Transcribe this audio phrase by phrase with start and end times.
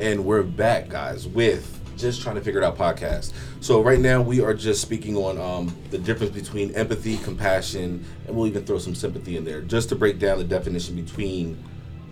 [0.00, 3.34] and we're back, guys, with just trying to figure it out podcast.
[3.60, 8.34] So right now we are just speaking on um, the difference between empathy, compassion, and
[8.34, 11.62] we'll even throw some sympathy in there, just to break down the definition between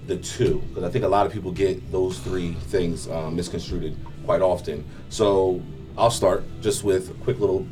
[0.07, 3.97] the two, because I think a lot of people get those three things um, misconstrued
[4.27, 4.85] quite often.
[5.09, 5.63] So
[5.97, 7.67] I'll start just with a quick little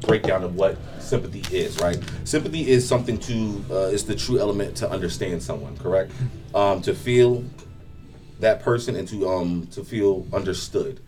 [0.00, 1.98] breakdown of what sympathy is, right?
[2.24, 6.12] Sympathy is something to uh, is the true element to understand someone, correct?
[6.54, 7.44] Um, to feel
[8.40, 11.00] that person and to um to feel understood.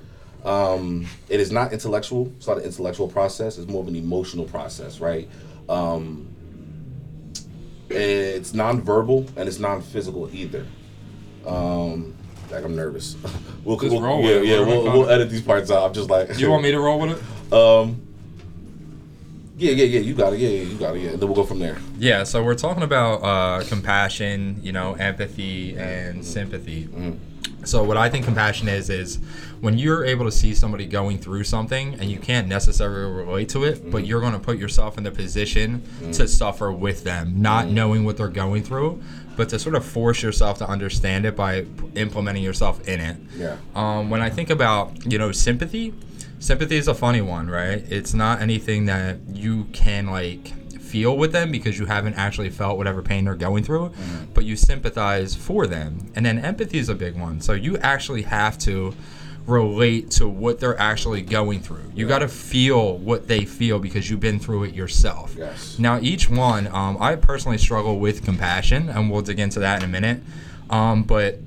[0.45, 2.33] Um, it is not intellectual.
[2.39, 3.59] It's not an intellectual process.
[3.59, 5.29] It's more of an emotional process, right?
[5.69, 6.29] Um,
[7.91, 10.67] it's non-verbal and it's non-physical either.
[11.47, 12.17] Um,
[12.51, 13.17] like I'm nervous.
[13.65, 14.61] we'll, we'll- roll yeah, it, yeah.
[14.61, 15.85] We'll, we'll edit these parts out.
[15.87, 16.39] I'm just like.
[16.39, 17.23] You want me to roll with it?
[17.53, 18.01] Um.
[19.61, 20.01] Yeah, yeah, yeah.
[20.01, 20.41] You got it.
[20.41, 21.03] Yeah, yeah, you got it.
[21.03, 21.77] Yeah, and then we'll go from there.
[21.99, 26.23] Yeah, so we're talking about uh, compassion, you know, empathy and mm-hmm.
[26.23, 26.85] sympathy.
[26.85, 27.65] Mm-hmm.
[27.67, 29.19] So what I think compassion is is
[29.61, 33.65] when you're able to see somebody going through something and you can't necessarily relate to
[33.65, 34.07] it, but mm-hmm.
[34.07, 35.83] you're going to put yourself in the position
[36.13, 39.03] to suffer with them, not knowing what they're going through,
[39.37, 43.19] but to sort of force yourself to understand it by implementing yourself in it.
[43.37, 43.59] Yeah.
[43.75, 45.93] Um, when I think about you know sympathy,
[46.41, 47.85] sympathy is a funny one, right?
[47.89, 52.77] It's not anything that you can like feel with them because you haven't actually felt
[52.77, 53.93] whatever pain they're going through,
[54.35, 56.11] but you sympathize for them.
[56.17, 57.41] And then empathy is a big one.
[57.41, 58.93] So you actually have to
[59.47, 61.93] relate to what they're actually going through.
[61.95, 65.35] You got to feel what they feel because you've been through it yourself.
[65.37, 65.79] Yes.
[65.79, 69.89] Now, each one, um, I personally struggle with compassion, and we'll dig into that in
[69.89, 70.23] a minute.
[70.71, 71.39] Um, but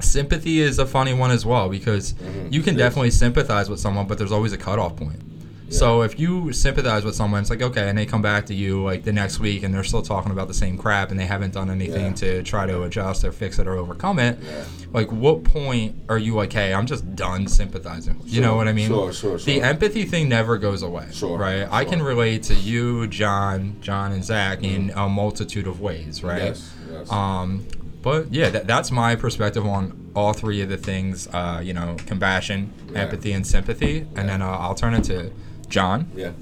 [0.00, 2.14] sympathy is a funny one as well because
[2.50, 5.22] you can definitely sympathize with someone, but there's always a cutoff point.
[5.68, 8.84] So if you sympathize with someone, it's like okay, and they come back to you
[8.84, 11.54] like the next week, and they're still talking about the same crap, and they haven't
[11.54, 12.12] done anything Yeah.
[12.12, 14.38] to try to adjust or fix it or overcome it.
[14.40, 14.62] Yeah.
[14.92, 18.20] Like, what point are you like, hey, I'm just done sympathizing?
[18.24, 18.86] You know what I mean?
[18.86, 21.08] sure, sure, The empathy thing never goes away.
[21.12, 21.66] Sure, Right.
[21.68, 26.22] I can relate to you, John, John, and Zach in a multitude of ways.
[26.22, 26.42] Right.
[26.44, 26.72] Yes.
[26.92, 27.10] Yes.
[27.10, 27.66] Um,
[28.02, 31.26] but yeah, that, that's my perspective on all three of the things.
[31.28, 33.00] Uh, you know, compassion, Yeah.
[33.02, 34.06] empathy, and sympathy.
[34.16, 35.30] And then uh, I'll turn it to
[35.68, 36.10] John.
[36.14, 36.32] yeah.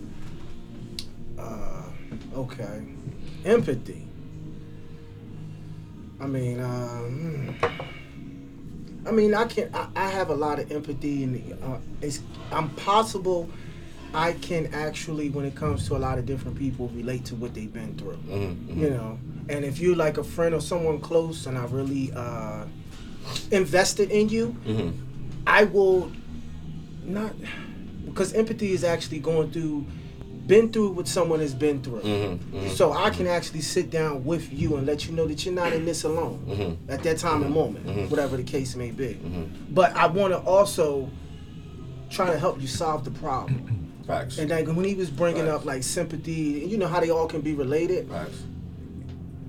[1.39, 1.83] Uh,
[2.37, 2.83] okay.
[3.45, 4.07] Empathy.
[6.21, 7.55] I mean, um,
[9.07, 9.69] I mean, I can.
[9.75, 12.21] I, I have a lot of empathy, and uh, it's.
[12.53, 13.51] I'm possible.
[14.15, 17.53] I can actually, when it comes to a lot of different people, relate to what
[17.53, 18.17] they've been through.
[18.29, 19.19] Mhm, You know,
[19.49, 22.65] and if you're like a friend or someone close, and I really uh,
[23.51, 24.93] invested in you, Mhm.
[25.47, 26.11] I will
[27.05, 27.33] not
[28.07, 29.85] because empathy is actually going through,
[30.47, 32.01] been through what someone has been through.
[32.03, 32.71] Mhm, mhm.
[32.71, 35.73] So I can actually sit down with you and let you know that you're not
[35.73, 36.77] in this alone Mhm.
[36.89, 38.11] at that time and moment, Mhm.
[38.11, 39.17] whatever the case may be.
[39.25, 39.47] Mhm.
[39.75, 41.09] But I want to also
[42.11, 43.91] try to help you solve the problem.
[44.07, 44.39] Facts.
[44.39, 45.55] And like when he was bringing Right.
[45.55, 48.09] up like sympathy, and you know how they all can be related.
[48.09, 48.37] Facts.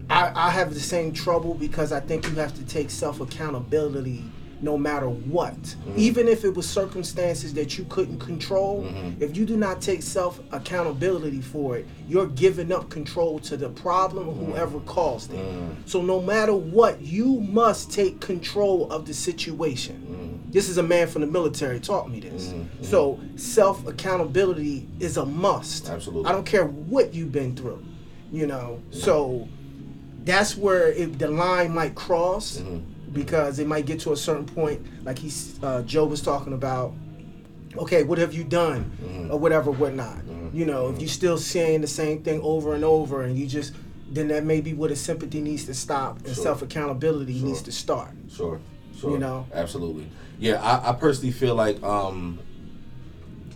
[0.09, 4.23] I, I have the same trouble because I think you have to take self accountability
[4.61, 5.53] no matter what.
[5.61, 5.93] Mm-hmm.
[5.97, 9.21] Even if it was circumstances that you couldn't control, Mhm.
[9.21, 13.69] if you do not take self accountability for it, you're giving up control to the
[13.69, 15.39] problem or whoever caused it.
[15.39, 15.75] Mm.
[15.85, 20.39] So no matter what, you must take control of the situation.
[20.47, 20.53] Mm.
[20.53, 22.47] This is a man from the military taught me this.
[22.47, 22.65] Mhm.
[22.81, 25.89] So self accountability is a must.
[25.89, 26.29] Absolutely.
[26.29, 27.83] I don't care what you've been through,
[28.31, 28.79] you know.
[28.91, 29.49] So
[30.25, 32.81] that's where it, the line might cross Mhm.
[33.13, 36.93] because it might get to a certain point, like he's uh, Joe was talking about.
[37.77, 39.31] Okay, what have you done, Mhm.
[39.31, 40.17] or whatever, whatnot.
[40.25, 40.53] Mhm.
[40.53, 43.73] You know, if you're still saying the same thing over and over, and you just
[44.11, 46.43] then that may be where the sympathy needs to stop and Sure.
[46.43, 47.47] self accountability Sure.
[47.49, 48.11] needs to start.
[48.31, 48.59] Sure.
[48.97, 49.11] Sure.
[49.11, 49.45] You know?
[49.53, 50.07] Absolutely.
[50.39, 52.39] Yeah, I, I personally feel like um,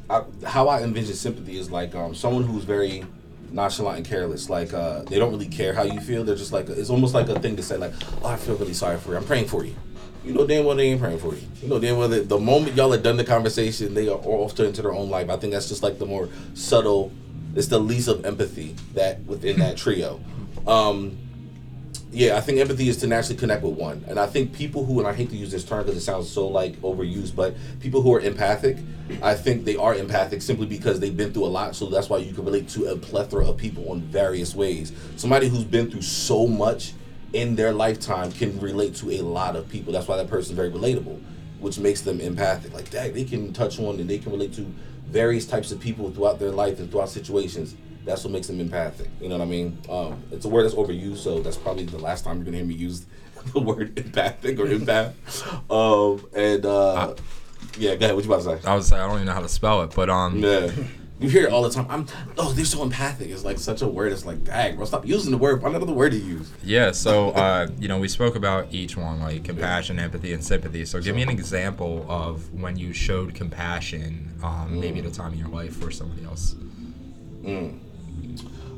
[0.10, 3.06] I, how I envision sympathy is like um, someone who's very
[3.52, 4.50] nonchalant and careless.
[4.50, 6.24] Like uh, they don't really care how you feel.
[6.24, 7.94] They're just like it's almost like a thing to say like,
[8.24, 9.18] "Oh, I feel really sorry for you.
[9.18, 9.76] I'm praying for you."
[10.24, 11.42] You know damn well they ain't praying for you.
[11.62, 14.56] You know damn well the moment y'all are done the conversation, they are all off
[14.56, 15.30] to into their own life.
[15.30, 17.12] I think that's just like the more subtle.
[17.56, 20.20] It's the least of empathy that within that trio.
[20.68, 21.18] Um,
[22.12, 25.00] yeah, I think empathy is to naturally connect with one, and I think people who,
[25.00, 28.02] and I hate to use this term because it sounds so like overused, but people
[28.02, 28.78] who are empathic,
[29.22, 31.76] I think they are empathic simply because they've been through a lot.
[31.76, 34.92] So that's why you can relate to a plethora of people in various ways.
[35.18, 36.94] Somebody who's been through so much
[37.34, 39.94] in their lifetime can relate to a lot of people.
[39.94, 41.22] That's why that person's very relatable,
[41.60, 42.74] which makes them empathic.
[42.74, 44.62] Like that, they can touch on and they can relate to
[45.06, 47.76] various types of people throughout their life and throughout situations.
[48.06, 49.10] That's what makes them empathic.
[49.22, 49.78] You know what I mean?
[49.90, 52.66] Um, it's a word that's overused, so that's probably the last time you're gonna hear
[52.66, 53.06] me use
[53.54, 55.14] the word empathic or empath.
[55.72, 57.16] Um, and uh,
[57.78, 58.16] yeah, go ahead.
[58.16, 58.68] What you about to say?
[58.70, 60.72] I would say I don't even know how to spell it, but um, Yeah.
[61.20, 61.86] You hear it all the time.
[61.90, 62.08] I'm
[62.38, 63.30] oh, they're so empathic.
[63.30, 64.14] It's like such a word.
[64.14, 65.62] It's like, dang, bro, stop using the word.
[65.62, 66.50] Find another word to use.
[66.64, 70.86] Yeah, so uh, you know, we spoke about each one, like compassion, empathy, and sympathy.
[70.86, 75.34] So, give me an example of when you showed compassion, um, maybe at a time
[75.34, 76.56] in your life for somebody else.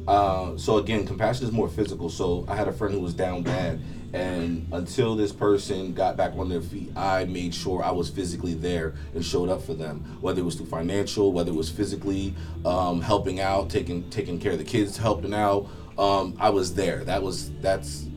[0.08, 2.10] Uh, so again, compassion is more physical.
[2.10, 3.80] So I had a friend who was down bad,
[4.14, 8.54] and until this person got back on their feet, I made sure I was physically
[8.54, 10.18] there and showed up for them.
[10.22, 12.34] Whether it was through financial, whether it was physically
[12.66, 15.68] um, helping out, taking taking care of the kids, helping out.
[15.98, 17.04] Um, I was there.
[17.04, 18.08] That was that's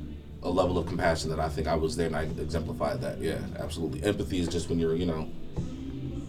[0.42, 3.18] a level of compassion that I think I was there and I exemplified that.
[3.18, 4.02] Yeah, absolutely.
[4.02, 5.28] Empathy is just when you're, you know,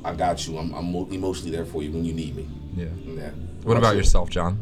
[0.05, 0.57] I got you.
[0.57, 2.47] I'm, I'm emotionally there for you when you need me.
[2.75, 2.85] Yeah.
[3.03, 3.31] Yeah.
[3.63, 4.57] What about yourself, John?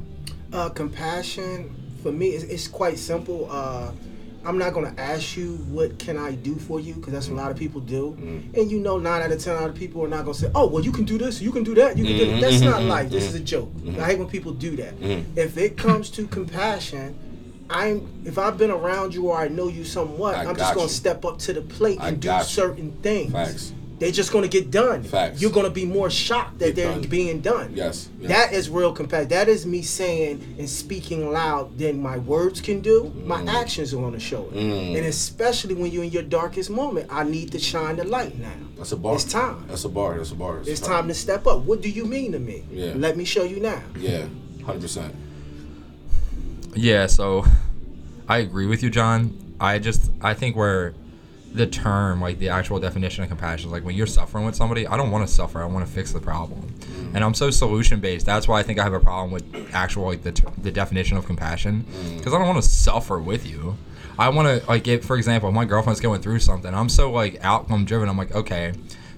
[0.54, 3.48] Uh, compassion for me is it's quite simple.
[3.50, 3.92] Uh,
[4.46, 7.42] I'm not gonna ask you what can I do for you because that's what a
[7.42, 8.60] lot of people do, mm-hmm.
[8.60, 10.68] and you know nine out of ten out of people are not gonna say, oh
[10.68, 12.42] well you can do this, you can do that, you can do that.
[12.42, 12.66] That's mm-hmm.
[12.66, 12.90] not mm-hmm.
[12.90, 13.10] life.
[13.10, 13.72] This is a joke.
[13.98, 14.94] I hate when people do that.
[15.36, 17.18] If it comes to compassion.
[17.70, 20.86] I'm if I've been around you or I know you somewhat, I I'm just gonna
[20.86, 20.92] you.
[20.92, 23.32] step up to the plate I and do certain things.
[23.32, 23.74] Facts.
[24.00, 25.04] They're just gonna get done.
[25.04, 25.42] Facts.
[25.42, 27.10] You're gonna be more shocked that Get they're done.
[27.10, 27.72] being done.
[27.74, 28.30] Yes, yes.
[28.30, 29.30] That is real compassion.
[29.30, 33.14] That is me saying and speaking loud than my words can do.
[33.24, 34.56] My actions are gonna show it.
[34.56, 34.98] Mm.
[34.98, 38.52] And especially when you're in your darkest moment, I need to shine the light now.
[38.78, 39.16] That's a bar.
[39.16, 39.66] It's time.
[39.70, 40.18] That's a bar.
[40.18, 40.58] That's a bar.
[40.58, 41.00] That's It's a bar.
[41.00, 41.62] time to step up.
[41.64, 42.64] What do you mean to me?
[42.72, 42.94] Yeah.
[42.96, 43.82] Let me show you now.
[43.98, 44.26] Yeah,
[44.66, 45.16] hundred percent.
[46.76, 47.46] Yeah, so
[48.28, 49.38] I agree with you, John.
[49.60, 50.94] I just I think where
[51.54, 54.88] the term, like the actual definition of compassion, is like when you're suffering with somebody,
[54.88, 55.62] I don't want to suffer.
[55.62, 57.16] I want to fix the problem, mm.
[57.16, 58.26] and I'm so solution based.
[58.26, 61.18] That's why I think I have a problem with actual like the t- the definition
[61.18, 62.18] of compassion, mm.
[62.18, 63.78] because I don't want to suffer with you.
[64.18, 67.12] I want to like if for example, if my girlfriend's going through something, I'm so
[67.12, 68.10] like outcome driven.
[68.10, 68.74] I'm like, okay,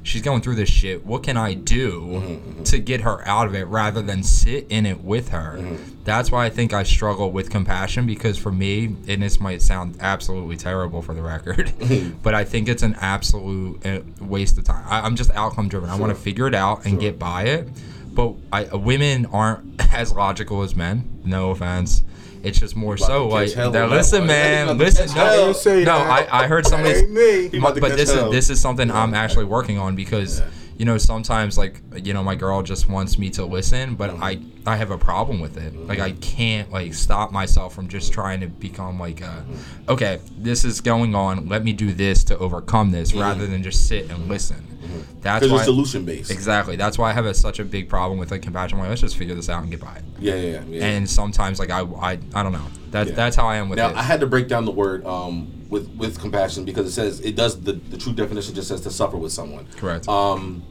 [0.06, 1.06] she's going through this shit.
[1.06, 5.04] What can I do to get her out of it rather than sit in it
[5.04, 5.78] with her?
[6.04, 9.98] That's why I think I struggle with compassion because for me, and this might sound
[10.00, 11.74] absolutely terrible for the record,
[12.24, 14.86] but I think it's an absolute uh, waste of time.
[14.88, 15.90] I, I'm just outcome driven.
[15.90, 17.68] I want to figure it out and get by it.
[18.14, 21.22] But I, women aren't as logical as men.
[21.26, 22.04] No offense.
[22.46, 24.28] It's just more so like, now listen, one.
[24.28, 25.08] man, listen.
[25.16, 25.54] No, hell.
[25.54, 26.32] Say no, that.
[26.32, 27.00] I, I heard somebody.
[27.00, 27.50] Ain't me.
[27.50, 30.42] He about to But catch this is this is something I'm actually working on because
[30.78, 34.24] you know sometimes like you know my girl just wants me to listen, but mm-hmm.
[34.24, 35.76] I I have a problem with it.
[35.76, 36.20] Like I mm-hmm.
[36.20, 39.90] can't like stop myself from just trying to become like a, mm-hmm.
[39.90, 41.48] okay, this is going on.
[41.48, 44.76] Let me do this to overcome this rather than just sit and listen.
[45.22, 46.30] That's Because why it's solution based.
[46.30, 46.76] exactly.
[46.76, 48.78] That's why I have a, such a big problem with like compassion.
[48.78, 50.04] Like let's just figure this out and get by it.
[50.20, 50.86] Yeah, yeah, yeah.
[50.86, 52.68] And sometimes like I I, I don't know.
[52.92, 53.16] That Yeah.
[53.16, 53.96] that's how I am with now it.
[53.96, 57.36] I had to break down the word um, with with compassion because it says it
[57.36, 59.68] does the the true definition just says to suffer with someone.
[59.78, 60.08] Correct.
[60.08, 60.64] Um,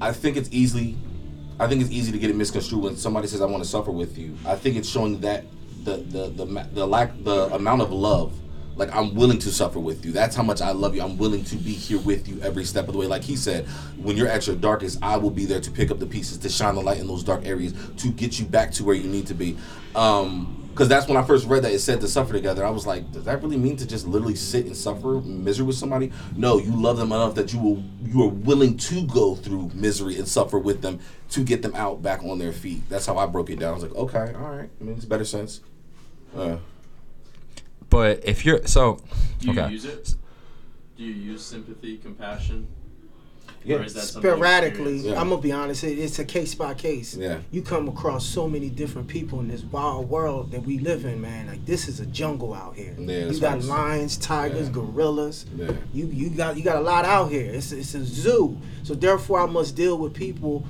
[0.00, 0.96] I think it's easily,
[1.60, 3.92] I think it's easy to get it misconstrued when somebody says I want to suffer
[3.92, 4.36] with you.
[4.44, 5.44] I think it's showing that
[5.84, 8.38] the the the the lack the amount of love.
[8.74, 10.12] Like I'm willing to suffer with you.
[10.12, 11.02] That's how much I love you.
[11.02, 13.06] I'm willing to be here with you every step of the way.
[13.06, 13.66] Like he said,
[13.98, 16.48] when you're at your darkest, I will be there to pick up the pieces to
[16.48, 19.26] shine the light in those dark areas to get you back to where you need
[19.26, 19.58] to be.
[19.94, 22.64] Um, because that's when I first read that it said to suffer together.
[22.64, 25.76] I was like, does that really mean to just literally sit and suffer misery with
[25.76, 26.10] somebody?
[26.34, 30.16] No, you love them enough that you will you are willing to go through misery
[30.16, 30.98] and suffer with them
[31.30, 32.88] to get them out back on their feet.
[32.88, 33.72] That's how I broke it down.
[33.72, 35.60] I was like, okay, all right, I mean, it's better sense.
[36.34, 36.56] Uh,
[37.90, 38.98] but if you're so
[39.40, 40.14] Do you use it?
[40.96, 42.66] Do you use sympathy, compassion?
[43.64, 44.96] Yeah, Or is that Sporadically.
[44.98, 45.20] Yeah.
[45.20, 45.84] I'm gonna be honest.
[45.84, 47.16] It, it's a case by case.
[47.16, 47.38] Yeah.
[47.50, 51.20] You come across so many different people in this wild world that we live in,
[51.20, 51.46] man.
[51.46, 52.94] Like this is a jungle out here.
[52.98, 54.74] Yeah, you got lions, tigers, Yeah.
[54.74, 55.46] gorillas.
[55.56, 55.72] Yeah.
[55.92, 57.50] You you got you got a lot out here.
[57.52, 58.58] It's it's a zoo.
[58.82, 60.64] So therefore, I must deal with people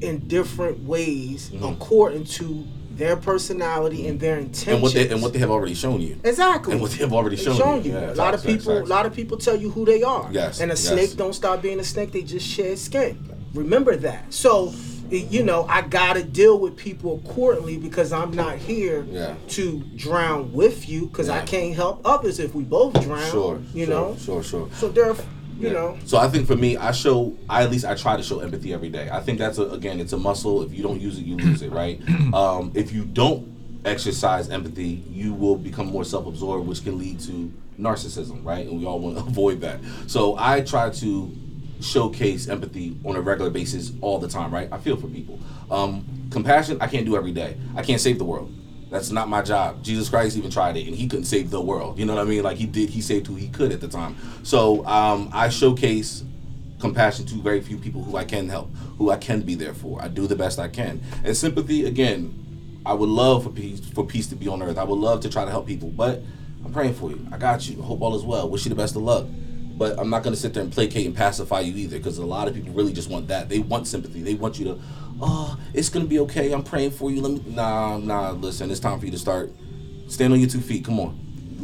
[0.00, 1.64] in different ways mm-hmm.
[1.64, 2.66] according to
[3.00, 4.68] their personality and their intentions.
[4.74, 6.20] And what they and what they have already shown you.
[6.22, 6.72] Exactly.
[6.72, 7.92] And what they have already shown, shown you.
[7.92, 7.98] you.
[7.98, 10.28] Yeah, a lot of people, a lot of people tell you who they are.
[10.30, 10.86] Yes, And a yes.
[10.86, 13.18] snake don't stop being a snake; they just shed skin.
[13.54, 14.32] Remember that.
[14.32, 14.72] So,
[15.10, 19.34] you know, I gotta deal with people accordingly because I'm not here Yeah.
[19.48, 23.30] to drown with you because I can't help others if we both drown.
[23.30, 23.58] Sure.
[23.72, 24.16] You sure, know.
[24.20, 24.42] Sure.
[24.42, 24.68] Sure.
[24.74, 25.24] So therefore,
[25.60, 25.72] you Yeah.
[25.74, 25.98] know.
[26.04, 27.36] So I think for me, I show.
[27.48, 29.08] I at least I try to show empathy every day.
[29.10, 30.62] I think that's a, again, it's a muscle.
[30.62, 32.00] If you don't use it, you lose it, right?
[32.34, 33.46] um, if you don't
[33.84, 38.66] exercise empathy, you will become more self-absorbed, which can lead to narcissism, right?
[38.66, 39.80] And we all want to avoid that.
[40.06, 41.36] So I try to
[41.80, 44.68] showcase empathy on a regular basis all the time, right?
[44.70, 45.38] I feel for people.
[45.70, 47.56] Um, compassion, I can't do every day.
[47.74, 48.52] I can't save the world.
[48.90, 49.82] That's not my job.
[49.84, 51.98] Jesus Christ even tried it, and he couldn't save the world.
[51.98, 52.42] You know what I mean?
[52.42, 54.16] Like he did, he saved who he could at the time.
[54.42, 56.24] So um, I showcase
[56.80, 60.02] compassion to very few people who I can help, who I can be there for.
[60.02, 61.86] I do the best I can, and sympathy.
[61.86, 64.78] Again, I would love for peace for peace to be on earth.
[64.78, 66.22] I would love to try to help people, but
[66.64, 67.24] I'm praying for you.
[67.30, 67.80] I got you.
[67.80, 68.50] I hope all is well.
[68.50, 69.26] Wish you the best of luck.
[69.76, 72.26] But I'm not going to sit there and placate and pacify you either, because a
[72.26, 73.48] lot of people really just want that.
[73.48, 74.20] They want sympathy.
[74.20, 74.80] They want you to,
[75.20, 76.52] oh, it's to be okay.
[76.52, 77.20] I'm praying for you.
[77.20, 78.30] Let me, nah, nah.
[78.32, 79.50] Listen, it's time for you to start.
[80.08, 80.84] Stand on your two feet.
[80.84, 81.18] Come on,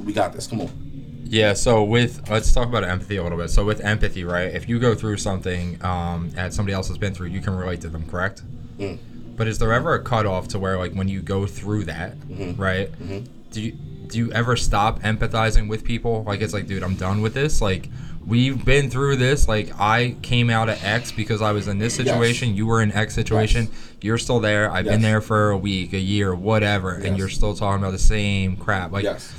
[0.05, 0.47] we got this.
[0.47, 1.23] Come on.
[1.29, 3.51] Yeah, so with let's talk about empathy a little bit.
[3.51, 4.55] So with empathy, right?
[4.55, 7.81] If you go through something um, that somebody else has been through, you can relate
[7.81, 8.43] to them, correct?
[8.79, 8.99] Mm.
[9.37, 12.57] But is there ever a cutoff to where, like, when you go through that, Mhm.
[12.59, 12.91] right?
[13.01, 13.27] Mhm.
[13.51, 13.73] Do you
[14.09, 16.23] do you ever stop empathizing with people?
[16.25, 17.61] Like, it's like, dude, I'm done with this.
[17.61, 17.91] Like,
[18.27, 19.49] we've been through this.
[19.49, 22.07] Like, I came out of X because I was in this Yes.
[22.09, 22.55] situation.
[22.57, 23.65] You were in X situation.
[23.71, 23.73] Yes.
[24.03, 24.71] You're still there.
[24.71, 27.99] I've been there for a week, a year, whatever, and you're still talking about the
[27.99, 28.93] same crap.
[28.93, 29.33] Like, yes.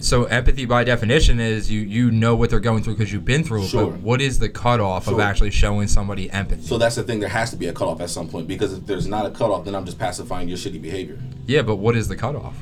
[0.00, 3.44] so empathy by definition is you you know what they're going through because you've been
[3.44, 3.68] through it.
[3.68, 3.86] Sure.
[3.92, 6.62] But what is the cutoff of actually showing somebody empathy?
[6.66, 7.20] So that's the thing.
[7.20, 9.64] There has to be a cutoff at some point because if there's not a cutoff,
[9.64, 11.18] then I'm just pacifying your shitty behavior.
[11.46, 12.56] yeah, but what is the cutoff?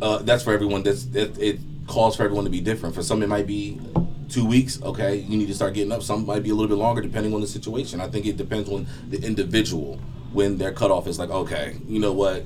[0.00, 0.84] uh, that's for everyone.
[0.84, 2.94] That's it, it calls for everyone to be different.
[2.94, 3.80] For some, it might be
[4.28, 4.80] two weeks.
[4.82, 6.02] Okay, you need to start getting up.
[6.02, 8.00] Some might be a little bit longer, depending on the situation.
[8.00, 10.00] I think it depends on the individual
[10.32, 12.44] when their cutoff is like, okay, you know what?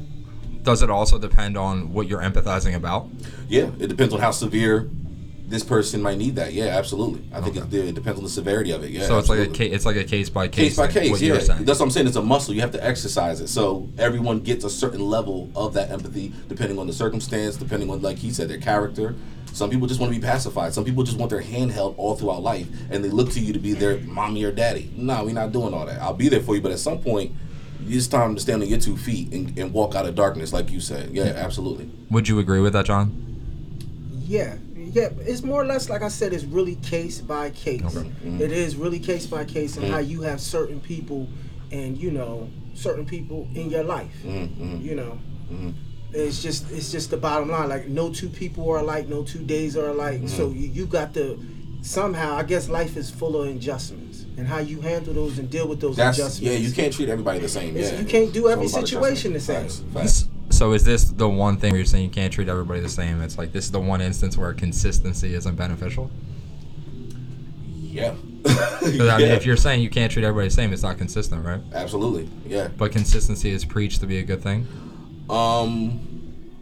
[0.63, 3.09] Does it also depend on what you're empathizing about?
[3.49, 4.89] Yeah, it depends on how severe
[5.53, 6.53] this person might need that.
[6.55, 7.25] Yeah, absolutely.
[7.33, 8.91] I think it, it depends on the severity of it.
[8.91, 9.69] Yeah, so it's like a absolutely.
[9.69, 11.11] ca- it's like a case by case case by case.
[11.11, 12.07] What Yeah, that's what I'm saying.
[12.07, 12.55] It's a muscle.
[12.55, 13.49] You have to exercise it.
[13.49, 18.01] So everyone gets a certain level of that empathy, depending on the circumstance, depending on,
[18.01, 19.15] like he said, their character.
[19.53, 20.73] Some people just want to be pacified.
[20.73, 23.53] Some people just want their hand held all throughout life, and they look to you
[23.53, 24.91] to be their mommy or daddy.
[24.97, 26.01] No, we're not doing all that.
[26.01, 27.33] I'll be there for you, but at some point,
[27.87, 30.71] it's time to stand on your two feet and, and walk out of darkness, like
[30.71, 31.11] you said.
[31.11, 31.91] Yeah, absolutely.
[32.11, 33.13] Would you agree with that, John?
[34.25, 35.09] Yeah, yeah.
[35.21, 36.33] It's more or less like I said.
[36.33, 37.83] It's really case by case.
[37.85, 38.11] Okay.
[38.25, 38.41] Mhm.
[38.41, 39.91] It is really case by case, and Mhm.
[39.91, 41.29] how you have certain people,
[41.71, 44.15] and you know, certain people in your life.
[44.25, 44.81] Mm-hmm.
[44.81, 45.19] You know,
[45.53, 45.75] Mhm.
[46.15, 47.69] It's just it's just the bottom line.
[47.69, 49.09] Like no two people are alike.
[49.09, 50.29] No two days are alike.
[50.29, 50.59] So Mm-hmm.
[50.61, 51.39] you, you got to
[51.83, 52.35] somehow.
[52.37, 55.81] I guess life is full of adjustments, and how you handle those and deal with
[55.81, 56.53] those That's adjustments.
[56.53, 56.59] yeah.
[56.59, 57.77] You can't treat everybody the same.
[57.77, 59.63] It's- Yeah, you can't do every situation the same.
[59.63, 60.29] Facts, facts.
[60.51, 63.23] So is this the one thing where you're saying you can't treat everybody the same?
[63.23, 66.11] It's like this is the one instance where consistency isn't beneficial.
[67.81, 68.15] Yeah.
[68.45, 68.87] 'Cause, I
[69.19, 69.35] mean, Yeah.
[69.35, 71.61] if you're saying you can't treat everybody the same, it's not consistent, right?
[71.73, 72.29] Absolutely.
[72.47, 72.69] Yeah.
[72.77, 74.67] But consistency is preached to be a good thing.
[75.31, 76.09] Um,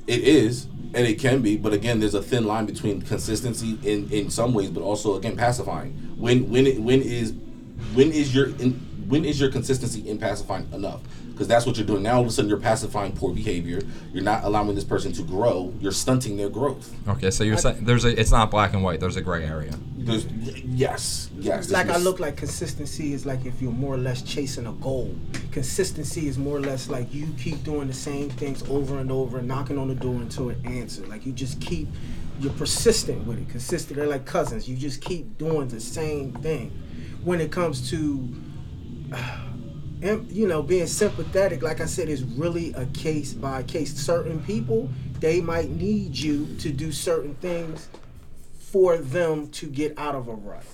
[0.06, 0.64] it is,
[0.94, 4.54] and it can be, but again, there's a thin line between consistency in in some
[4.54, 5.92] ways, but also again pacifying.
[6.16, 7.32] When when when is
[7.94, 8.72] when is your in,
[9.08, 11.00] when is your consistency in pacifying enough?
[11.40, 12.16] Because that's what you're doing now.
[12.16, 13.80] All of a sudden, you're pacifying poor behavior.
[14.12, 15.72] You're not allowing this person to grow.
[15.80, 16.94] You're stunting their growth.
[17.08, 19.00] Okay, so you're I- saying there's a it's not black and white.
[19.00, 19.72] There's a gray area.
[19.96, 21.68] There's yes, yes.
[21.68, 24.72] there's like I look like consistency is like if you're more or less chasing a
[24.72, 25.16] goal.
[25.50, 29.38] Consistency is more or less like you keep doing the same things over and over,
[29.38, 31.08] and knocking on the door until it answers.
[31.08, 31.88] Like you just keep,
[32.38, 33.48] you're persistent with it.
[33.48, 33.96] Consistent.
[33.96, 34.68] They're like cousins.
[34.68, 36.70] You just keep doing the same thing.
[37.24, 38.28] When it comes to,
[39.14, 39.49] em-
[40.02, 43.94] you know, being sympathetic, like I said, is really a case by case.
[43.94, 44.88] Certain people,
[45.20, 47.88] they might need you to do certain things
[48.58, 50.64] for them to get out of a rut.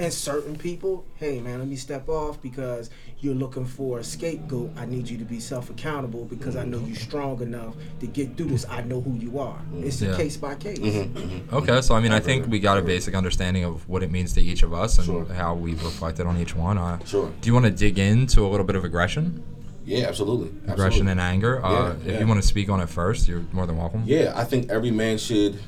[0.00, 2.88] And certain people, hey man, let me step off because
[3.18, 4.70] you're looking for a scapegoat.
[4.76, 8.36] I need you to be self accountable because I know you're strong enough to get
[8.36, 8.64] through this.
[8.68, 9.58] I know who you are.
[9.78, 10.10] It's Yeah.
[10.12, 10.78] a case by case.
[10.78, 11.52] Mhm, mhm.
[11.52, 14.32] Okay, so I mean, I think we got a basic understanding of what it means
[14.34, 15.24] to each of us and Sure.
[15.34, 16.78] how we've reflected on each one.
[16.78, 17.32] Uh, Sure.
[17.40, 19.42] do you want to dig into a little bit of aggression,
[19.84, 20.50] Yeah, absolutely.
[20.72, 21.10] aggression absolutely.
[21.10, 21.64] and anger?
[21.66, 22.20] Uh, Yeah, if yeah.
[22.20, 24.02] you want to speak on it first, you're more than welcome.
[24.06, 25.58] Yeah, I think every man should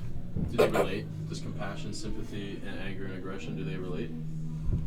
[0.53, 1.07] Do they relate?
[1.29, 4.11] Does compassion, sympathy, and anger and aggression do they relate?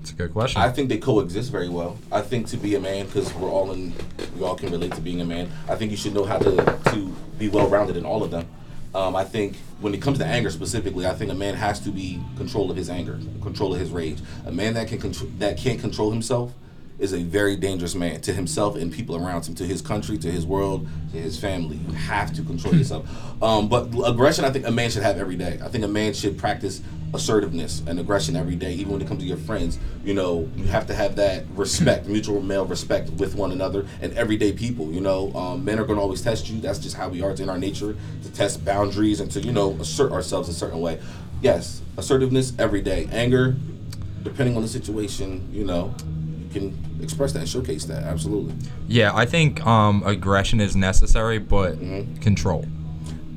[0.01, 0.60] It's a good question.
[0.60, 2.00] I think they coexist very well.
[2.12, 3.94] I think to be a man, because we're all in,
[4.38, 5.51] we all can relate to being a man.
[5.70, 8.48] I think you should know how to to be well rounded in all of them.
[8.96, 11.92] Um, I think when it comes to anger specifically, I think a man has to
[11.92, 14.20] be control of his anger, control of his rage.
[14.48, 16.53] A man that can control that can't control himself
[17.00, 20.32] is a very dangerous man to himself and people around him, to his country, to
[20.32, 21.78] his world, to his family.
[21.78, 23.08] You have to control yourself.
[23.44, 25.60] Um, but aggression, I think a man should have every day.
[25.62, 26.82] I think a man should practice
[27.14, 29.78] assertiveness and aggression every day, even when it comes to your friends.
[30.06, 34.14] You know, you have to have that respect, mutual male respect with one another and
[34.14, 34.94] everyday people.
[34.94, 36.62] You know, um, men are going to always test you.
[36.62, 37.32] That's just how we are.
[37.32, 40.80] It's in our nature to test boundaries and to, you know, assert ourselves a certain
[40.80, 41.00] way.
[41.42, 43.10] Yes, assertiveness every day.
[43.12, 43.56] Anger,
[44.24, 45.94] depending on the situation, you know,
[46.53, 48.03] can express that and showcase that.
[48.03, 48.53] Absolutely.
[48.88, 52.22] yeah, I think um, aggression is necessary, but Mhm.
[52.22, 52.65] control.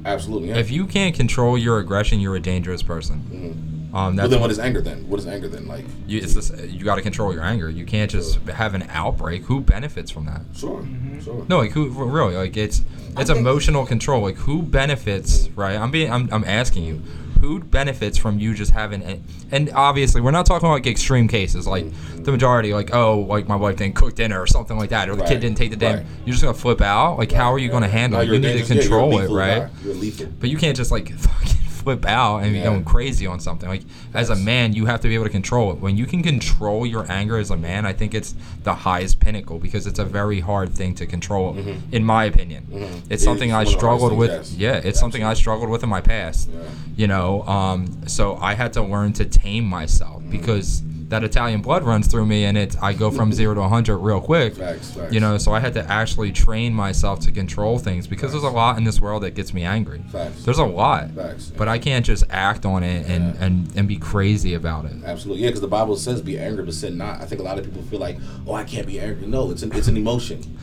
[0.05, 0.51] Absolutely.
[0.51, 0.59] Yeah.
[0.59, 3.23] If you can't control your aggression, you're a dangerous person.
[3.33, 3.76] Mhm.
[3.97, 5.09] Um, Well, that's then what what is anger then?
[5.09, 5.67] What is anger then?
[5.67, 7.71] Like, you, it's this, you got to control your anger.
[7.71, 9.45] You can't just have an outbreak.
[9.45, 10.43] Who benefits from that?
[10.55, 11.21] sure, Mm-hmm.
[11.21, 11.47] sure.
[11.49, 12.37] No, like who really?
[12.37, 12.83] Like it's
[13.17, 14.23] it's think- emotional control.
[14.23, 15.49] Like who benefits?
[15.51, 15.77] Right?
[15.77, 17.03] I'm being I'm, I'm asking you.
[17.41, 21.67] Who benefits from you just having a, and obviously we're not talking like extreme cases
[21.67, 21.85] like
[22.25, 25.17] the majority like oh like my wife didn't cook dinner or something like that or
[25.17, 26.07] the Right, kid didn't take the damn right.
[26.25, 28.53] you're just gonna flip out like how are you gonna handle No, it you're need
[28.65, 28.69] to dangerous.
[28.71, 29.71] Yeah, you're control it right.
[29.85, 32.65] You're but you can't just like fucking flip out and be Yeah.
[32.65, 33.69] going crazy on something.
[33.69, 35.79] Like as a man, you have to be able to control it.
[35.79, 39.61] When you can control your anger as a man, I think it's the highest pinnacle
[39.61, 41.57] because it's a very hard thing to control,
[41.93, 42.67] in my opinion.
[42.73, 42.89] Mhm.
[43.09, 44.31] It's It something I one of the hardest struggled with.
[44.33, 44.55] yes.
[44.59, 46.49] Yeah, it's something I struggled with in my past.
[46.53, 46.61] Yeah.
[46.97, 50.31] You know, um, so I had to learn to tame myself Mm-hmm.
[50.33, 53.99] because that Italian blood runs through me, and it's I go from zero to hundred
[53.99, 54.57] real quick.
[54.57, 55.13] Facts, facts.
[55.13, 58.49] You know, so I had to actually train myself to control things because there's a
[58.51, 60.03] lot in this world that gets me angry.
[60.11, 60.45] Facts.
[60.45, 61.11] There's a lot.
[61.13, 61.53] Facts.
[61.57, 63.45] But I can't just act on it and, Yeah.
[63.45, 64.93] and, and be crazy about it.
[65.05, 67.21] Absolutely, yeah, because the Bible says be angry but sin not.
[67.21, 69.27] I think a lot of people feel like, oh, I can't be angry.
[69.27, 70.59] No, it's an it's an emotion.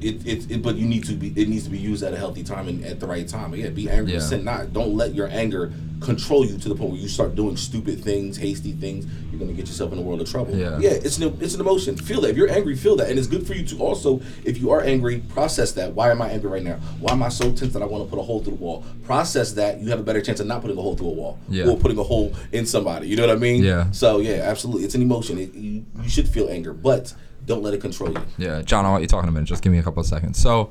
[0.00, 2.16] It, it, it but you need to be it needs to be used at a
[2.16, 3.50] healthy time and at the right time.
[3.50, 4.20] But yeah, be angry Yeah.
[4.20, 4.72] sin not.
[4.72, 8.36] Don't let your anger control you to the point where you start doing stupid things,
[8.36, 9.04] hasty things.
[9.32, 10.54] You're gonna get yourself in a world of trouble.
[10.56, 10.78] Yeah.
[10.78, 11.96] yeah, it's an it's an emotion.
[11.96, 12.30] Feel that.
[12.30, 14.80] If you're angry, feel that, and it's good for you to also, if you are
[14.82, 15.92] angry, process that.
[15.94, 16.76] Why am I angry right now?
[17.00, 18.84] Why am I so tense that I want to put a hole through the wall?
[19.04, 19.80] Process that.
[19.80, 21.66] You have a better chance of not putting a hole through a wall Yeah.
[21.66, 23.08] or putting a hole in somebody.
[23.08, 23.64] You know what I mean?
[23.64, 23.90] Yeah.
[23.90, 25.38] So yeah, absolutely, it's an emotion.
[25.38, 27.12] It, you, you should feel anger, but
[27.48, 28.22] don't let it control you.
[28.36, 29.46] Yeah, John, I'll let you talk in a minute.
[29.46, 30.38] Just give me a couple of seconds.
[30.38, 30.70] So,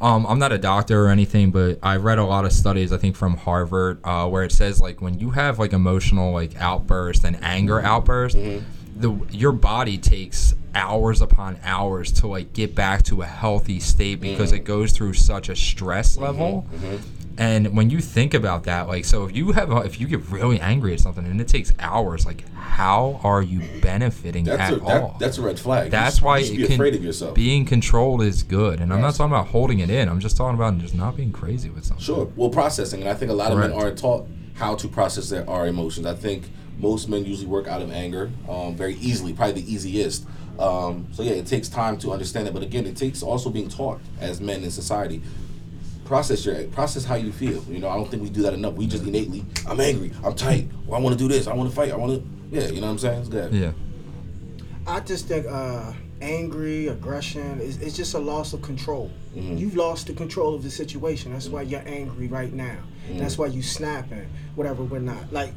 [0.00, 2.98] um, I'm not a doctor or anything, but I read a lot of studies, I
[2.98, 7.24] think from Harvard, uh, where it says like when you have like emotional like outburst
[7.24, 7.86] and anger mm-hmm.
[7.86, 9.00] outbursts, mm-hmm.
[9.00, 14.20] the your body takes hours upon hours to like get back to a healthy state
[14.20, 14.60] because mm-hmm.
[14.60, 16.66] it goes through such a stress level.
[17.38, 20.58] And when you think about that, like, so if you have, if you get really
[20.60, 24.80] angry at something and it takes hours, like, how are you benefiting That's at a
[24.84, 25.16] that, all?
[25.20, 25.92] that's a red flag.
[25.92, 27.34] That's should- why you should be afraid of yourself.
[27.36, 30.08] being controlled is good, and I'm not talking about holding it in.
[30.08, 32.04] I'm just talking about just not being crazy with something.
[32.04, 32.28] Sure.
[32.34, 35.48] Well, processing, and I think a lot of men aren't taught how to process their
[35.48, 36.06] our emotions.
[36.06, 40.26] I think most men usually work out of anger um, very easily, probably the easiest.
[40.58, 43.68] Um, so yeah, it takes time to understand it, but again, it takes also being
[43.68, 45.22] taught as men in society.
[46.08, 47.62] Process your process how you feel.
[47.68, 48.72] You know, I don't think we do that enough.
[48.72, 51.68] We just innately, I'm angry, I'm tight, well, I want to do this, I want
[51.68, 53.20] to fight, I want to, yeah, you know what I'm saying?
[53.20, 53.52] It's good.
[53.52, 53.72] Yeah.
[54.86, 55.92] I just think uh,
[56.22, 59.10] angry, aggression is it's just a loss of control.
[59.36, 59.58] Mhm.
[59.58, 61.34] You've lost the control of the situation.
[61.34, 62.78] That's why you're angry right now.
[63.18, 64.84] That's why you snapping, whatever.
[64.84, 65.52] We're not like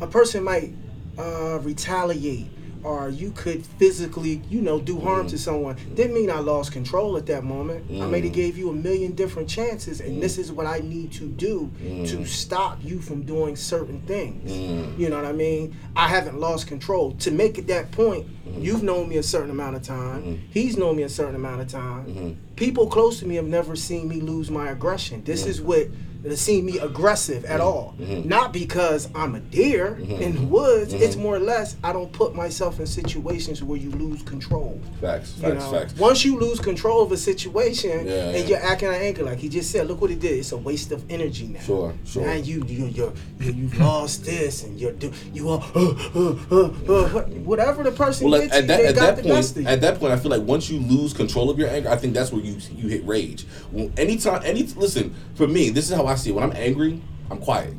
[0.00, 0.72] a person might
[1.18, 2.48] uh, retaliate,
[2.84, 5.42] or you could physically, you know, do harm to mm-hmm.
[5.42, 5.76] someone.
[5.94, 7.86] Didn't mean I lost control at that moment.
[7.90, 8.34] I may have mm.
[8.34, 10.40] gave you a million different chances, and this mm.
[10.40, 12.26] is what I need to do to mm.
[12.26, 14.50] stop you from doing certain things.
[14.50, 14.98] Mm.
[14.98, 15.76] You know what I mean?
[15.94, 17.12] I haven't lost control.
[17.12, 20.48] To make it that point, you've known me a certain amount of time.
[20.50, 22.06] He's known me a certain amount of time.
[22.06, 22.54] Mm-hmm.
[22.56, 25.22] People close to me have never seen me lose my aggression.
[25.24, 25.88] This is what
[26.24, 27.94] has see me aggressive at all.
[27.98, 30.92] Not because I'm a deer in the woods.
[30.92, 34.80] It's more or less I don't put myself in situations where you lose control.
[35.00, 35.96] Facts, You facts, know, facts.
[35.96, 38.44] once you lose control of a situation Yeah, and yeah.
[38.58, 40.38] you're acting of anger, like he just said, look what he did.
[40.38, 41.60] It's a waste of energy now.
[41.60, 42.26] Sure, sure.
[42.26, 46.36] Now you you you you you've lost this and you're do you are uh, uh,
[46.50, 49.98] uh, uh, whatever the person Well, gets at, you, that at that point, at that
[49.98, 52.42] point, I feel like once you lose control of your anger, I think that's where
[52.42, 53.46] you you hit rage.
[53.72, 56.32] Well, anytime, any listen for me, this is how I see it.
[56.34, 57.74] When I'm angry, I'm quiet.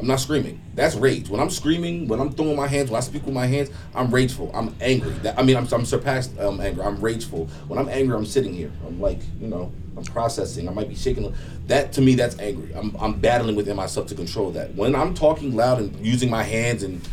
[0.00, 0.62] I'm not screaming.
[0.74, 1.28] That's rage.
[1.28, 4.10] When I'm screaming, when I'm throwing my hands, when I speak with my hands, I'm
[4.10, 4.50] rageful.
[4.54, 5.10] I'm angry.
[5.22, 6.82] That, I mean, I'm, I'm surpassed um, anger.
[6.82, 7.46] I'm rageful.
[7.68, 8.72] When I'm angry, I'm sitting here.
[8.86, 10.68] I'm like, you know, I'm processing.
[10.68, 11.34] I might be shaking.
[11.66, 12.74] That to me, that's angry.
[12.74, 14.74] I'm, I'm battling within myself to control that.
[14.74, 17.06] When I'm talking loud and using my hands and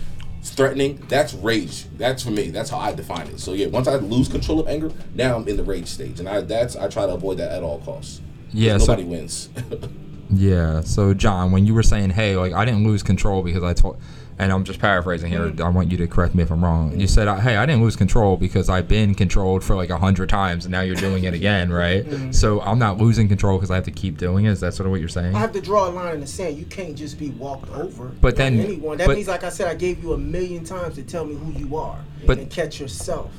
[0.43, 1.85] threatening, that's rage.
[1.97, 2.51] That's for me.
[2.51, 3.41] That's how I define it.
[3.41, 6.29] So yeah, once I lose control of anger, now I'm in the rage stage, and
[6.29, 8.21] I that's I try to avoid that at all costs.
[8.53, 9.49] Yeah, so- nobody wins.
[10.29, 10.81] Yeah.
[10.81, 13.97] So John, when you were saying, "Hey, like I didn't lose control because I told,"
[14.39, 15.41] and I'm just paraphrasing here.
[15.49, 15.63] Mm-hmm.
[15.63, 16.99] I want you to correct me if I'm wrong.
[16.99, 20.29] You said, "Hey, I didn't lose control because I've been controlled for like a hundred
[20.29, 22.05] times, and now you're doing it again, right?
[22.05, 22.31] Mm-hmm.
[22.31, 24.51] So I'm not losing control because I have to keep doing it.
[24.51, 25.35] Is that sort of what you're saying?
[25.35, 26.57] I have to draw a line in the sand.
[26.57, 28.05] You can't just be walked over.
[28.21, 28.97] But by then- anyone.
[28.97, 31.35] That but- means, like I said, I gave you a million times to tell me
[31.35, 33.31] who you are But- and catch yourself.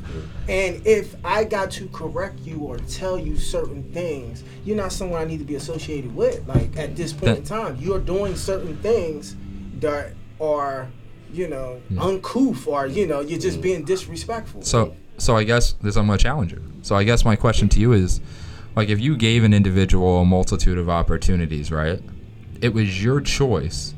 [0.49, 5.21] And if I got to correct you or tell you certain things, you're not someone
[5.21, 6.47] I need to be associated with.
[6.49, 9.37] Like at this point in time, you're doing certain things
[9.81, 10.88] that are,
[11.33, 11.98] you know, hmm.
[11.98, 13.62] uncouth or you know, you're just hmm.
[13.62, 14.62] being disrespectful.
[14.62, 16.62] So, so I guess this I'm gonna challenge you.
[16.83, 18.20] So I guess my question to you is,
[18.77, 22.01] like, if you gave an individual a multitude of opportunities, right?
[22.61, 23.94] it was your choice,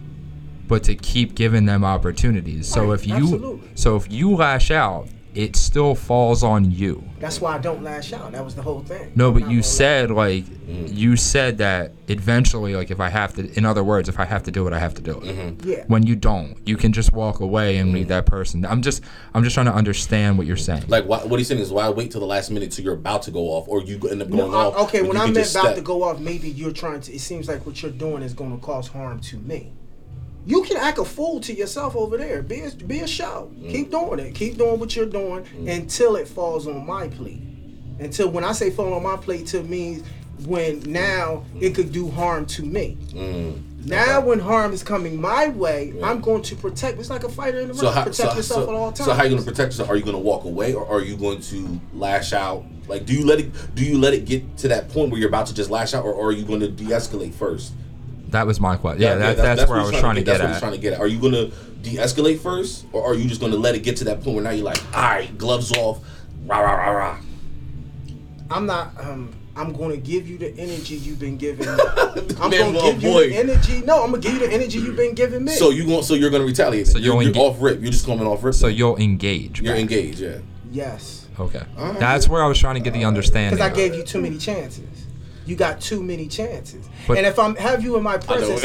[0.69, 2.69] but to keep giving them opportunities.
[2.69, 3.71] So Right, if you absolutely.
[3.75, 7.05] so if you lash out, it still falls on you.
[7.21, 8.33] That's why I don't lash out.
[8.33, 9.13] That was the whole thing.
[9.15, 10.95] No, but you gonna said like Mm.
[10.95, 14.45] you said that eventually, like if I have to, in other words, if I have
[14.45, 15.23] to do it, I have to do it.
[15.25, 15.69] Mm-hmm.
[15.69, 15.85] Yeah.
[15.89, 18.65] When you don't, you can just walk away and leave that person.
[18.65, 19.03] I'm just,
[19.35, 20.85] I'm just trying to understand what you're saying.
[20.89, 23.23] Like why, what he's saying is why wait till the last minute till you're about
[23.23, 24.77] to go off, or you end up No, going I- off.
[24.89, 25.75] okay, when I can meant about step.
[25.77, 27.13] to go off, maybe you're trying to.
[27.13, 29.73] It seems like what you're doing is going to cause harm to me.
[30.51, 32.43] You can act a fool to yourself over there.
[32.43, 33.53] Be a, be a show.
[33.57, 33.71] Mm.
[33.71, 34.35] Keep doing it.
[34.35, 37.41] Keep doing what you're doing until it falls on my plate.
[38.01, 40.03] Until when I say fall on my plate, to means
[40.45, 42.99] when now it could do harm to me.
[43.11, 43.87] Mm.
[43.87, 46.99] Now, when harm is coming my way, I'm going to protect.
[46.99, 47.81] It's like a fighter in the ring.
[47.81, 49.05] So how, protect so, yourself so, at all times.
[49.07, 49.89] so how you gonna protect yourself?
[49.89, 52.65] Are you gonna walk away, or are you going to lash out?
[52.89, 53.53] Like, do you let it?
[53.77, 56.05] Do you let it get to that point where you're about to just lash out,
[56.05, 57.73] or, or are you going to de-escalate first?
[58.31, 59.03] That was my question.
[59.03, 60.61] Yeah, that, that's, where I what was he's trying to get That's what he's at.
[60.61, 61.01] trying to get at.
[61.01, 61.47] Are you going to
[61.83, 64.45] de-escalate first, or are you just going to let it get to that point where
[64.45, 66.01] now you're like, all right, gloves off,
[66.47, 67.19] rah rah rah rah.
[68.51, 68.93] I'm not.
[68.99, 71.67] Um, I'm going to give you the energy you've been giving.
[71.67, 71.73] me.
[72.41, 73.83] I'm going to well, give you the energy.
[73.83, 75.53] No, I'm going to give you the energy you've been giving me.
[75.53, 76.03] So you going?
[76.03, 76.87] So you're going to retaliate?
[76.87, 77.81] So So you'll you're, you're enga- off rip.
[77.83, 78.55] You're just coming off rip.
[78.55, 79.61] So you'll engage.
[79.61, 79.81] you're back.
[79.81, 80.21] engaged.
[80.21, 80.39] Yeah.
[80.71, 81.99] yes, Okay, Alright.
[81.99, 83.59] that's where I was trying to get the understanding.
[83.59, 85.07] because I gave you too many chances.
[85.51, 86.89] You got too many chances.
[87.09, 88.19] But- and if I'm have you in my know.
[88.21, 88.63] presence,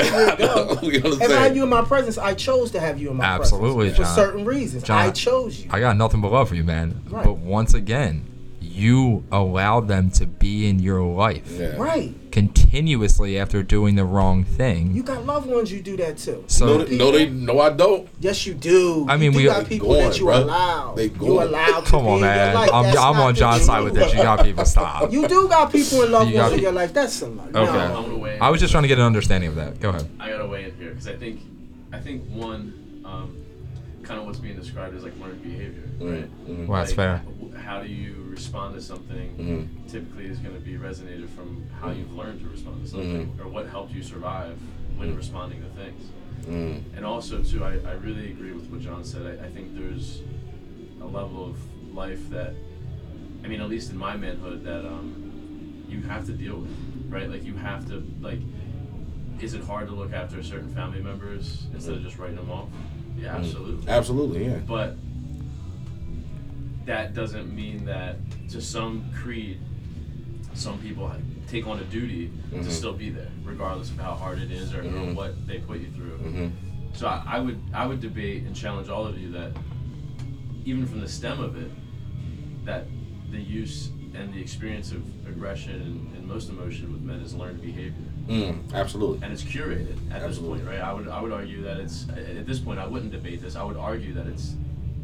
[0.84, 1.14] we go.
[1.26, 3.88] If I have you in my presence, I chose to have you in my Absolutely,
[3.90, 4.84] presence for certain reasons.
[4.84, 5.70] John, I chose you.
[5.74, 7.02] I got nothing but love for you, man.
[7.10, 7.26] Right.
[7.26, 8.28] But once again,
[8.76, 11.76] you allow them to be in your life Yeah.
[11.78, 12.14] right.
[12.32, 14.94] continuously after doing the wrong thing.
[14.94, 16.44] You got loved ones you do that too.
[16.48, 18.10] so No, they- no, they, no, I don't.
[18.20, 19.06] Yes, you do.
[19.08, 20.44] I mean, you we- got people going, that you bruh.
[20.44, 20.94] allow.
[20.96, 21.48] They you going.
[21.48, 21.80] allow.
[21.80, 22.54] To come be on, in your man.
[22.56, 22.70] life.
[22.74, 24.14] I'm, I'm on John's side with this.
[24.14, 25.12] You got people stop.
[25.16, 26.94] You do got people in love You got ones in your life.
[26.94, 27.48] That's a lot.
[27.48, 27.56] Okay.
[27.56, 27.70] No.
[27.70, 28.42] I'm gonna weigh in.
[28.42, 29.80] I was just trying to get an understanding of that.
[29.80, 30.10] Go ahead.
[30.20, 31.40] I gotta weigh in here because I think,
[31.94, 33.38] I think one, um,
[34.06, 36.48] kind of what's being described as like learned behavior, right?
[36.48, 36.68] Mhm.
[36.68, 37.60] Well, that's Like, fair.
[37.60, 39.36] How do you respond to something?
[39.38, 39.92] Mhm.
[39.92, 43.48] Typically, is going to be resonated from how you've learned to respond to something, or
[43.48, 44.58] what helped you survive
[44.98, 46.04] when responding to things.
[46.46, 46.84] Mm.
[46.96, 49.26] And also, too, I, I really agree with what John said.
[49.26, 50.22] I, I think there's
[51.02, 51.58] a level of
[51.96, 52.54] life that,
[53.44, 56.72] I mean, at least in my manhood, that um, you have to deal with,
[57.10, 57.30] right?
[57.30, 58.40] Like, you have to, like,
[59.42, 62.70] is it hard to look after certain family members instead of just writing them off?
[63.18, 63.88] Yeah, absolutely.
[63.90, 64.58] Absolutely, yeah.
[64.68, 64.96] But
[66.86, 68.18] that doesn't mean that
[68.50, 69.60] to some creed,
[70.54, 71.12] some people
[71.48, 72.64] take on a duty Mhm.
[72.64, 75.16] to still be there, regardless of how hard it is or, or Mhm.
[75.16, 76.18] what they put you through.
[76.18, 76.48] hmm
[76.94, 79.52] So I, I would I would debate and challenge all of you that
[80.64, 81.70] even from the stem of it,
[82.64, 82.86] that
[83.32, 87.62] the use and the experience of aggression and, and most emotion with men is learned
[87.62, 88.10] behavior.
[88.28, 89.20] Mm, absolutely.
[89.24, 90.60] And it's curated at Absolutely.
[90.60, 90.80] this point, right?
[90.90, 93.56] I would I would argue that it's at this point I wouldn't debate this.
[93.56, 94.56] I would argue that it's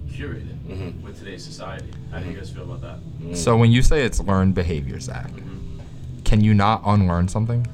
[0.09, 1.01] curated Mhm.
[1.03, 1.89] with today's society.
[2.11, 2.99] How do you guys feel about that?
[3.21, 3.35] Mm.
[3.37, 5.79] So when you say it's learned behavior, Zach, Mm-hmm.
[6.23, 7.65] can you not unlearn something?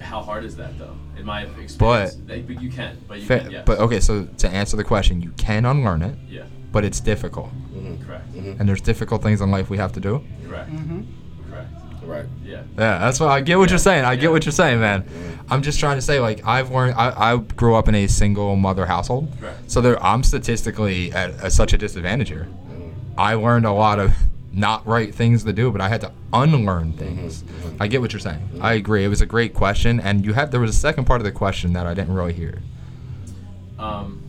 [0.00, 0.94] How hard is that though?
[1.18, 3.62] In my experience, They- but you can, but you Fa- can, yes.
[3.66, 7.50] But okay, so to answer the question, you can unlearn it, yeah, but it's difficult,
[7.74, 8.04] Mhm.
[8.06, 8.58] correct, Mhm.
[8.60, 10.22] and there's difficult things in life we have to do.
[10.48, 10.88] correct, Mm-hmm.
[10.94, 11.08] correct.
[12.04, 12.26] Right.
[12.44, 13.58] Yeah, Yeah, that's what I get.
[13.58, 14.04] What Yeah, you're saying.
[14.04, 14.20] I yeah.
[14.20, 15.04] get what you're saying, man.
[15.50, 16.94] I'm just trying to say, like, I've learned.
[16.96, 19.70] I, I grew up in a single mother household, correct.
[19.70, 22.48] so there, I'm statistically at, at such a disadvantage here.
[23.18, 24.12] I learned a lot of
[24.52, 27.42] not right things to do, but I had to unlearn things.
[27.42, 27.76] mhm.
[27.80, 28.58] I get what you're saying.
[28.60, 29.04] I agree.
[29.04, 31.32] It was a great question, and you had there was a second part of the
[31.32, 32.58] question that I didn't really hear.
[33.78, 34.21] Um,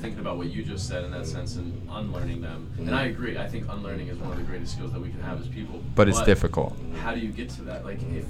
[0.00, 2.72] thinking about what you just said in that sense and unlearning them.
[2.78, 3.36] And I agree.
[3.38, 5.82] I think unlearning is one of the greatest skills that we can have as people.
[5.94, 6.76] But it's difficult.
[7.02, 7.84] How do you get to that?
[7.84, 8.24] Like, if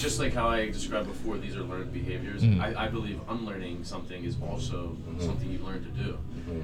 [0.00, 2.42] just like how I described before, these are learned behaviors.
[2.42, 2.60] Mhm.
[2.60, 6.18] I, I believe unlearning something is also something you learn to do.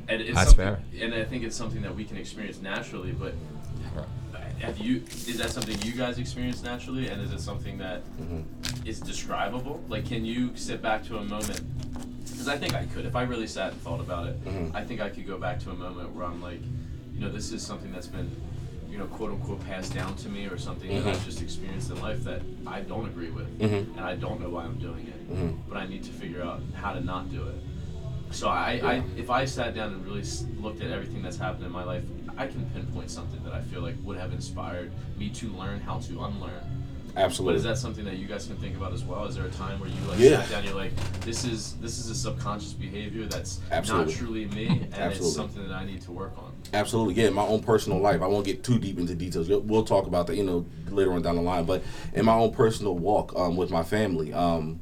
[0.09, 0.81] And it's That's fair.
[1.01, 3.13] And I think it's something that we can experience naturally.
[3.13, 3.35] But
[4.61, 4.97] have you?
[5.33, 7.09] Is that something you guys experience naturally?
[7.09, 8.43] And is it something that Mhm.
[8.85, 9.81] is describable?
[9.89, 11.61] Like, can you sit back to a moment?
[12.31, 14.75] Because I think I could, if I really sat and thought about it, Mhm.
[14.75, 16.61] I think I could go back to a moment where I'm like,
[17.15, 18.31] you know, this is something that's been,
[18.91, 21.11] you know, quote unquote passed down to me, or something that Mhm.
[21.11, 23.97] I've just experienced in life that I don't agree with, Mhm.
[23.97, 25.57] and I don't know why I'm doing it, Mhm.
[25.69, 27.57] but I need to figure out how to not do it.
[28.31, 30.23] So I, I if I sat down and really
[30.61, 32.05] looked at everything that's happened in my life,
[32.37, 35.99] I can pinpoint something that I feel like would have inspired me to learn how
[36.01, 36.63] to unlearn.
[37.17, 37.55] Absolutely.
[37.55, 39.25] But is that something that you guys can think about as well?
[39.25, 40.43] Is there a time where you like Yeah.
[40.43, 40.93] sat down, you're like,
[41.23, 44.13] this is this is a subconscious behavior that's Absolutely.
[44.13, 45.27] not truly me, and Absolutely.
[45.27, 46.53] it's something that I need to work on.
[46.75, 47.29] Absolutely, yeah.
[47.29, 49.49] In my own personal life, I won't get too deep into details.
[49.49, 51.65] We'll- We'll talk about that, you know, later on down the line.
[51.65, 51.83] But
[52.15, 54.81] in my own personal walk um, with my family, um,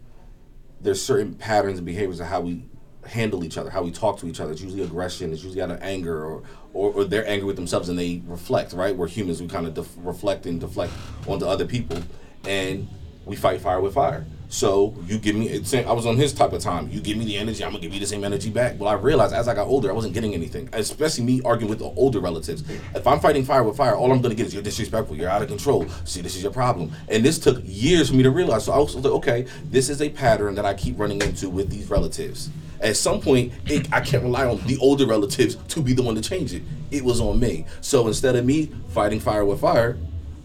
[0.80, 2.64] there's certain patterns and behaviors of how we
[3.06, 4.52] handle each other, how we talk to each other.
[4.52, 5.32] It's usually aggression.
[5.32, 6.42] It's usually out of anger, or
[6.72, 8.72] or, or they're angry with themselves and they reflect.
[8.72, 8.94] Right?
[8.94, 9.40] We're humans.
[9.40, 10.92] We kind of def- reflect and deflect
[11.26, 12.02] onto other people,
[12.46, 12.88] and
[13.24, 14.26] we fight fire with fire.
[14.48, 15.48] So you give me.
[15.48, 16.88] It's, I was on his type of time.
[16.88, 18.78] You give me the energy, I'm gonna give you the same energy back.
[18.78, 20.68] Well, I realized as I got older, I wasn't getting anything.
[20.72, 22.62] Especially me arguing with the older relatives.
[22.94, 25.16] If I'm fighting fire with fire, all I'm gonna get is you're disrespectful.
[25.16, 25.86] You're out of control.
[26.04, 26.92] See, this is your problem.
[27.08, 28.64] And this took years for me to realize.
[28.64, 31.68] So I was like, okay, this is a pattern that I keep running into with
[31.68, 32.50] these relatives.
[32.80, 36.14] At some point, it, I can't rely on the older relatives to be the one
[36.14, 36.62] to change it.
[36.90, 37.66] It was on me.
[37.80, 39.98] So instead of me fighting fire with fire,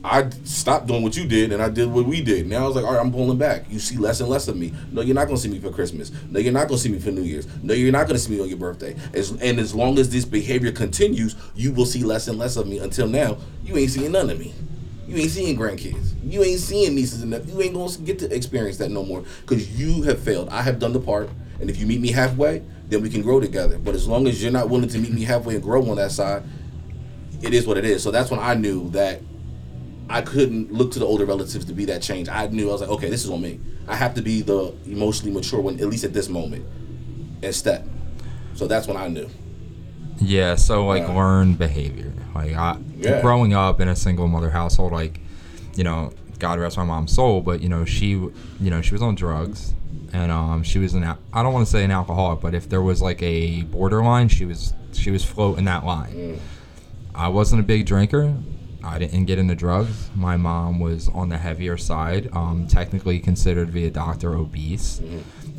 [0.04, 2.48] I stopped doing what you did and I did what we did.
[2.48, 3.65] Now I was like, all right, I'm pulling back.
[3.70, 4.74] You see less and less of me.
[4.91, 6.12] No, you're not gonna see me for Christmas.
[6.30, 7.48] No, you're not gonna see me for New Year's.
[7.62, 8.96] No, you're not gonna see me on your birthday.
[9.13, 12.67] As, and as long as this behavior continues, you will see less and less of
[12.67, 12.80] me.
[12.80, 14.56] Until now, you ain't seeing none of me.
[15.12, 16.13] You ain't seeing grandkids.
[16.24, 17.54] You ain't seeing nieces and nephews.
[17.54, 20.47] You ain't gonna get to experience that no more because you have failed.
[20.47, 23.41] I have done the part, and if you meet me halfway, then we can grow
[23.41, 23.78] together.
[23.78, 26.13] But as long as you're not willing to meet me halfway and grow on that
[26.13, 26.43] side,
[27.41, 28.02] it is what it is.
[28.02, 29.19] So that's when I knew that
[30.10, 32.30] I couldn't look to the older relatives to be that change.
[32.30, 33.60] I knew I was like, okay, this is on me.
[33.89, 36.65] I have to be the emotionally mature one, at least at this moment,
[37.43, 37.86] and step.
[38.56, 39.30] So that's when I knew.
[40.19, 41.15] Yeah, so like Yeah.
[41.15, 42.12] learn behavior.
[42.36, 43.21] Like I, Yeah.
[43.21, 45.19] growing up in a single mother household, like
[45.76, 49.02] you know, God rest my mom's soul, but you know she, you know, she was
[49.02, 49.74] on drugs,
[50.13, 51.04] and um, she was an.
[51.04, 54.45] I don't want to say an alcoholic, but if there was like a borderline, she
[54.45, 56.39] was she was floating that line.
[57.15, 58.34] I wasn't a big drinker.
[58.84, 60.10] I didn't get into drugs.
[60.15, 65.00] My mom was on the heavier side, um, technically considered via doctor obese.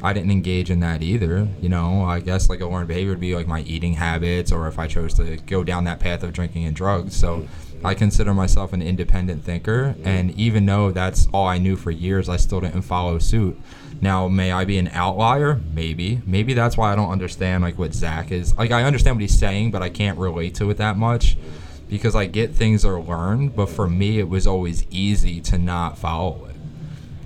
[0.03, 1.47] I didn't engage in that either.
[1.61, 4.67] You know, I guess like a learned behavior would be like my eating habits, or
[4.67, 7.15] if I chose to go down that path of drinking and drugs.
[7.15, 7.47] So
[7.85, 12.29] I consider myself an independent thinker, and even though that's all I knew for years,
[12.29, 13.61] I still didn't follow suit.
[14.01, 15.61] Now, may I be an outlier?
[15.73, 16.21] Maybe.
[16.27, 18.57] Maybe that's why I don't understand like what Zach is.
[18.59, 21.37] Like I understand what he's saying, but I can't relate to it that much
[21.89, 25.99] because I get things are learned, but for me it was always easy to not
[25.99, 26.52] follow it.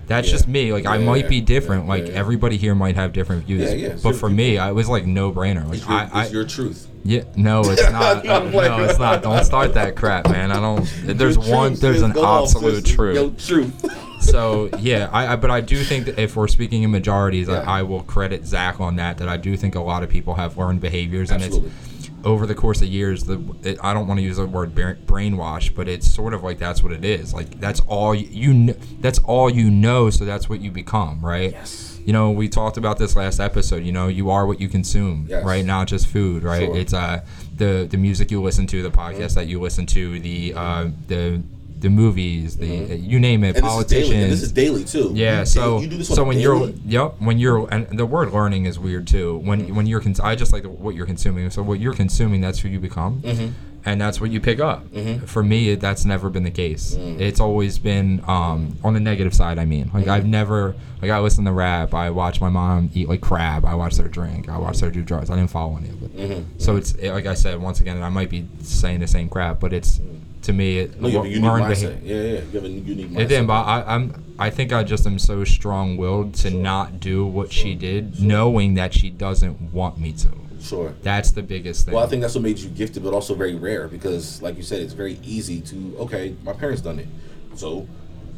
[0.07, 0.33] That's Yeah.
[0.33, 0.73] just me.
[0.73, 1.87] Like I Yeah, might be different.
[1.89, 3.63] like everybody here might have different views.
[3.63, 5.65] Yeah, yeah, But for me, I, it was like no brainer.
[5.65, 6.87] Like It's your, I, I it's your truth.
[7.05, 8.25] yeah, no, it's not.
[8.25, 9.23] No, no, it's not.
[9.23, 10.53] Don't start that crap, man.
[10.53, 10.85] I don't.
[11.05, 11.75] There's Your one.
[11.75, 13.45] There's an absolute truth.
[13.47, 14.23] Truth.
[14.23, 17.49] So yeah, I, I but I do think that if we're speaking in majorities.
[17.49, 19.19] I, I will credit Zach on that.
[19.19, 21.69] That I do think a lot of people have learned behaviors, Absolutely.
[21.69, 21.96] and it's
[22.27, 23.25] over the course of years.
[23.25, 26.59] The it, I don't want to use the word brainwash, but it's sort of like
[26.59, 27.33] that's what it is.
[27.33, 31.25] Like that's all you, you kn- that's all you know, so that's what you become,
[31.25, 31.53] right?
[31.53, 31.99] Yes.
[32.05, 33.83] You know, we talked about this last episode.
[33.83, 35.45] You know, you are what you consume, Yes.
[35.45, 35.65] right?
[35.65, 36.67] Not just food, right?
[36.67, 36.77] Sure.
[36.77, 37.25] It's uh
[37.57, 41.43] the the music you listen to, the podcast that you listen to, the uh the
[41.79, 43.67] the movies, the you name it, Mm-hmm.
[43.67, 44.03] And this is daily.
[44.03, 44.23] politicians.
[44.25, 45.11] And this is daily too.
[45.15, 48.07] Yeah, You- so you do this on so when you're yep when you're and the
[48.07, 49.39] word learning is weird too.
[49.39, 51.51] When when you're cons- I just like what you're consuming.
[51.51, 53.49] So what you're consuming, that's who you become, Mm-hmm.
[53.85, 54.85] and that's what you pick up.
[55.27, 56.95] For me, that's never been the case.
[56.95, 57.21] Mm.
[57.21, 59.59] It's always been um, on the negative side.
[59.59, 60.11] I mean, like Mm-hmm.
[60.11, 61.93] I've never like I listen to rap.
[61.93, 63.67] I watch my mom eat like crab.
[63.67, 64.49] I watch her drink.
[64.49, 65.29] I watch her do drugs.
[65.29, 66.17] I didn't follow any of it.
[66.17, 66.59] Mm-hmm.
[66.59, 69.29] So it's it, like I said once again, and I might be saying the same
[69.29, 70.01] crap, but it's
[70.43, 72.01] to me it No, have a learned mindset.
[72.01, 72.01] behavior.
[72.03, 72.41] Yeah, yeah.
[72.41, 73.21] You have a unique mindset.
[73.21, 74.23] It didn't, but I, I'm.
[74.39, 78.93] I think I just am so strong-willed to not do what she did, knowing that
[78.93, 80.29] she doesn't want me to.
[80.61, 80.95] Sure.
[81.03, 81.95] That's the biggest thing.
[81.95, 84.63] Well, I think that's what made you gifted, but also very rare because, like you
[84.63, 86.35] said, it's very easy to okay.
[86.45, 87.09] My parents done it,
[87.55, 87.87] so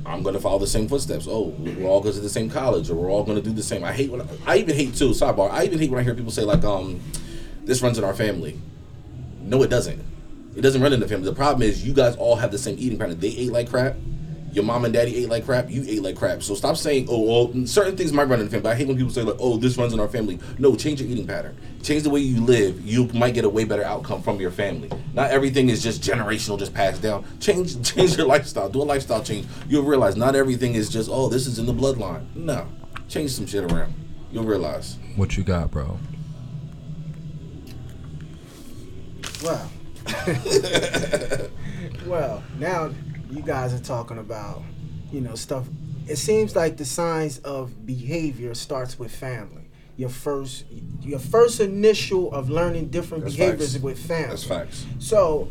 [0.07, 1.27] I'm gonna follow the same footsteps.
[1.29, 3.83] Oh, we're all going to the same college, or we're all gonna do the same.
[3.83, 5.11] I hate when I, I even hate too.
[5.11, 5.51] Sidebar.
[5.51, 7.01] I even hate when I hear people say like, um,
[7.65, 8.61] this runs in our family.
[9.43, 10.03] No, it doesn't.
[10.59, 11.25] It doesn't run in the family.
[11.25, 13.21] The problem is you guys all have the same eating pattern.
[13.21, 13.95] They ate like crap.
[14.51, 15.71] Your mom and daddy ate like crap.
[15.71, 16.43] You ate like crap.
[16.43, 18.65] So stop saying, oh, well, certain things might run in the family.
[18.65, 20.41] But I hate when people say like, oh, this runs in our family.
[20.59, 21.57] No, change your eating pattern.
[21.85, 22.85] Change the way you live.
[22.85, 24.91] You might get a way better outcome from your family.
[25.15, 27.25] Not everything is just generational, just passed down.
[27.39, 28.69] Change, change your lifestyle.
[28.69, 29.47] Do a lifestyle change.
[29.69, 32.35] You'll realize not everything is just, oh, this is in the bloodline.
[32.35, 32.67] No,
[33.09, 33.95] change some shit around.
[34.33, 34.99] You'll realize.
[35.15, 36.01] what you got, bro?
[39.45, 39.71] Well,
[42.07, 42.91] well, now
[43.31, 44.63] you guys are talking about,
[45.13, 45.67] you know, stuff.
[46.07, 49.69] It seems like the signs of behavior starts with family.
[49.97, 50.65] Your first,
[51.03, 53.83] your first initial of learning different That's behaviors facts.
[53.83, 54.29] with family.
[54.29, 54.87] That's facts.
[55.01, 55.51] So,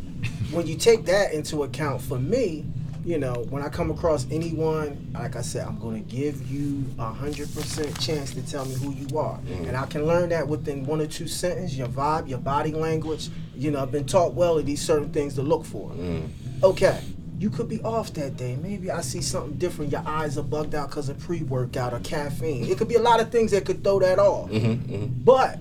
[0.51, 2.65] when you take that into account, for me,
[3.07, 7.05] you know, when I come across anyone, like I said, I'm gonna give you a
[7.13, 9.69] hundred percent chance to tell me who you are, Mm.
[9.69, 11.77] and I can learn that within one or two sentences.
[11.77, 13.29] Your vibe, your body language.
[13.55, 15.89] You know, I've been taught well of these certain things to look for.
[15.91, 16.27] Mm.
[16.63, 16.99] Okay,
[17.39, 18.57] you could be off that day.
[18.61, 19.91] Maybe I see something different.
[19.93, 22.65] Your eyes are bugged out because of pre-workout or caffeine.
[22.65, 24.49] It could be a lot of things that could throw that off.
[24.51, 25.59] Mm-hmm, mm-hmm, But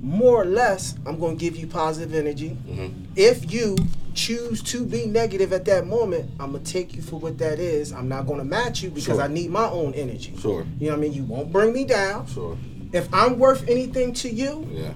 [0.00, 2.56] more or less, I'm going to give you positive energy.
[2.68, 2.88] mm-hmm.
[3.16, 3.76] If you
[4.14, 7.92] choose to be negative at that moment, I'm to take you for what that is.
[7.92, 9.22] I'm not to match you because Sure.
[9.22, 10.34] I need my own energy.
[10.38, 10.66] Sure.
[10.78, 11.12] You know what I mean?
[11.12, 12.26] You won't bring me down.
[12.26, 12.56] Sure.
[12.92, 14.92] If I'm worth anything to you, Yeah.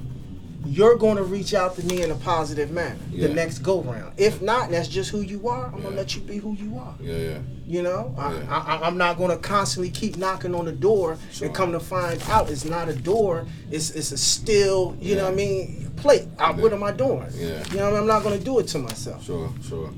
[0.64, 3.28] You're going to reach out to me in a positive manner Yeah.
[3.28, 4.12] the next go round.
[4.16, 5.66] If not, that's just who you are.
[5.66, 6.94] I'm gonna let you be who you are.
[7.00, 7.16] Yeah.
[7.16, 7.38] Yeah.
[7.66, 8.46] You know, Yeah.
[8.48, 11.46] I, I, I'm not going to constantly keep knocking on the door Sure.
[11.46, 13.46] and come to find out it's not a door.
[13.70, 16.28] It's it's a still, you know what I mean, plate.
[16.38, 16.56] I, Yeah.
[16.56, 17.26] What am I doing?
[17.34, 17.62] Yeah.
[17.70, 17.96] You know, what I mean?
[18.00, 19.24] I'm not going to do it to myself.
[19.24, 19.50] Sure.
[19.66, 19.90] Sure.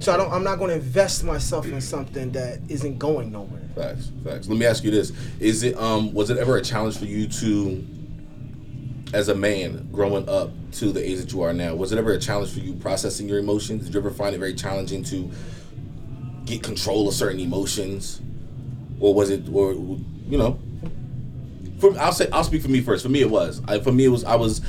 [0.00, 0.32] So I don't.
[0.32, 3.60] I'm not going to invest myself in something that isn't going nowhere.
[3.76, 4.48] Facts, facts.
[4.48, 7.28] Let me ask you this: Is it um was it ever a challenge for you
[7.28, 7.86] to,
[9.12, 12.12] as a man growing up to the age that you are now, was it ever
[12.12, 13.84] a challenge for you processing your emotions?
[13.84, 15.30] Did you ever find it very challenging to
[16.44, 18.20] get control of certain emotions,
[19.00, 20.58] or was it, or you know?
[21.78, 23.02] For, I'll say I'll speak for me first.
[23.02, 23.60] For me, it was.
[23.66, 24.24] I, for me, it was.
[24.24, 24.60] I was.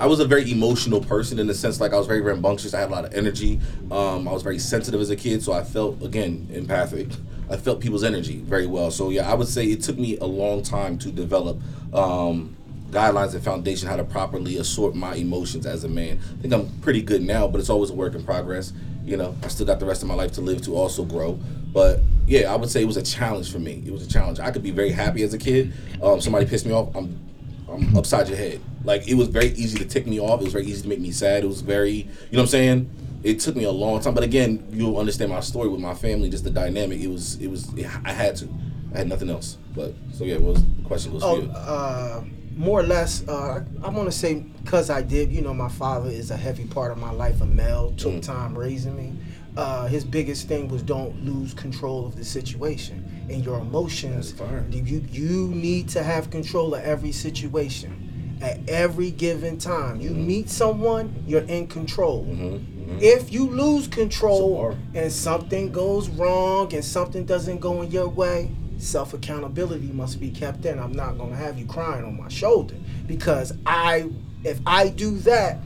[0.00, 2.74] I was a very emotional person in the sense like I was very rambunctious.
[2.74, 3.60] I had a lot of energy.
[3.90, 7.08] Um, I was very sensitive as a kid, so I felt again empathic.
[7.48, 8.90] I felt people's energy very well.
[8.90, 11.60] So yeah, I would say it took me a long time to develop
[11.94, 12.55] um,
[12.90, 16.18] guidelines and foundation how to properly assort my emotions as a man.
[16.38, 18.72] I think I'm pretty good now, but it's always a work in progress.
[19.04, 21.38] You know, I still got the rest of my life to live to also grow.
[21.72, 23.82] But yeah, I would say it was a challenge for me.
[23.86, 24.40] It was a challenge.
[24.40, 25.72] I could be very happy as a kid.
[26.02, 26.94] Um, somebody pissed me off.
[26.96, 27.20] I'm
[27.68, 28.60] I'm upside your head.
[28.84, 30.40] Like it was very easy to tick me off.
[30.40, 31.42] It was very easy to make me sad.
[31.44, 32.90] It was very, you know what I'm saying?
[33.24, 36.30] It took me a long time, but again, you'll understand my story with my family,
[36.30, 37.00] just the dynamic.
[37.00, 37.68] It was, it was,
[38.04, 38.48] I had to,
[38.94, 39.58] I had nothing else.
[39.74, 41.50] But so yeah, what was the question was for Oh, you?
[41.50, 42.24] uh,
[42.56, 43.26] more or less.
[43.28, 45.30] Uh, I, want to say because I did.
[45.30, 47.40] You know, my father is a heavy part of my life.
[47.40, 48.22] A male took Mm.
[48.22, 49.12] time raising me.
[49.56, 54.34] Uh, his biggest thing was don't lose control of the situation and your emotions.
[54.70, 60.00] You you need to have control of every situation at every given time.
[60.00, 60.26] You Mm-hmm.
[60.26, 62.24] meet someone, you're in control.
[62.26, 63.00] Mhm.
[63.00, 68.08] If you lose control Some and something goes wrong and something doesn't go in your
[68.08, 70.78] way, self accountability must be kept in.
[70.78, 72.74] I'm not gonna have you crying on my shoulder
[73.06, 74.10] because I,
[74.44, 75.58] if I do that,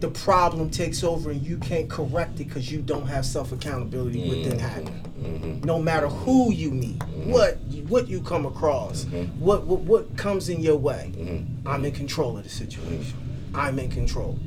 [0.00, 4.28] the problem takes over and you can't correct it because you don't have self accountability
[4.28, 5.00] within happen.
[5.20, 5.64] Mhm.
[5.66, 9.36] No matter who you meet, what you, what you come across, Mhm.
[9.38, 11.44] what, what what comes in your way, Mhm.
[11.66, 13.14] I'm in control of the situation.
[13.54, 14.38] I'm in control.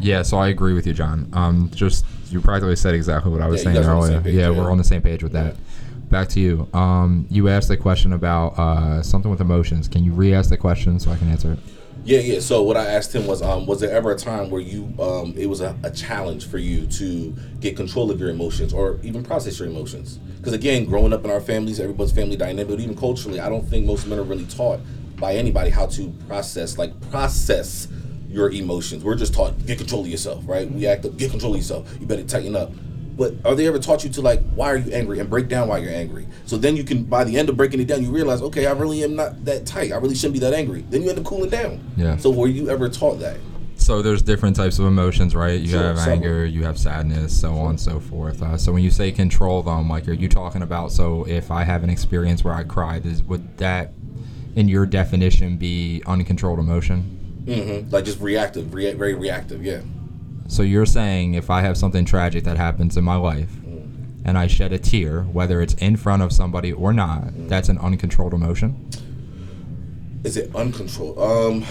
[0.00, 1.28] Yeah, so I agree with you, John.
[1.32, 4.06] Um, just you practically said exactly what I was Yeah, saying guys are on the
[4.06, 4.20] earlier.
[4.22, 4.58] page, yeah, yeah.
[4.58, 5.56] we're on the same page with that.
[6.14, 6.68] Back to you.
[6.72, 9.88] Um, you asked a question about uh, something with emotions.
[9.88, 11.58] Can you re-ask the question so I can answer it?
[12.04, 12.38] Yeah, yeah.
[12.38, 15.34] So what I asked him was, um, was there ever a time where you, um,
[15.36, 19.24] it was a, a challenge for you to get control of your emotions or even
[19.24, 20.18] process your emotions?
[20.36, 23.68] Because again, growing up in our families, everybody's family dynamic, but even culturally, I don't
[23.68, 24.78] think most men are really taught
[25.16, 27.88] by anybody how to process, like process
[28.28, 29.02] your emotions.
[29.02, 30.70] We're just taught get control of yourself, right?
[30.70, 31.92] We act up, get control of yourself.
[31.98, 32.70] You better tighten up.
[33.16, 35.68] But are they ever taught you to like why are you angry and break down
[35.68, 36.26] why you're angry?
[36.46, 38.72] So then you can by the end of breaking it down, you realize okay, I
[38.72, 39.92] really am not that tight.
[39.92, 40.84] I really shouldn't be that angry.
[40.90, 41.80] Then you end up cooling down.
[41.96, 42.16] Yeah.
[42.16, 43.38] So were you ever taught that?
[43.76, 45.60] So there's different types of emotions, right?
[45.60, 46.10] You Sure, have some.
[46.12, 48.40] anger, you have sadness, so on and so forth.
[48.40, 50.92] Uh, so when you say control them, like, are you talking about?
[50.92, 53.92] So if I have an experience where I cried, is would that,
[54.54, 57.42] in your definition, be uncontrolled emotion?
[57.46, 57.90] Mm-hmm.
[57.90, 59.64] Like just reactive, rea- very reactive.
[59.64, 59.80] Yeah.
[60.46, 63.50] So you're saying if I have something tragic that happens in my life,
[64.24, 67.78] and I shed a tear, whether it's in front of somebody or not, that's an
[67.78, 68.88] uncontrolled emotion?
[70.24, 71.18] Is it uncontrolled?
[71.18, 71.64] Um,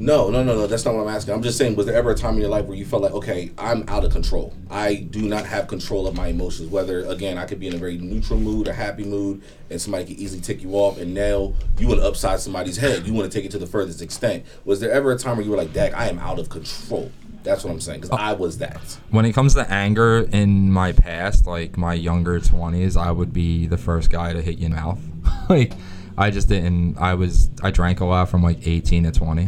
[0.00, 0.66] no, no, no, no.
[0.66, 1.34] That's not what I'm asking.
[1.34, 3.12] I'm just saying, was there ever a time in your life where you felt like,
[3.12, 4.54] okay, I'm out of control.
[4.70, 6.70] I do not have control of my emotions.
[6.70, 10.06] Whether again, I could be in a very neutral mood, a happy mood, and somebody
[10.06, 13.06] could easily tick you off, and now you want to upside somebody's head.
[13.06, 14.46] You want to take it to the furthest extent.
[14.64, 17.10] Was there ever a time where you were like, Dak, I am out of control?
[17.42, 18.98] That's what I'm saying, because I was that.
[19.10, 23.66] When it comes to anger in my past, like my younger 20s, I would be
[23.66, 25.00] the first guy to hit you in the mouth.
[25.48, 25.72] like,
[26.16, 29.42] I just didn't, I was, I drank a lot from like 18 to 20.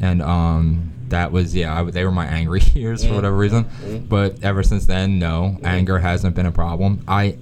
[0.00, 1.80] And, um, that was yeah.
[1.80, 5.98] I, they were my angry years for whatever reason, but ever since then, no, anger
[5.98, 7.04] hasn't been a problem.
[7.06, 7.38] I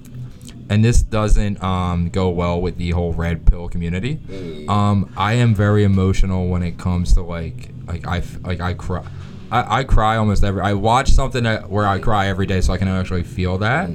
[0.69, 4.19] and this doesn't um, go well with the whole red pill community.
[4.67, 9.05] Um, I am very emotional when it comes to like like I like I cry.
[9.51, 10.61] I, I cry almost every.
[10.61, 13.89] I watch something that, where I cry every day, so I can actually feel that,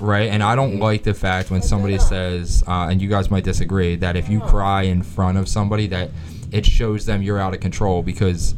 [0.00, 0.30] right?
[0.30, 3.96] And I don't like the fact when somebody says, uh, and you guys might disagree,
[3.96, 6.10] that if you cry in front of somebody, that
[6.52, 8.54] it shows them you're out of control because.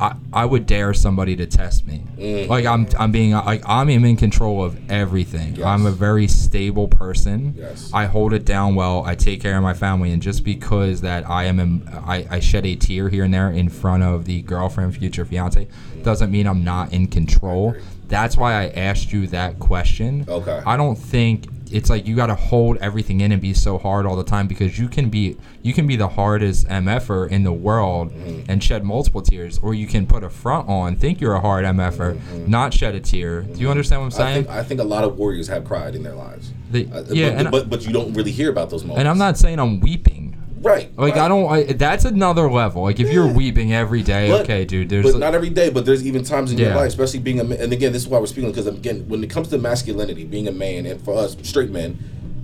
[0.00, 2.02] I, I would dare somebody to test me.
[2.16, 2.48] Mm.
[2.48, 5.56] Like I'm I'm being like I'm in control of everything.
[5.56, 5.64] Yes.
[5.64, 7.54] I'm a very stable person.
[7.56, 7.90] Yes.
[7.92, 9.04] I hold it down well.
[9.04, 12.40] I take care of my family, and just because that I am, in, I, I
[12.40, 15.68] shed a tear here and there in front of the girlfriend, future fiance,
[16.02, 17.76] doesn't mean I'm not in control.
[18.08, 20.24] That's why I asked you that question.
[20.28, 20.62] Okay.
[20.66, 24.06] I don't think it's like you got to hold everything in and be so hard
[24.06, 27.52] all the time because you can be you can be the hardest mf'er in the
[27.52, 28.50] world Mm-hmm.
[28.50, 31.64] and shed multiple tears, or you can put a front on, think you're a hard
[31.64, 33.42] mf'er, not shed a tear.
[33.42, 34.22] Do you understand what I'm Mm-hmm.
[34.22, 34.44] I saying?
[34.44, 36.52] think I think a lot of warriors have cried in their lives.
[36.70, 39.00] The- Uh, yeah, but, I- but but you don't really hear about those moments.
[39.00, 40.36] and I'm not saying I'm weeping.
[40.64, 40.96] Right.
[40.98, 41.22] Like right.
[41.24, 41.50] I don't.
[41.50, 42.82] I, that's another level.
[42.82, 44.88] Like if you're weeping every day, But- okay, dude.
[44.88, 45.70] There's but not every day.
[45.70, 47.60] But there's even times in your life, especially being a man.
[47.60, 50.48] And again, this is why we're speaking because again, when it comes to masculinity, being
[50.48, 51.98] a man, and for us straight men,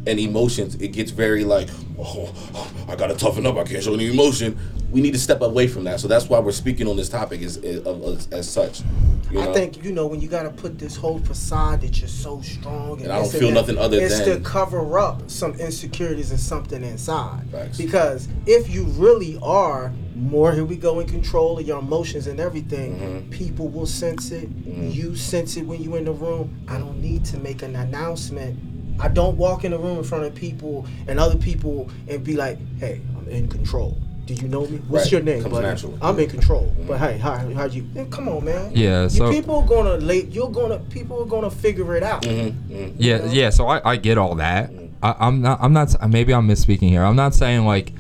[0.07, 2.33] and emotions, it gets very like, oh,
[2.89, 3.57] I gotta toughen up.
[3.57, 4.59] I can't show any emotion.
[4.91, 6.01] We need to step away from that.
[6.01, 8.83] So that's why we're speaking on this topic as as, as, such.
[9.31, 12.09] You I think you know when you got to put this whole facade that you're
[12.09, 15.31] so strong, and, And I don't feel nothing other it's than- it's to cover up
[15.31, 17.49] some insecurities and something inside.
[17.53, 17.79] Facts.
[17.79, 22.41] Because if you really are more, here we go, in control of your emotions and
[22.41, 23.31] everything, Mm-hmm.
[23.31, 24.49] people will sense it.
[24.67, 26.65] You sense it when you're in the room.
[26.67, 28.59] I don't need to make an announcement.
[29.01, 32.37] I don't walk in the room in front of people and other people and be
[32.37, 33.97] like, "Hey, I'm in control."
[34.27, 34.79] Do you know me?
[34.87, 35.13] What's Right.
[35.13, 35.67] your name, Comes buddy?
[35.67, 35.97] naturally.
[36.01, 36.67] I'm in control.
[36.67, 36.87] Mm-hmm.
[36.87, 37.85] But hey, how how you?
[38.11, 38.71] Come on, man.
[38.75, 40.31] Yeah, You so- people are gonna late.
[40.33, 42.23] You're gonna people are gonna figure it out.
[42.23, 42.73] Mm-hmm.
[42.73, 42.95] mm-hmm.
[42.99, 43.51] Yeah, yeah.
[43.51, 44.71] So I, I get all that.
[44.71, 44.87] Mm-hmm.
[45.03, 45.59] I, I'm not.
[45.61, 46.09] I'm not.
[46.11, 47.03] Maybe I'm misspeaking here.
[47.03, 47.93] I'm not saying like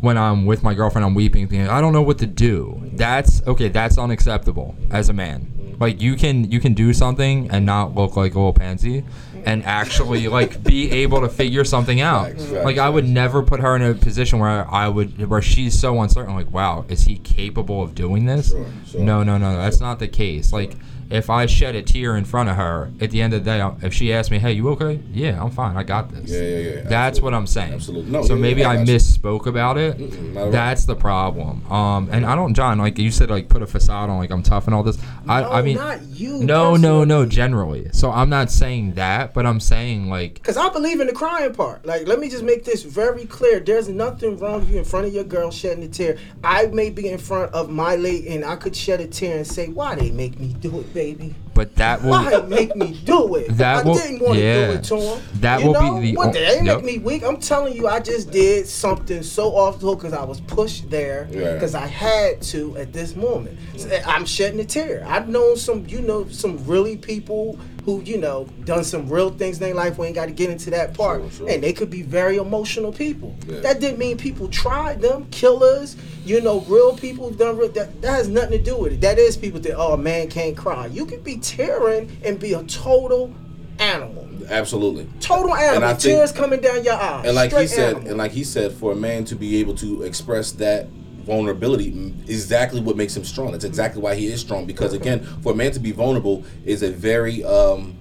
[0.00, 2.80] when I'm with my girlfriend, I'm weeping, thinking I don't know what to do.
[2.94, 3.68] That's okay.
[3.68, 5.76] That's unacceptable as a man.
[5.78, 9.04] Like you can you can do something and not look like a little pansy,
[9.46, 12.28] and actually like be able to figure something out.
[12.28, 15.42] Facts, facts, Like I would never put her in a position where I would where
[15.42, 16.34] she's so uncertain.
[16.34, 18.50] Like wow, is he capable of doing this?
[18.50, 19.00] Sure, sure.
[19.00, 19.56] No, no, no.
[19.56, 20.52] That's not the case.
[20.52, 20.74] Like
[21.10, 23.70] if I shed a tear in front of her, at the end of the day,
[23.82, 25.76] if she asks me, "Hey, you okay?" Yeah, I'm fine.
[25.76, 26.30] I got this.
[26.30, 26.88] Yeah, yeah, yeah.
[26.88, 27.72] That's what I'm saying.
[27.74, 28.10] Absolutely.
[28.10, 28.94] No, so yeah, maybe yeah, I I got you.
[28.94, 29.96] misspoke about it.
[29.98, 30.50] Mm-mm, not at all.
[30.52, 31.70] That's the problem.
[31.72, 32.78] Um, and I don't, John.
[32.78, 34.98] Like you said, like put a facade on, like I'm tough and all this.
[35.26, 36.38] I, No, I mean, not you.
[36.44, 37.24] no, no, no.
[37.26, 41.12] Generally, so I'm not saying that, but I'm saying like, Cause I believe in the
[41.12, 41.86] crying part.
[41.86, 43.60] Like, let me just make this very clear.
[43.60, 46.18] There's nothing wrong with you in front of your girl shedding a tear.
[46.44, 49.46] I may be in front of my lady and I could shed a tear and
[49.46, 51.34] say, "Why they make me do it, baby?
[51.54, 52.10] but that will.
[52.10, 53.48] Why they make me do it?
[53.56, 54.66] That I will- didn't want to yeah.
[54.66, 55.22] do it to him.
[55.40, 56.00] That you will be know?
[56.00, 56.76] the What, o- they ain't yep.
[56.82, 57.24] make me weak.
[57.24, 60.88] I'm telling you, I just did something so off the hook because I was pushed
[60.90, 61.54] there Yeah.
[61.54, 63.58] because I had to at this moment.
[63.76, 65.04] So, I'm shedding a tear.
[65.08, 69.56] I've known some, you know, some really people who, you know, done some real things
[69.56, 69.96] in their life.
[69.96, 71.22] We ain't got to get into that part.
[71.22, 71.48] Sure, sure.
[71.48, 73.34] And they could be very emotional people.
[73.46, 73.60] Yeah.
[73.60, 78.10] That didn't mean people tried them, killers, you know, real people done real, that, that
[78.10, 79.00] has nothing to do with it.
[79.00, 80.84] That is people that, oh, man can't cry.
[80.88, 83.32] You could be tearing and be a total
[83.78, 84.28] animal.
[84.50, 85.08] Absolutely.
[85.20, 85.88] Total animal.
[85.88, 87.24] I think- Tears coming down your eyes.
[87.24, 88.08] And like he said, animal.
[88.10, 90.88] and like he said, for a man to be able to express that
[91.28, 91.88] vulnerability
[92.26, 93.52] exactly what makes him strong.
[93.52, 94.66] That's exactly why he is strong.
[94.66, 97.96] Because again, for a man to be vulnerable is a very um,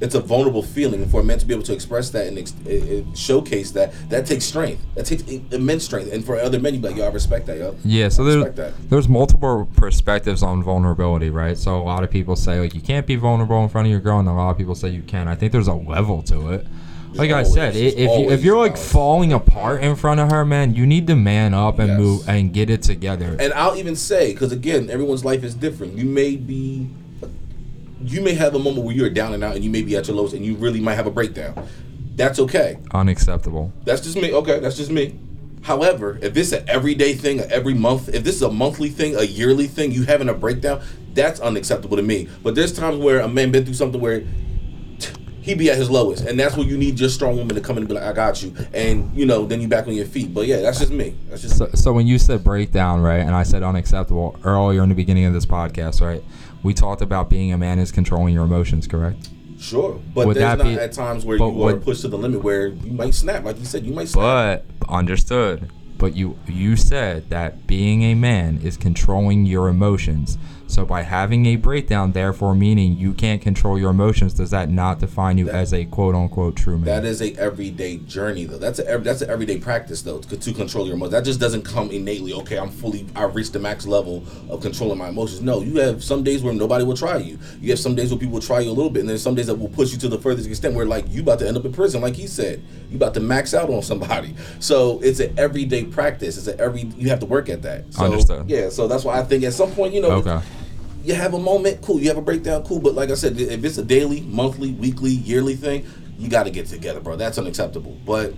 [0.00, 1.02] it's a vulnerable feeling.
[1.02, 3.72] And for a man to be able to express that and ex- it, it showcase
[3.72, 4.84] that, that takes strength.
[4.94, 6.12] That takes immense strength.
[6.12, 7.76] And for other men, you be like, yo, I respect that, yo.
[7.84, 8.74] Yeah, so there's that.
[8.90, 11.58] there's multiple perspectives on vulnerability, right?
[11.58, 14.00] So a lot of people say like you can't be vulnerable in front of your
[14.00, 15.28] girl, and a lot of people say you can.
[15.28, 16.66] I think there's a level to it.
[17.14, 20.20] Like I always- said, i- there's if you, if you're like falling apart in front
[20.20, 21.98] of her, man, you need to man up and Yes.
[21.98, 23.36] move and get it together.
[23.40, 25.96] And I'll even say, because again, everyone's life is different.
[25.96, 26.86] You may be,
[28.04, 30.06] you may have a moment where you're down and out, and you may be at
[30.06, 31.54] your lowest, and you really might have a breakdown.
[32.16, 32.78] That's okay.
[32.92, 33.72] Unacceptable.
[33.84, 34.32] That's just me.
[34.32, 35.14] Okay, that's just me.
[35.62, 38.88] However, if this is an everyday thing, a every month, if this is a monthly
[38.90, 40.80] thing, a yearly thing, you having a breakdown,
[41.14, 42.28] that's unacceptable to me.
[42.42, 44.22] But there's times where a man been through something where
[45.48, 47.78] he be at his lowest, and that's when you need your strong woman to come
[47.78, 50.04] in and be like, "I got you," and you know, then you back on your
[50.04, 50.34] feet.
[50.34, 51.16] But yeah, that's just me.
[51.30, 54.90] That's just So, so when you said breakdown, right, and I said unacceptable earlier in
[54.90, 56.22] the beginning of this podcast, right,
[56.62, 59.30] we talked about being a man is controlling your emotions, correct?
[59.58, 62.42] Sure, but Would there's not be- at times where you are pushed to the limit
[62.42, 63.44] where you might snap.
[63.44, 64.64] Like you said, you might snap.
[64.78, 65.70] But understood.
[65.96, 70.38] But you you said that being a man is controlling your emotions.
[70.68, 74.98] So by having a breakdown, therefore meaning you can't control your emotions, does that not
[74.98, 76.84] define you That- as a quote unquote true man?
[76.84, 78.58] That is a everyday journey though.
[78.58, 81.12] That's a that's an everyday practice though to, to control your emotions.
[81.12, 82.34] That just doesn't come innately.
[82.34, 85.40] Okay, I'm fully I've reached the max level of controlling my emotions.
[85.40, 87.38] No, you have some days where nobody will try you.
[87.60, 89.34] You have some days where people will try you a little bit, and there's some
[89.34, 91.56] days that will push you to the furthest extent where like you about to end
[91.56, 92.62] up in prison, like he said.
[92.90, 94.34] You about to max out on somebody.
[94.60, 96.36] So it's an everyday practice.
[96.36, 97.92] It's an every you have to work at that.
[97.94, 98.50] So, Understood.
[98.50, 98.68] Yeah.
[98.68, 100.40] So that's why I think at some point you know okay.
[101.04, 102.00] You have a moment, cool.
[102.00, 102.80] You have a breakdown, cool.
[102.80, 105.86] But like I said, if it's a daily, monthly, weekly, yearly thing,
[106.18, 107.16] you got to get together, bro.
[107.16, 107.96] That's unacceptable.
[108.04, 108.34] But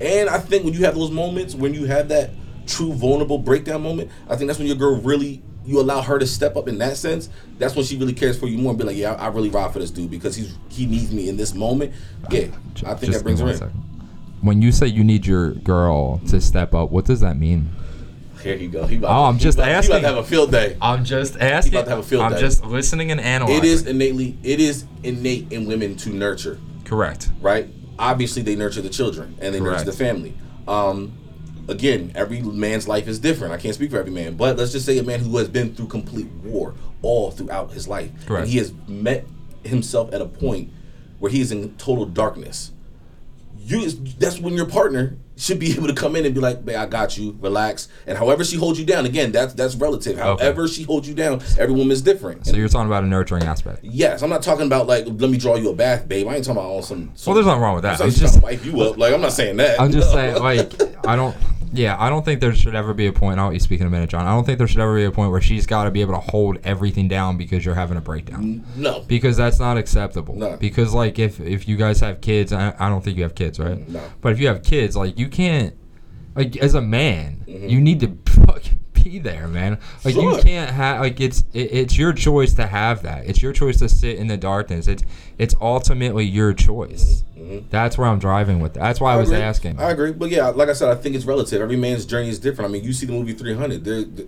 [0.00, 2.30] and I think when you have those moments, when you have that
[2.66, 6.26] true vulnerable breakdown moment, I think that's when your girl really you allow her to
[6.26, 7.28] step up in that sense.
[7.58, 9.50] That's when she really cares for you more and be like, yeah, I, I really
[9.50, 11.92] ride for this dude because he's he needs me in this moment.
[12.30, 12.48] Yeah,
[12.84, 13.58] I think that brings her in.
[14.42, 17.70] When you say you need your girl to step up, what does that mean?
[18.46, 18.86] Here you go.
[18.86, 20.76] He about Oh, to, I'm he just about, He about to have a field day.
[20.80, 21.72] I'm just asking.
[21.72, 22.40] He about to have a field I'm day.
[22.40, 23.58] just listening and analyzing.
[23.58, 26.58] It is innately, it is innate in women to nurture.
[26.84, 27.30] correct.
[27.40, 27.68] right?
[27.98, 29.78] Obviously, they nurture the children and they Correct.
[29.86, 30.36] nurture the family.
[30.68, 31.16] Um,
[31.68, 33.52] again, every man's life is different.
[33.54, 35.74] I can't speak for every man, but let's just say a man who has been
[35.74, 38.42] through complete war all throughout his life, Correct.
[38.44, 39.26] and he has met
[39.64, 40.70] himself at a point
[41.18, 42.72] where he is in total darkness.
[43.66, 46.76] You, that's when your partner should be able to come in and be like, "Babe,
[46.76, 47.36] I got you.
[47.40, 50.18] Relax." And however she holds you down, again, that's that's relative.
[50.18, 52.46] However she holds you down, every woman's different.
[52.46, 53.80] So you're talking about a nurturing aspect.
[53.82, 56.28] Yes, I'm not talking about like let me draw you a bath, babe.
[56.28, 57.12] I ain't talking about on some.
[57.14, 58.00] some Well, there's nothing wrong with that.
[58.00, 58.98] I'm I'm just just, trying to wipe you up.
[58.98, 59.80] Like I'm not saying that.
[59.80, 60.72] I'm just saying, like,
[61.06, 61.36] I don't.
[61.72, 63.38] Yeah, I don't think there should ever be a point.
[63.38, 64.26] I'll let you speak in a minute, John.
[64.26, 66.14] I don't think there should ever be a point where she's got to be able
[66.14, 68.64] to hold everything down because you're having a breakdown.
[68.76, 69.00] no.
[69.00, 70.34] Because that's not acceptable.
[70.36, 70.56] No.
[70.56, 73.58] Because like if if you guys have kids, I, I don't think you have kids,
[73.58, 73.86] right?
[73.88, 74.02] No.
[74.20, 75.74] But if you have kids, like you can't,
[76.34, 77.68] like as a man, Mm-hmm.
[77.68, 78.80] you need to fucking
[79.10, 79.78] be there, man.
[80.04, 83.26] Like you can't have like it's it, it's your choice to have that.
[83.26, 84.88] It's your choice to sit in the darkness.
[84.88, 85.02] It's
[85.38, 87.22] it's ultimately your choice.
[87.70, 88.74] That's where I'm driving with.
[88.74, 88.80] That.
[88.80, 89.34] That's why I, was Mm-hmm.
[89.36, 89.44] agree.
[89.44, 89.80] asking.
[89.80, 91.60] I agree, but yeah, like I said, I think it's relative.
[91.62, 92.70] Every man's journey is different.
[92.70, 93.84] I mean, you see the movie 300.
[93.84, 94.26] There, there-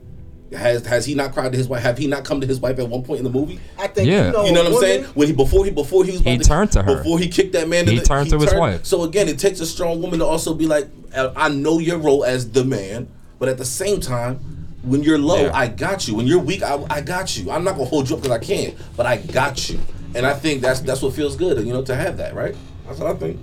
[0.59, 1.83] has has he not cried to his wife?
[1.83, 3.61] Have he not come to his wife at one point in the movie?
[3.79, 4.29] I think Yeah.
[4.29, 5.05] you know, You know what I'm saying?
[5.12, 6.97] When he before he before he was about He turned to her.
[6.97, 7.85] before he kicked that man.
[7.87, 8.87] in He the, turned to his wife.
[8.87, 11.99] So again, it takes a strong woman to also be like, "Uh, I know your
[11.99, 13.09] role as the man,
[13.39, 14.41] but at the same time,
[14.83, 15.51] when you're low, Yeah.
[15.57, 16.14] I got you.
[16.14, 17.51] When you're weak, I, I got you.
[17.51, 19.79] I'm not gonna hold you up because I can't, but I got you.
[20.14, 22.55] And I think that's that's what feels good, you know, to have that, right?
[22.87, 23.41] That's what I think.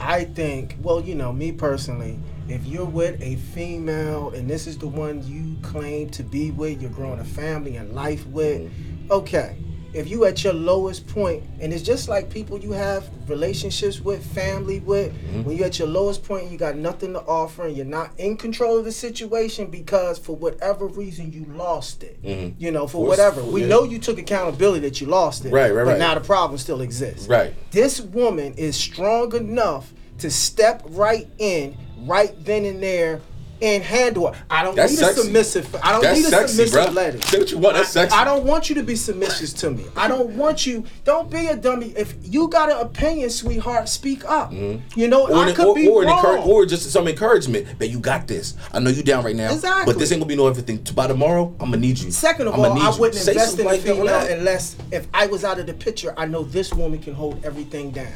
[0.00, 2.18] I think, well, you know, me personally,
[2.48, 6.80] if you're with a female and this is the one you claim to be with,
[6.80, 9.12] you're growing a family and life with, Mm-hmm.
[9.12, 9.56] okay.
[9.94, 14.24] If you at your lowest point, and it's just like people you have relationships with,
[14.34, 15.44] family with, Mm-hmm.
[15.44, 18.36] when you're at your lowest point, you got nothing to offer, and you're not in
[18.36, 22.22] control of the situation because for whatever reason you lost it.
[22.22, 22.54] Mhm.
[22.58, 23.42] You know, for whatever.
[23.42, 23.68] We yeah.
[23.68, 25.52] know you took accountability that you lost it.
[25.52, 25.98] Right, right, but right.
[25.98, 27.54] now the problem still exists Right.
[27.72, 31.76] this woman is strong enough to step right in
[32.06, 33.20] right then and there
[33.60, 34.34] and handle it.
[34.50, 35.20] I don't That's need sexy.
[35.20, 35.76] a submissive.
[35.82, 36.94] I don't That's need a sexy, submissive bruh.
[36.94, 37.20] lady.
[37.20, 38.16] Say what you want, that's I- sexy.
[38.16, 39.84] I, don't want you to be submissive to me.
[39.96, 40.84] I don't want you.
[41.04, 41.92] Don't be a dummy.
[41.96, 44.52] If you got an opinion, sweetheart, speak up.
[44.52, 45.32] You know, Mm-hmm.
[45.32, 46.18] Or, I an- could or, be or, wrong.
[46.18, 48.54] encourage, or just some encouragement that you got this.
[48.72, 49.92] I know you down right now, Exactly.
[49.92, 50.78] but this ain't gonna be no everything.
[50.94, 52.10] By tomorrow, I'm gonna need you.
[52.10, 55.44] Second of I'ma all, I wouldn't Say invest in a female unless if I was
[55.44, 58.12] out of the picture, I know this woman can hold everything down.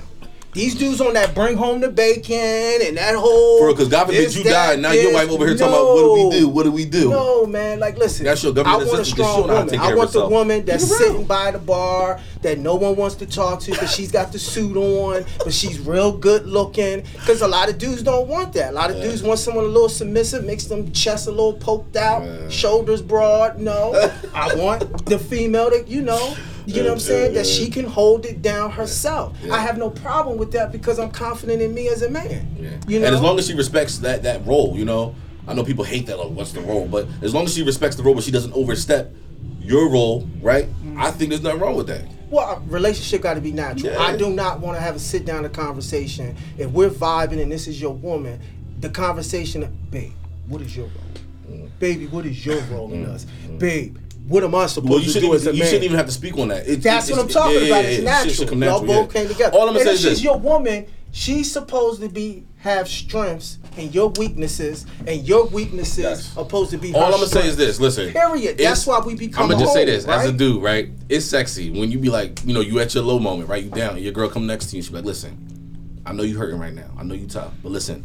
[0.55, 4.35] These dudes on that bring home the bacon and that whole For because God forbid
[4.35, 6.49] you die, now your wife over here talking about what do we do?
[6.51, 7.09] What do we do?
[7.09, 7.81] No, man.
[7.81, 8.27] Like, listen.
[8.27, 9.81] That's your government I want a strong she'll know how to woman.
[9.81, 10.31] I want the herself.
[10.31, 11.09] woman that's Keep it real.
[11.13, 14.39] sitting by the bar that no one wants to talk to because she's got the
[14.39, 17.01] suit on, but she's real good looking.
[17.15, 18.73] Because a lot of dudes don't want that.
[18.73, 19.05] A lot of Yeah.
[19.05, 22.51] dudes want someone a little submissive, makes them chest a little poked out, Yeah.
[22.51, 23.59] shoulders broad.
[23.59, 23.95] No,
[24.35, 26.35] I want the female that you know.
[26.67, 27.35] You know what I'm saying?
[27.35, 29.37] That she can hold it down herself.
[29.51, 32.81] I have no problem with that because I'm confident in me as a man.
[32.89, 33.07] You know?
[33.07, 35.15] And as long as she respects that that role, you know,
[35.47, 36.19] I know people hate that.
[36.19, 36.87] Like, what's the role?
[36.87, 39.13] But as long as she respects the role, but she doesn't overstep
[39.61, 40.69] your role, right?
[40.97, 42.05] I think there's nothing wrong with that.
[42.31, 43.93] Well, a relationship got to be natural.
[43.93, 44.01] Yeah.
[44.01, 46.37] I do not want to have a sit down a conversation.
[46.57, 48.41] If we're vibing and this is your woman,
[48.81, 50.13] the conversation, babe,
[50.49, 51.59] what is your role?
[51.59, 51.71] Mm.
[51.79, 53.11] Baby, what is your role in mm.
[53.11, 53.27] us?
[53.47, 53.59] Mm.
[53.59, 53.99] Babe,
[54.29, 55.69] what am I supposed Well, you to shouldn't do as a even, you man?
[55.69, 56.69] shouldn't even have to speak on that.
[56.69, 57.85] It- That's it's- what I'm talking yeah, about.
[57.85, 58.05] yeah, It's.
[58.05, 58.35] Natural.
[58.35, 59.57] should come Y'all both came together.
[59.57, 60.23] All I'm and say if is she's this.
[60.23, 66.37] your woman, she's supposed to be have strengths and your weaknesses, and your weaknesses Yes.
[66.37, 66.95] are supposed to be.
[66.95, 67.81] All I'm gonna say is this.
[67.81, 68.13] Listen.
[68.13, 68.59] Period.
[68.59, 70.91] That's why we become I'm gonna just say this as a dude, right?
[71.09, 73.63] It's sexy when you be like, you know, you at your low moment, right?
[73.65, 74.83] You down, and your girl come next to you.
[74.83, 76.91] She be like, listen, I know you hurting right now.
[76.99, 78.05] I know you tough, but listen,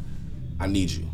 [0.59, 1.05] I need you.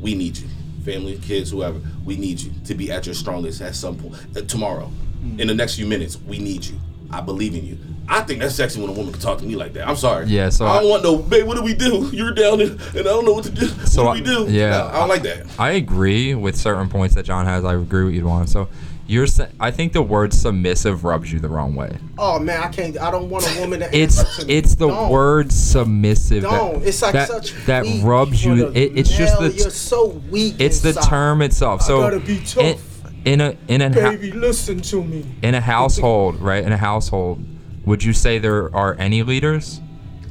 [0.00, 0.46] We need you.
[0.84, 1.80] Family, kids, whoever.
[2.04, 4.90] We need you to be at your strongest at some point uh, tomorrow.
[5.38, 6.16] in the next few minutes.
[6.26, 6.78] We need you.
[7.10, 7.78] I believe in you.
[8.10, 9.86] I think that's sexy when a woman can talk to me like that.
[9.86, 10.26] I'm sorry.
[10.26, 11.46] Yeah, so I don't I- want no, babe.
[11.46, 12.08] What do we do?
[12.12, 13.66] You're down and, and I don't know what to do.
[13.86, 14.52] So what do I- we do?
[14.52, 15.46] yeah, No, I don't like that.
[15.58, 17.64] I agree with certain points that John has.
[17.64, 18.48] I agree with you, Dwuan.
[18.48, 18.68] So
[19.08, 21.96] you're sa- I think the word submissive rubs you the wrong way.
[22.18, 22.96] Oh man, I can't.
[23.00, 23.92] I don't want a woman that.
[23.94, 24.54] It's to me.
[24.54, 25.10] it's the Don't.
[25.10, 26.84] word submissive Don't.
[26.86, 28.68] It's like that, such that rubs you.
[28.68, 30.56] It, it's just the You're so weak.
[30.60, 31.82] it's the term itself.
[31.82, 32.78] So gotta be tough.
[33.24, 35.24] In, in a in a Baby, listen to me.
[35.42, 36.62] in a household, right?
[36.62, 37.42] In a household,
[37.86, 39.80] would you say there are any leaders?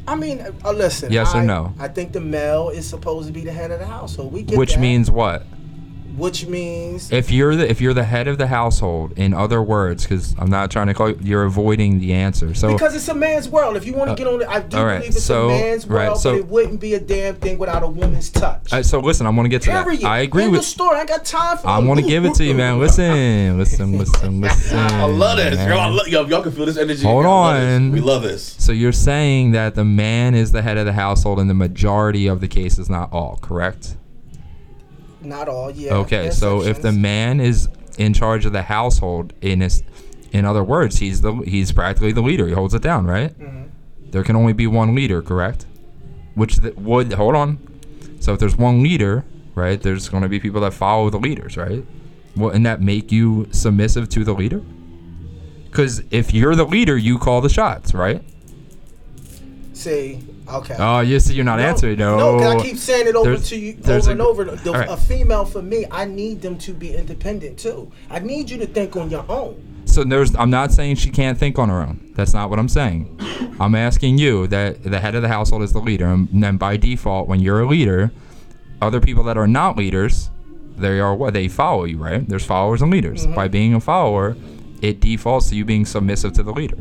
[0.07, 1.11] I mean, uh, listen.
[1.11, 1.73] Yes or no?
[1.79, 4.31] I think the male is supposed to be the head of the household.
[4.31, 4.79] We get Which that.
[4.79, 5.45] means what?
[6.17, 10.03] Which means If you're the if you're the head of the household, in other words,
[10.03, 12.53] because I'm not trying to call you, you're avoiding the answer.
[12.53, 13.77] So because it's a man's world.
[13.77, 15.45] If you want to Uh, get on it, I do all right, believe it's so-
[15.45, 18.29] a man's right, world, so- but it wouldn't be a damn thing without a woman's
[18.29, 18.73] touch.
[18.73, 20.01] Uh, so listen, I'm gonna get to Period.
[20.01, 20.07] that.
[20.07, 20.65] I agree End of with.
[20.65, 20.97] story.
[20.97, 21.67] I got time for.
[21.67, 22.79] I'm gonna give it to you, man.
[22.79, 24.77] Listen, listen, listen, listen.
[24.77, 25.55] I love this.
[25.55, 25.69] man.
[25.69, 27.03] Yo, I love, yo, y'all can feel this energy.
[27.03, 27.75] Hold I love this.
[27.77, 27.91] on.
[27.91, 28.55] We love this.
[28.57, 32.27] So you're saying that the man is the head of the household in the majority
[32.27, 33.95] of the cases, not all, correct?
[35.27, 35.71] Not all.
[35.71, 35.95] Yeah.
[35.95, 37.67] Okay, so if the man is
[37.97, 39.83] in charge of the household, in his,
[40.31, 42.47] in other words, he's the he's practically the leader.
[42.47, 43.37] He holds it down, right?
[43.37, 44.11] Mm-hmm.
[44.11, 45.65] There can only be one leader, correct?
[46.35, 47.59] Which th- would hold on.
[48.19, 51.57] So if there's one leader, right, there's going to be people that follow the leaders,
[51.57, 51.85] right?
[52.35, 54.61] Wouldn't that make you submissive to the leader?
[55.65, 58.23] Because if you're the leader, you call the shots, right?
[59.73, 60.75] see, okay.
[60.79, 61.97] Oh, you see, you're not answering.
[61.99, 64.21] No, No, 'cause I keep saying it over There's- to you there's over a- and
[64.21, 64.43] over.
[64.55, 64.89] The, all right.
[64.89, 67.91] A female for me, I need them to be independent too.
[68.09, 69.55] I need you to think on your own.
[69.85, 72.11] So there's I'm not saying she can't think on her own.
[72.15, 73.19] That's not what I'm saying.
[73.59, 76.77] I'm asking you that the head of the household is the leader, and then by
[76.77, 78.11] default, when you're a leader,
[78.81, 80.29] other people that are not leaders,
[80.77, 82.27] they are what they follow you, right?
[82.27, 83.23] There's followers and leaders.
[83.25, 83.35] Mm-hmm.
[83.35, 84.35] By being a follower,
[84.81, 86.77] it defaults to you being submissive to the leader.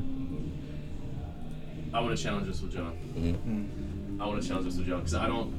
[1.94, 2.92] I want to challenge this with John.
[3.34, 4.20] Mm-hmm.
[4.22, 5.52] I want to challenge this with John because I don't.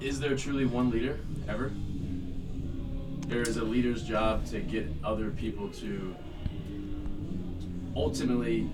[0.00, 1.72] Is there truly one leader ever?
[3.28, 6.14] There is a leader's job to get other people to
[7.96, 8.68] ultimately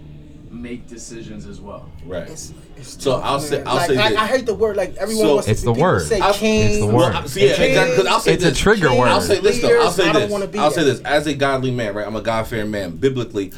[0.51, 1.91] make decisions as well.
[2.05, 2.28] Right.
[2.28, 4.18] It's, it's So tough, I'll say- I'll like, say I, this.
[4.18, 4.76] I hate the word.
[4.76, 6.03] Like everyone So- wants to It's the people word.
[6.07, 6.66] Say I- king.
[6.70, 7.14] It's the Well, word.
[7.14, 7.97] I- see, yeah, King, exactly.
[7.97, 9.09] Because I'll say It's a trigger King, word.
[9.09, 9.83] I'll say this though.
[9.83, 10.57] I'll say I this.
[10.59, 11.01] I'll say this.
[11.01, 12.07] As a godly man, right?
[12.07, 12.97] I'm a God fearing man.
[12.97, 13.53] Biblically,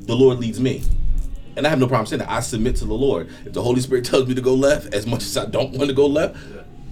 [0.00, 0.82] the Lord leads me.
[1.56, 2.30] And I have no problem saying that.
[2.30, 3.28] I submit to the Lord.
[3.46, 5.88] If the Holy Spirit tells me to go left, as much as I don't want
[5.88, 6.36] to go left,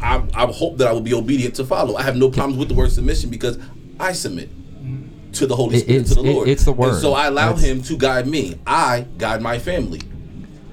[0.00, 1.96] I, I hope that I will be obedient to follow.
[1.96, 3.58] I have no problems with the word submission because
[4.00, 5.30] I submit mm-hmm.
[5.32, 6.48] to the Holy Spirit, it's- to the it- Lord.
[6.48, 7.00] it's the And word.
[7.00, 8.58] so I allow That's- Him to guide me.
[8.66, 10.00] I guide my family,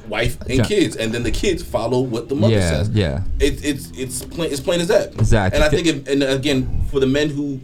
[0.08, 0.64] wife and Yeah.
[0.66, 2.90] kids, and then the kids follow what the mother Yeah, says.
[2.90, 3.22] yeah.
[3.40, 5.14] It, it's it's plain it's plain as that.
[5.14, 5.58] Exactly.
[5.58, 7.60] And I think, if, and again, for the men who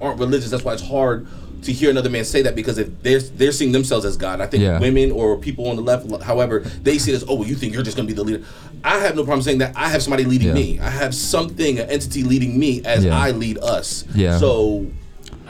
[0.00, 1.26] aren't religious, that's why it's hard
[1.62, 4.46] to hear another man say that because if they're they're seeing themselves as God, I
[4.46, 4.78] think Yeah.
[4.80, 7.72] women or people on the left, however, they see it as, oh, well, you think
[7.74, 8.44] you're just going to be the leader.
[8.82, 9.76] I have no problem saying that.
[9.76, 10.54] I have somebody leading Yeah.
[10.54, 10.78] me.
[10.80, 13.18] I have something, an entity leading me as Yeah.
[13.18, 14.04] I lead us.
[14.14, 14.38] Yeah.
[14.38, 14.86] So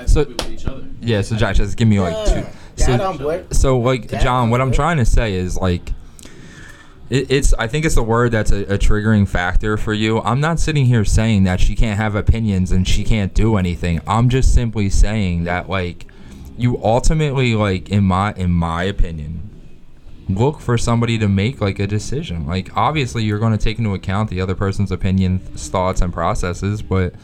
[0.06, 0.82] So- think with each other.
[1.00, 1.20] Yeah.
[1.22, 2.42] So Josh, just give me like two.
[2.76, 5.92] Yeah, So, so like John, what I'm trying to say is like.
[7.10, 7.52] It, it's.
[7.54, 10.20] I think it's the word that's a, a triggering factor for you.
[10.20, 14.00] I'm not sitting here saying that she can't have opinions and she can't do anything.
[14.06, 16.06] I'm just simply saying that like,
[16.56, 19.50] you ultimately like in my in my opinion,
[20.28, 22.46] look for somebody to make like a decision.
[22.46, 26.80] Like obviously you're going to take into account the other person's opinions, thoughts, and processes,
[26.80, 27.14] but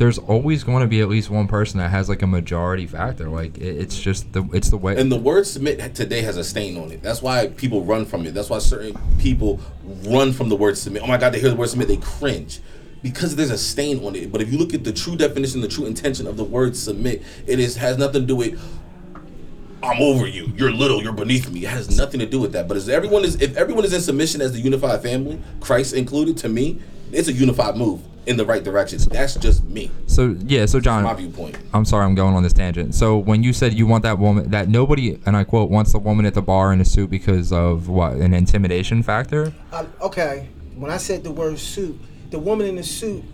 [0.00, 3.28] there's always going to be at least one person that has like a majority factor.
[3.28, 4.98] Like it, it's just the it's the way.
[4.98, 7.02] And the word submit today has a stain on it.
[7.02, 8.32] That's why people run from it.
[8.32, 9.60] That's why certain people
[10.06, 11.02] run from the word submit.
[11.02, 12.60] Oh my God, they hear the word submit, they cringe.
[13.02, 14.32] Because there's a stain on it.
[14.32, 17.22] But if you look at the true definition, the true intention of the word submit,
[17.46, 18.58] it is has nothing to do with
[19.82, 20.50] I'm over you.
[20.56, 21.02] You're little.
[21.02, 21.64] You're beneath me.
[21.64, 22.68] It has nothing to do with that.
[22.68, 26.38] But as everyone is, if everyone is in submission as the unified family, Christ included,
[26.38, 26.80] to me,
[27.12, 28.98] it's a unified move in the right direction.
[29.10, 31.58] That's just me, so yeah, so John, my viewpoint.
[31.72, 32.94] I'm sorry, I'm going on this tangent.
[32.94, 35.98] So when you said you want that woman, that nobody, and I quote, wants the
[35.98, 39.52] woman at the bar in a suit because of what an intimidation factor.
[39.72, 41.98] I, okay, when I said the word suit,
[42.30, 43.24] the woman in the suit,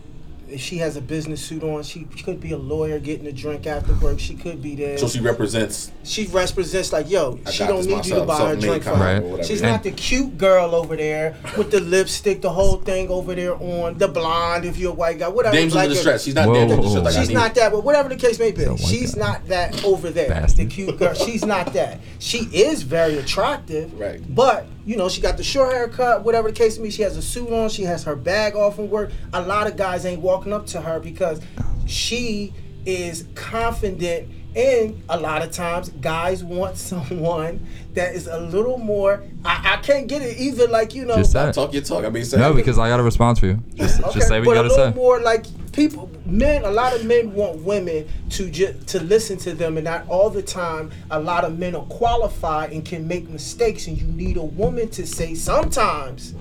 [0.48, 3.66] if she has a business suit on, she could be a lawyer getting a drink
[3.66, 4.20] after work.
[4.20, 4.96] She could be there.
[4.98, 8.26] So she represents she represents like, yo, I she don't this need you to myself,
[8.28, 9.38] buy her a drink for kind her.
[9.40, 9.46] of.
[9.46, 13.34] She's And- not the cute girl over there with the lipstick, the whole thing over
[13.34, 14.64] there on the blonde.
[14.64, 15.56] If you're a white guy, whatever.
[15.56, 16.22] Dames like in a- distress.
[16.24, 16.54] She's not Whoa.
[16.68, 19.20] dames like She's not that, but whatever the case may be, a she's guy.
[19.26, 20.28] not that over there.
[20.28, 20.58] Bastard.
[20.68, 22.00] The cute girl, she's not that.
[22.18, 24.20] She is very attractive, Right.
[24.34, 26.90] But you know, she got the short haircut, whatever the case may be.
[26.90, 27.68] She has a suit on.
[27.68, 29.10] She has her bag off from work.
[29.34, 31.40] A lot of guys ain't walking up to her because
[31.86, 32.54] she
[32.86, 39.22] is confident And a lot of times, guys want someone that is a little more.
[39.44, 40.66] I, I can't get it either.
[40.68, 41.52] Like you know, Just say it.
[41.52, 42.04] Talk your talk.
[42.04, 42.54] I mean, say No, it.
[42.54, 43.62] because I got a response for you.
[43.74, 44.94] Just, Okay, just say what but you gotta little say.
[44.96, 45.44] more like
[45.76, 46.64] people, men.
[46.64, 50.30] A lot of men want women to just to listen to them, and not all
[50.30, 50.90] the time.
[51.10, 54.88] A lot of men are qualified and can make mistakes, and you need a woman
[54.88, 56.34] to say sometimes,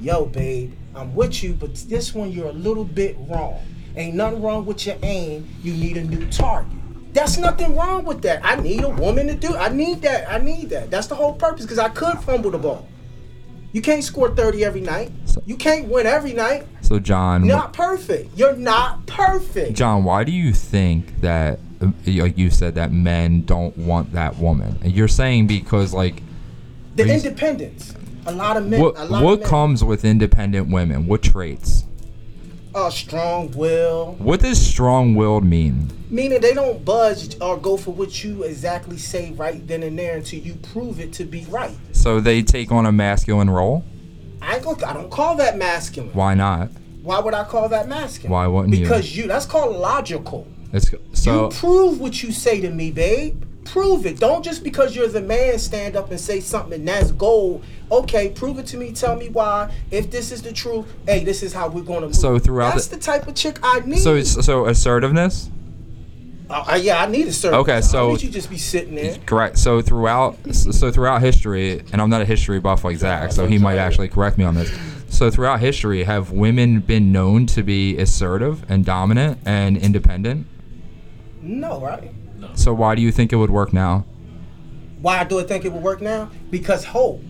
[0.00, 3.58] "Yo, babe, I'm with you, but this one you're a little bit wrong.
[3.94, 5.46] Ain't nothing wrong with your aim.
[5.62, 6.72] You need a new target."
[7.12, 8.40] That's nothing wrong with that.
[8.42, 9.54] I need a woman to do.
[9.54, 10.32] I need that.
[10.32, 10.90] I need that.
[10.90, 11.66] That's the whole purpose.
[11.66, 12.88] Because I could fumble the ball.
[13.72, 15.12] You can't score 30 every night.
[15.44, 16.66] You can't win every night.
[16.92, 18.36] So John, not perfect.
[18.36, 19.72] You're not perfect.
[19.72, 21.58] John, why do you think that,
[22.06, 24.78] like you said, that men don't want that woman?
[24.82, 26.22] And You're saying because like
[26.96, 27.94] The independence.
[28.26, 28.78] A lot of men.
[28.78, 31.06] what a lot what of men, comes with independent women?
[31.06, 31.84] What traits?
[32.74, 35.90] uh, strong will, What does strong-willed mean?
[36.10, 40.18] meaning they don't budge or go for what you exactly say right then and there
[40.18, 41.74] until you prove it to be right.
[41.92, 43.82] So they take on a masculine role?
[44.42, 46.12] I I don't call that masculine.
[46.12, 46.68] Why not?
[47.02, 48.32] Why would I call that masculine?
[48.32, 48.82] Why wouldn't you?
[48.84, 49.26] Because you.
[49.26, 50.46] That's called logical.
[50.72, 53.44] It's so you prove what you say to me, babe.
[53.64, 54.18] Prove it.
[54.18, 57.64] Don't just because you're the man stand up and say something and that's gold.
[57.90, 58.92] Okay, prove it to me.
[58.92, 59.72] Tell me why.
[59.90, 62.16] If this is the truth, hey, this is how we're gonna move.
[62.16, 63.98] So throughout that's the- the, type of chick I need.
[64.00, 65.50] so so assertiveness.
[66.52, 67.56] Uh, yeah, I need a service.
[67.58, 69.16] Okay, so- don't you just be sitting there.
[69.26, 69.58] Correct.
[69.58, 73.58] So throughout, so throughout history, and I'm not a history buff like Zach, so he
[73.58, 74.70] might actually correct me on this.
[75.08, 80.46] So throughout history, have women been known to be assertive and dominant and independent?
[81.40, 82.10] No, right?
[82.54, 84.04] So why do you think it would work now?
[85.00, 86.30] Why do I think it would work now?
[86.50, 87.22] Because hope.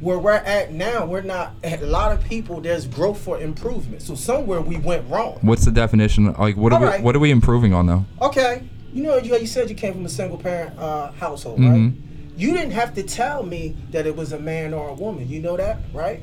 [0.00, 1.52] Where we're at now, we're not.
[1.64, 4.02] A lot of people, there's growth for improvement.
[4.02, 5.38] So somewhere we went wrong.
[5.40, 6.32] What's the definition?
[6.34, 7.02] Like, what are we, Alright.
[7.02, 8.04] what are we improving on though?
[8.20, 11.70] Okay, you know, you, you said you came from a single parent uh, household, Mhm.
[11.70, 11.92] right?
[12.36, 15.26] You didn't have to tell me that it was a man or a woman.
[15.28, 16.20] You know that, right?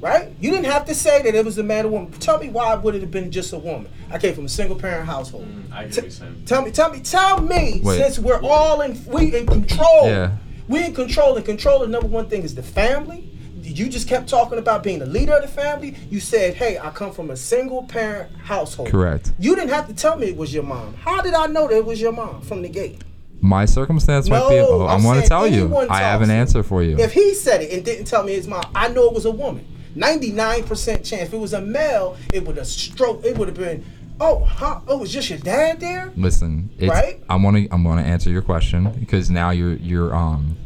[0.00, 0.28] Right?
[0.38, 2.12] You didn't have to say that it was a man or woman.
[2.12, 3.90] Tell me why would it have been just a woman?
[4.10, 5.46] I came from a single parent household.
[5.46, 6.42] Mm, I get T- you're saying.
[6.46, 7.80] Tell me, tell me, tell me.
[7.82, 7.98] Wait.
[7.98, 10.04] Since we're all in, we in control.
[10.04, 10.36] Yeah.
[10.68, 11.36] We in control.
[11.36, 11.80] And control.
[11.80, 13.30] The number one thing is the family.
[13.62, 15.96] You just kept talking about being the leader of the family.
[16.10, 19.32] You said, "Hey, I come from a single parent household." Correct.
[19.38, 20.94] You didn't have to tell me it was your mom.
[21.00, 23.02] How did I know that it was your mom from the gate?
[23.40, 24.56] My circumstance might be.
[24.56, 25.74] No, Oh, I'm I'm going to tell you.
[25.90, 26.98] I have an answer for you.
[26.98, 29.30] If he said it and didn't tell me his mom, I know it was a
[29.30, 29.66] woman.
[29.94, 31.28] Ninety-nine percent chance.
[31.28, 33.24] If it was a male, it would have stroke.
[33.24, 33.84] It would have been.
[34.20, 34.80] Oh, huh?
[34.86, 36.12] Oh, it was just your dad there?
[36.16, 37.22] Listen, it's, Right?
[37.28, 40.56] I'm gonna I'm gonna answer your question because now you're you're um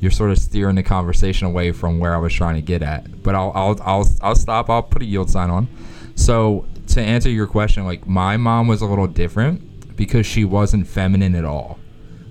[0.00, 3.22] you're sort of steering the conversation away from where I was trying to get at.
[3.22, 4.68] But I'll I'll I'll, I'll stop.
[4.70, 5.68] I'll put a yield sign on.
[6.16, 10.86] So to answer your question, like my mom was a little different because she wasn't
[10.86, 11.78] feminine at all.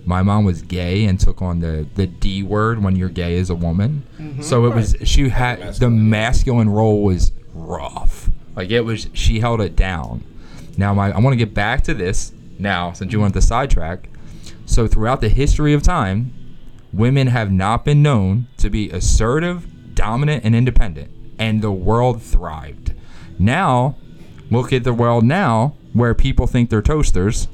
[0.06, 3.50] My mom was gay and took on the the D word when you're gay as
[3.50, 4.04] a woman.
[4.42, 6.10] So it was she had the Masculine.
[6.10, 8.30] masculine role was rough.
[8.60, 10.22] Like it was she held it down.
[10.76, 14.10] Now my I want to get back to this now since you went the sidetrack.
[14.66, 16.34] So throughout the history of time,
[16.92, 22.94] women have not been known to be assertive, dominant, and independent, and the world thrived.
[23.40, 23.96] Now,
[24.52, 27.48] look at the world now where people think they're toasters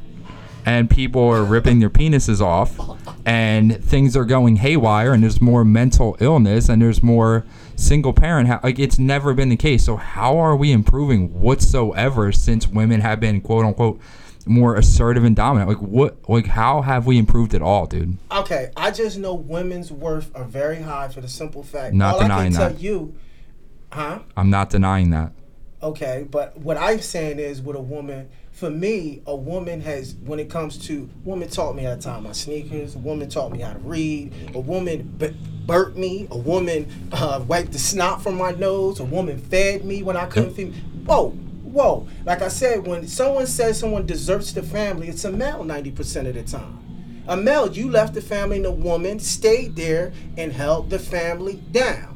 [0.65, 2.79] and people are ripping their penises off
[3.27, 7.45] and things are going haywire and there's more mental illness and there's more
[7.75, 12.31] single parent ha- like it's never been the case so how are we improving whatsoever
[12.31, 13.99] since women have been quote unquote
[14.45, 18.69] more assertive and dominant like what like how have we improved at all dude Okay,
[18.77, 21.95] I just know women's worth are very high for the simple fact.
[21.95, 23.15] Not all I denying can tell you,
[23.91, 24.19] huh?
[24.37, 25.31] i'm not denying that
[25.83, 30.39] Okay, but what I'm saying is with a woman, for me, a woman has, when
[30.39, 33.59] it comes to, woman taught me how to tie my sneakers, a woman taught me
[33.59, 35.35] how to read, a woman b-
[35.65, 40.03] burped me, a woman uh, wiped the snot from my nose, a woman fed me
[40.03, 40.77] when I couldn't feed me.
[41.05, 42.07] Whoa, whoa.
[42.23, 46.35] Like I said, when someone says someone deserts the family, it's a male 90% of
[46.35, 46.79] the time.
[47.27, 51.55] A male, you left the family and the woman stayed there and held the family
[51.73, 52.14] down.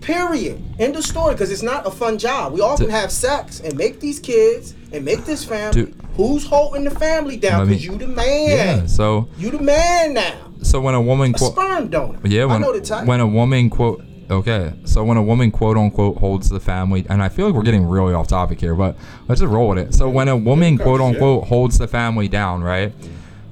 [0.00, 0.62] Period.
[0.78, 1.34] End of story.
[1.34, 2.52] Because it's not a fun job.
[2.52, 5.86] We often have sex and make these kids and make this family.
[5.86, 5.94] Dude.
[6.16, 7.66] Who's holding the family down?
[7.68, 8.48] Because you the man.
[8.48, 10.52] yeah so You the man now.
[10.62, 12.18] so when a woman quote sperm donor.
[12.24, 13.06] Yeah, when I know the type.
[13.06, 17.22] when a woman quote okay, so when a woman quote unquote holds the family, and
[17.22, 18.96] I feel like we're getting really off topic here, but
[19.28, 19.94] let's just roll with it.
[19.94, 22.92] So when a woman quote unquote holds the family down, right?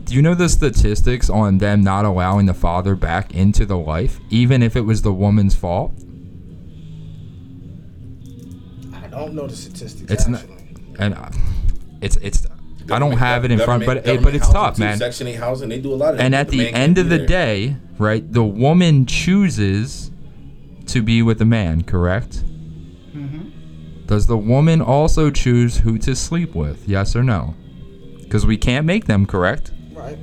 [0.04, 4.20] Do you know the statistics on them not allowing the father back into the life,
[4.30, 5.92] even if it was the woman's fault?
[9.16, 10.12] I don't know the statistics.
[10.12, 10.44] It's not,
[10.98, 11.30] and uh,
[12.02, 12.46] it's it's
[12.90, 14.98] I don't have it in front, but it, but it's housing tough, man.
[14.98, 16.20] Section eight housing, they do a lot of.
[16.20, 17.26] And at the man can't end of the there.
[17.26, 20.10] day, right, the woman chooses
[20.88, 22.44] to be with the man, correct?
[24.06, 26.88] Does the woman also choose who to sleep with?
[26.88, 27.54] Yes or no?
[28.22, 29.72] Because we can't make them, correct?
[29.92, 30.18] Right.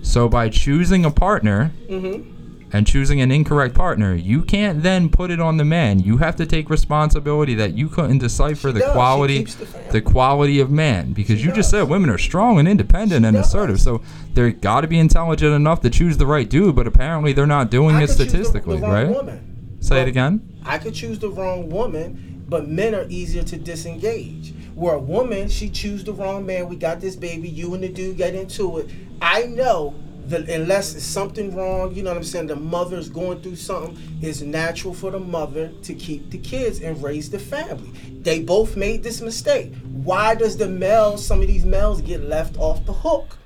[0.00, 2.31] So by choosing a partner Mm-hmm.
[2.72, 5.98] And choosing an incorrect partner, you can't then put it on the man.
[6.00, 8.92] You have to take responsibility that you couldn't decipher She the does.
[8.92, 12.66] Quality the the quality of man because She you just said women are strong and
[12.66, 13.46] independent She and does.
[13.48, 13.80] assertive.
[13.80, 14.00] So
[14.34, 17.70] they're got to be intelligent enough to choose the right dude, but apparently they're not
[17.70, 19.08] doing I it choose the- statistically, the right?
[19.08, 19.76] Woman.
[19.80, 20.40] Say it again.
[20.64, 24.54] I could choose the wrong woman, but men are easier to disengage.
[24.74, 26.68] Where a woman, she choose the wrong man.
[26.68, 27.48] We got this baby.
[27.48, 28.88] You and the dude get into it.
[29.20, 29.94] I know
[30.32, 32.48] that unless it's something wrong, you know what I'm saying.
[32.48, 33.96] The mother's going through something.
[34.20, 37.90] It's natural for the mother to keep the kids and raise the family.
[38.22, 39.74] They both made this mistake.
[39.86, 43.38] Why does the male, some of these males, get left off the hook?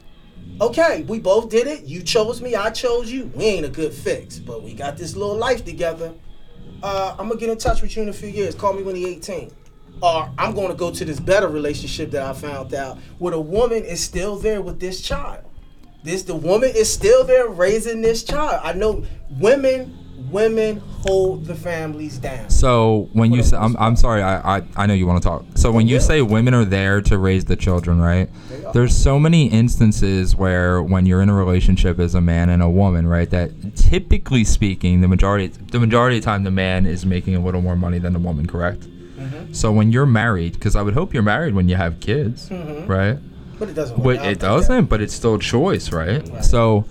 [0.60, 1.84] okay, we both did it.
[1.84, 3.30] You chose me, I chose you.
[3.34, 6.14] We ain't a good fix, but we got this little life together.
[6.82, 8.54] Uh, I'm gonna get in touch with you in a few years.
[8.54, 9.50] Call me when you're 18.
[10.02, 13.84] Or I'm gonna go to this better relationship that I found out where the woman
[13.84, 15.45] is still there with this child.
[16.06, 18.60] This the woman is still there raising this child.
[18.62, 19.98] I know women
[20.30, 22.48] women hold the families down.
[22.48, 23.56] So when you say.
[23.56, 25.44] I'm, I'm sorry, I, I, I know you want to talk.
[25.56, 28.28] So when you say women are there to raise the children, right?
[28.72, 32.68] There's so many instances where when you're in a relationship as a man and a
[32.70, 33.28] woman, right?
[33.30, 37.40] That typically speaking, the majority, the majority of the time, the man is making a
[37.40, 38.80] little more money than the woman, correct?
[38.80, 39.52] Mm-hmm.
[39.52, 42.88] So when you're married, because I would hope you're married when you have kids, Mhm.
[42.88, 43.18] right?
[43.58, 44.86] But it doesn't But it doesn't.
[44.86, 46.28] But it's still choice, right?
[46.28, 46.44] Right.
[46.44, 46.84] So,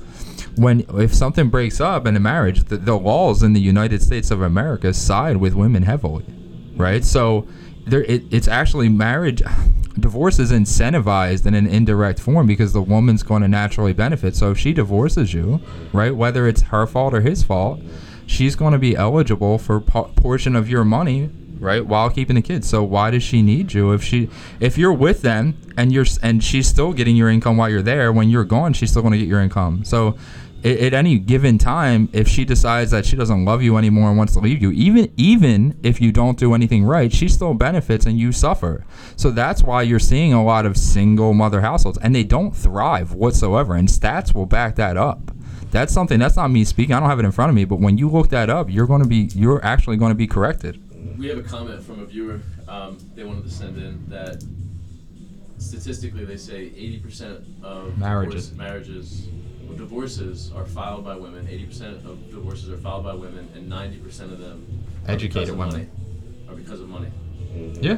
[0.55, 4.31] when if something breaks up in a marriage, the, the laws in the United States
[4.31, 6.25] of America side with women heavily,
[6.75, 7.03] right?
[7.03, 7.47] So,
[7.85, 9.41] there it, it's actually marriage.
[9.99, 14.35] Divorce is incentivized in an indirect form because the woman's going to naturally benefit.
[14.35, 15.61] So if she divorces you,
[15.93, 17.79] right, whether it's her fault or his fault,
[18.25, 21.29] she's going to be eligible for po- portion of your money
[21.59, 22.67] right while keeping the kids.
[22.67, 24.29] So why does she need you if she
[24.59, 28.11] if you're with them and you're and she's still getting your income while you're there
[28.11, 29.83] when you're gone she's still going to get your income.
[29.83, 30.17] So
[30.63, 34.17] at, at any given time if she decides that she doesn't love you anymore and
[34.17, 38.05] wants to leave you even even if you don't do anything right she still benefits
[38.05, 38.85] and you suffer.
[39.15, 43.13] So that's why you're seeing a lot of single mother households and they don't thrive
[43.13, 45.31] whatsoever and stats will back that up.
[45.71, 47.81] That's something that's not me speaking i don't have it in front of me but
[47.81, 50.81] when you look that up you're going to be you're actually going to be corrected
[51.17, 52.41] We have a comment from a viewer.
[52.67, 54.43] Um, they wanted to send in that
[55.57, 58.49] statistically they say 80% of Marriages.
[58.49, 59.27] divorce, marriages,
[59.63, 61.47] well, divorces are filed by women.
[61.47, 64.65] 80% of divorces are filed by women, and 90% of them
[65.07, 65.73] are Educated because of women.
[65.73, 65.87] money.
[66.49, 67.07] Are because of money.
[67.81, 67.97] Yeah,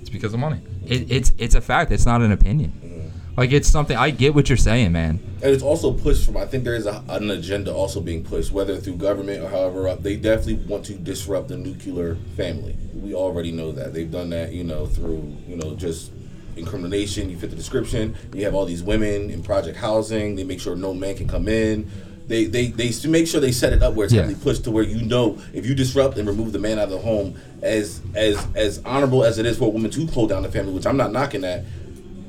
[0.00, 0.60] it's because of money.
[0.86, 1.90] It, it's it's a fact.
[1.90, 2.99] It's not an opinion.
[3.40, 3.96] Like it's something.
[3.96, 5.18] I get what you're saying, man.
[5.42, 6.36] And it's also pushed from.
[6.36, 9.88] I think there is a, an agenda also being pushed, whether through government or however.
[9.88, 12.76] Up, they definitely want to disrupt the nuclear family.
[12.92, 14.52] We already know that they've done that.
[14.52, 16.12] You know, through you know just
[16.54, 17.30] incrimination.
[17.30, 18.14] You fit the description.
[18.34, 20.34] You have all these women in project housing.
[20.34, 21.90] They make sure no man can come in.
[22.28, 24.30] They they they make sure they set it up where it's Yeah.
[24.42, 26.98] pushed to where you know if you disrupt and remove the man out of the
[26.98, 30.52] home, as as as honorable as it is for a woman to hold down the
[30.52, 31.64] family, which I'm not knocking that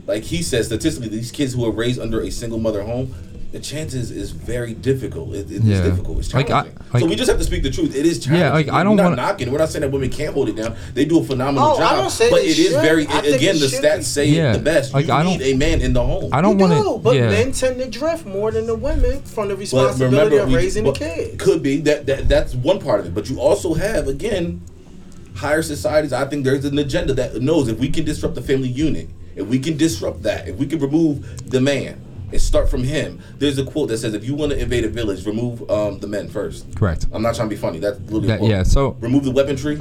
[0.08, 3.14] like he says, statistically, these kids who are raised under a single mother home,
[3.52, 5.34] the chances is very difficult.
[5.36, 5.84] It, it's Yeah.
[5.84, 6.20] difficult.
[6.20, 6.74] It's Like, challenging.
[6.80, 7.94] I- like- so we just have to speak the truth.
[7.94, 8.46] It is challenging.
[8.48, 9.52] Yeah, like, I don't We're not wanna- knocking.
[9.52, 10.74] We're not saying that women can't hold it down.
[10.94, 11.98] They do a phenomenal Oh, I job.
[11.98, 12.82] don't say but they it is should.
[12.82, 14.04] very I think again the stats be.
[14.04, 14.52] say Yeah.
[14.52, 14.94] it the best.
[14.94, 16.30] Like, you I need don't- a man in the home.
[16.32, 17.00] I don't You want do, to.
[17.00, 17.30] but Yeah.
[17.30, 20.56] men tend to drift more than the women from the But responsibility remember, of we-
[20.56, 21.36] raising the kids.
[21.38, 24.62] Could be that, that that's one part of it, but you also have again
[25.36, 26.14] higher societies.
[26.14, 29.48] I think there's an agenda that knows if we can disrupt the family unit, if
[29.48, 32.02] we can disrupt that, if we can remove the man
[32.32, 33.22] and start from him.
[33.40, 36.08] There's a quote that says, "If you want to invade a village, remove um, the
[36.08, 36.74] men first.
[36.76, 37.06] Correct.
[37.12, 37.80] I'm not trying to be funny.
[37.80, 39.78] That's literally a That- yeah, so- remove the weaponry,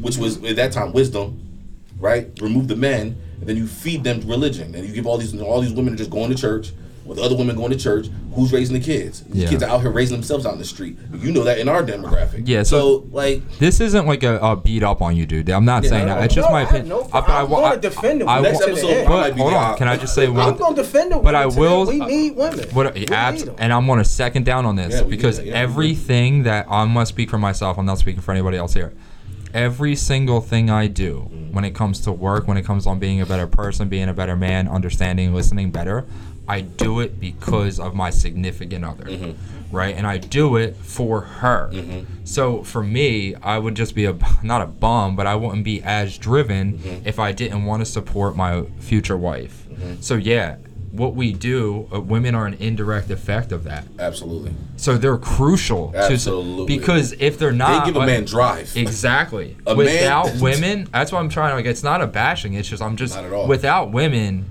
[0.00, 1.40] which was at that time wisdom,
[1.98, 2.28] right?
[2.40, 5.60] Remove the men, and then you feed them religion, and you give all these all
[5.60, 6.72] these women are just going to church
[7.04, 8.06] with other women going to church.
[8.34, 9.24] Who's raising the kids?
[9.32, 9.48] Yeah.
[9.48, 10.96] kids are out here raising themselves out in the street.
[11.14, 12.44] You know that in our demographic.
[12.46, 15.50] Yeah, So, so- like, This isn't like a, a beat up on you, dude.
[15.50, 16.24] I'm not Yeah, saying no, that.
[16.24, 16.88] It's just no, my I opinion.
[16.88, 19.52] no- I- I I'm wa- gonna defend the I next to the episode But hold
[19.54, 20.40] on, can I just say one?
[20.40, 21.24] I'm going to defend the women.
[21.24, 21.86] But I will-.
[21.86, 22.66] We uh, need women.
[22.74, 25.48] But We abs- need and I'm gonna second down on this Yeah, because do that,
[25.48, 25.70] yeah, we do.
[25.72, 27.76] everything that I'm gonna speak for myself.
[27.78, 28.92] I'm not speaking for anybody else here.
[29.54, 33.20] Every single thing I do when it comes to work, when it comes on being
[33.20, 36.06] a better person, being a better man, understanding, listening better,
[36.48, 39.76] I do it because of my significant other, mm-hmm.
[39.76, 39.94] right?
[39.94, 41.70] And I do it for her.
[41.72, 42.24] Mm-hmm.
[42.24, 45.82] So for me, I would just be a not a bum, but I wouldn't be
[45.82, 47.06] as driven mm-hmm.
[47.06, 49.58] if I didn't want to support my future wife.
[50.00, 50.58] So yeah,
[50.92, 53.84] what we do, uh, women are an indirect effect of that.
[53.98, 54.52] Absolutely.
[54.76, 56.66] So they're crucial to Absolutely.
[56.66, 58.76] because if they're not, They give a like- man drive.
[58.76, 59.56] Exactly.
[59.66, 61.64] Without man- women, that's what I'm trying to like.
[61.64, 62.54] It's not a bashing.
[62.54, 63.48] It's just I'm just Not at all.
[63.48, 64.44] without women,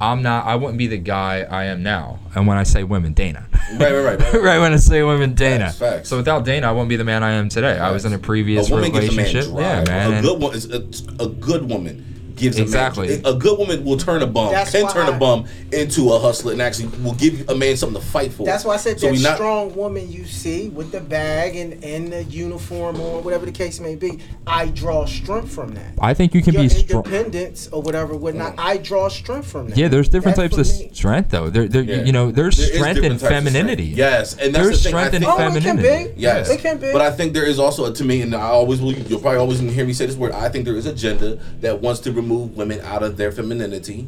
[0.00, 0.46] I'm not.
[0.46, 2.18] I wouldn't be the guy I am now.
[2.34, 3.46] And when I say women, Dana.
[3.78, 4.42] Right, right, right, right.
[4.42, 5.66] right when I say women, Dana.
[5.66, 6.08] Facts, facts.
[6.08, 7.78] So without Dana, I wouldn't be the man I am today.
[7.78, 9.54] I was in a previous a woman gives a man relationship.
[9.54, 10.14] yeah, man.
[10.14, 13.06] A good one is a, a good woman gives Exactly.
[13.14, 15.46] A, man, a good woman will turn a bum, That's can turn a I- bum
[15.72, 18.44] into a hustler, and actually will give a man something to fight for.
[18.46, 21.56] That's why I said so that we not, strong woman you see with the bag
[21.56, 24.18] and, and the uniform or whatever the case may be.
[24.46, 25.94] I draw strength from that.
[26.00, 27.04] I think you can Your be strong.
[27.04, 28.56] independence or whatever, whatnot.
[28.56, 28.64] Mm.
[28.64, 29.78] I draw strength from that.
[29.78, 31.50] Yeah, there's different That types of me- strength though.
[31.50, 32.04] There, there, Yeah.
[32.04, 33.44] you know, there's There is strength in different types of strength.
[33.52, 33.84] femininity.
[33.84, 34.90] Yes, and that's There's the thing.
[34.90, 36.14] Strength in think- Oh, it can femininity.
[36.14, 36.20] be.
[36.20, 36.92] Yes, It can be.
[36.92, 38.92] but I think there is also to me, and I always will.
[38.92, 40.32] You'll probably always hear me say this word.
[40.32, 44.06] I think there is a gender that wants to remove women out of their femininity,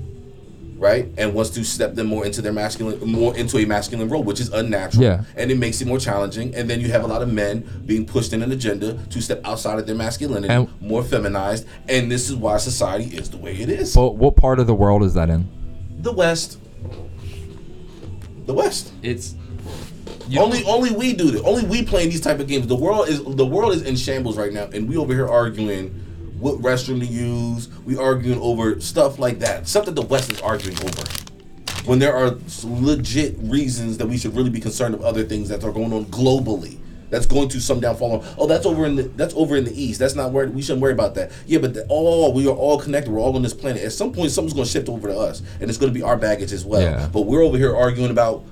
[0.79, 4.23] right, and wants to step them more into their masculine, more into a masculine role,
[4.23, 5.05] which is unnatural.
[5.05, 5.25] Yeah.
[5.37, 6.55] and it makes it more challenging.
[6.55, 9.41] And then you have a lot of men being pushed in an agenda to step
[9.45, 13.55] outside of their masculinity, And- more feminized, and this is why society is the way
[13.55, 13.95] it is.
[13.95, 15.49] But what part of the world is that in?
[16.01, 16.59] the West,
[18.47, 18.93] the West.
[19.03, 19.35] It's
[20.37, 21.43] only only we do this.
[21.45, 22.67] Only we playing these type of games.
[22.67, 25.95] The world is the world is in shambles right now, and we over here arguing
[26.43, 27.69] what restroom to use.
[27.85, 29.69] We arguing over stuff like that.
[29.69, 31.03] Stuff that the West is arguing over.
[31.85, 35.65] When there are legit reasons that we should really be concerned of other things that
[35.65, 36.79] are going on globally.
[37.11, 38.13] That's going to some downfall.
[38.21, 39.99] on- Oh, that's over in the that's over in the east.
[40.01, 41.31] That's not where we shouldn't worry about that.
[41.47, 43.13] Yeah, but the, all we are all connected.
[43.13, 43.83] We're all on this planet.
[43.83, 46.03] At some point, something's going to shift over to us, and it's going to be
[46.03, 46.81] our baggage as well.
[46.81, 47.09] Yeah.
[47.13, 48.45] But we're over here arguing about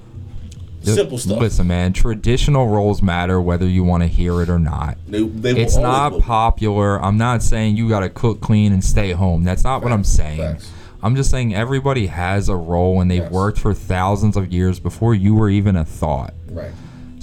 [0.83, 1.41] simple stuff.
[1.41, 4.97] Listen, man, traditional roles matter whether you want to hear it or not.
[5.07, 7.03] They, they It's not popular.
[7.03, 9.45] I'm not saying you got to cook, clean, and stay home.
[9.45, 10.39] That's not what I'm saying.
[10.39, 10.71] facts.
[11.03, 15.15] I'm just saying everybody has a role and they've worked for thousands of years before
[15.15, 16.35] you were even a thought.
[16.51, 16.73] Right.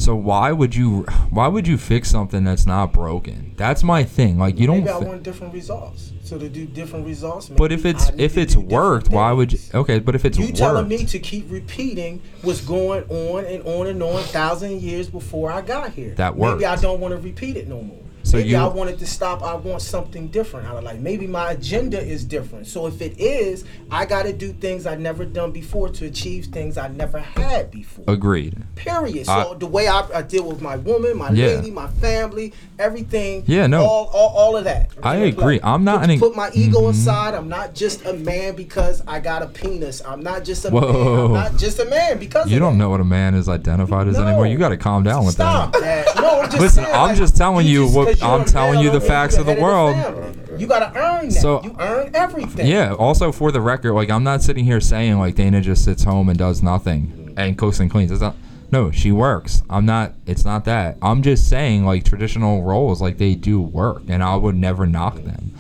[0.07, 1.01] So why would you
[1.31, 3.51] why would you fix something that's not broken?
[3.57, 4.39] That's my thing.
[4.39, 6.13] Like you don't Maybe I want different results.
[6.23, 7.49] So to do different results.
[7.49, 9.59] But if it's if it's worked, why would you.
[9.73, 13.61] Okay, but if it's You worked telling me to keep repeating what's going on and
[13.65, 16.15] on and on thousand years before I got here.
[16.15, 16.59] That worked.
[16.59, 18.06] Maybe I don't want to repeat it no more.
[18.28, 19.41] So maybe you- I wanted to stop.
[19.41, 20.99] I want something different out of life.
[20.99, 22.67] Maybe my agenda is different.
[22.67, 26.47] So if it is, I got to do things I've never done before to achieve
[26.47, 28.03] things I never had before.
[28.07, 28.55] Agreed.
[28.75, 29.25] Period.
[29.28, 31.47] So I- the way I, I deal with my woman, my Yeah.
[31.47, 33.43] lady, my family, everything.
[33.47, 33.86] Yeah, no.
[33.86, 34.89] All, all, all of that.
[35.01, 35.32] I agree.
[35.32, 35.59] play.
[35.63, 36.89] I'm not put, an- put my ego Mhm.
[36.89, 37.34] aside.
[37.34, 40.01] I'm not just a man because I got a penis.
[40.05, 41.30] I'm not just a Whoa.
[41.30, 41.38] man.
[41.38, 42.84] I'm not just a man because You don't that.
[42.84, 44.28] know what a man is identified as No.
[44.28, 44.47] anymore.
[44.47, 45.82] You got to calm down with Stop that.
[45.82, 46.15] that.
[46.21, 48.89] No, I'm just Listen, saying, I'm like, just telling you just- what- I'm telling you
[48.91, 49.95] the facts of the world.
[50.57, 51.34] You gotta earn that.
[51.34, 52.65] So- you earn everything.
[52.68, 52.93] Yeah.
[52.93, 56.30] Also, for the record, like I'm not sitting here saying like Dana just sits home
[56.30, 58.11] and does nothing and cooks and cleans.
[58.11, 58.36] It's not.
[58.72, 59.63] No, she works.
[59.70, 60.13] I'm not.
[60.26, 60.97] It's not that.
[61.01, 65.15] I'm just saying like traditional roles, like they do work, and I would never knock
[65.24, 65.53] them.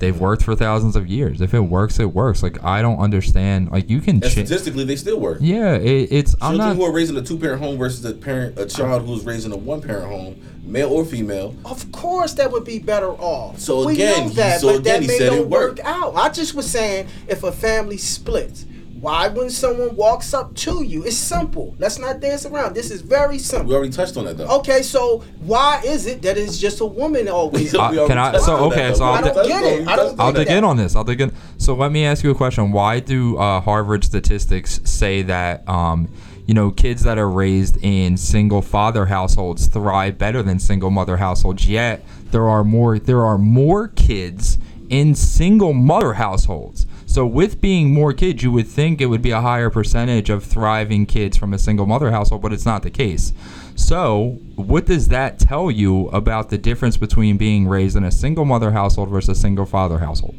[0.00, 1.40] They've worked for thousands of years.
[1.40, 2.42] If it works, it works.
[2.42, 3.70] Like I don't understand.
[3.70, 4.16] Like you can.
[4.16, 5.38] And Ch- statistically, they still work.
[5.40, 6.34] yeah, it, it's.
[6.40, 6.76] I'm Children not.
[6.76, 9.52] who are raised in a two-parent home versus a parent, a child who's raised in
[9.52, 11.54] a one-parent home, male or female.
[11.64, 13.58] Of course, that would be better off.
[13.60, 15.50] So we again, know he- that, so but again, that he may said it don't
[15.50, 16.14] work out.
[16.16, 18.66] I just was saying, if a family splits,
[19.00, 21.74] why when someone walks up to you, it's simple.
[21.78, 22.74] Let's not dance around.
[22.74, 23.68] This is very simple.
[23.68, 24.48] We already touched on that though.
[24.58, 27.72] Okay, so why is it that it's just a woman always?
[27.72, 29.88] We Uh, can I- so, okay, so I'll I don't touched get it.
[29.88, 30.56] I don't I'll dig that.
[30.58, 30.96] in on this.
[30.96, 31.32] I'll dig in.
[31.58, 32.72] So let me ask you a question.
[32.72, 36.08] Why do uh, Harvard statistics say that um,
[36.46, 41.16] you know kids that are raised in single father households thrive better than single mother
[41.18, 41.68] households?
[41.68, 44.58] Yet there are more there are more kids
[44.90, 46.86] in single mother households.
[47.18, 50.44] So with being more kids, you would think it would be a higher percentage of
[50.44, 53.32] thriving kids from a single mother household, but it's not the case.
[53.74, 58.44] So, what does that tell you about the difference between being raised in a single
[58.44, 60.36] mother household versus a single father household?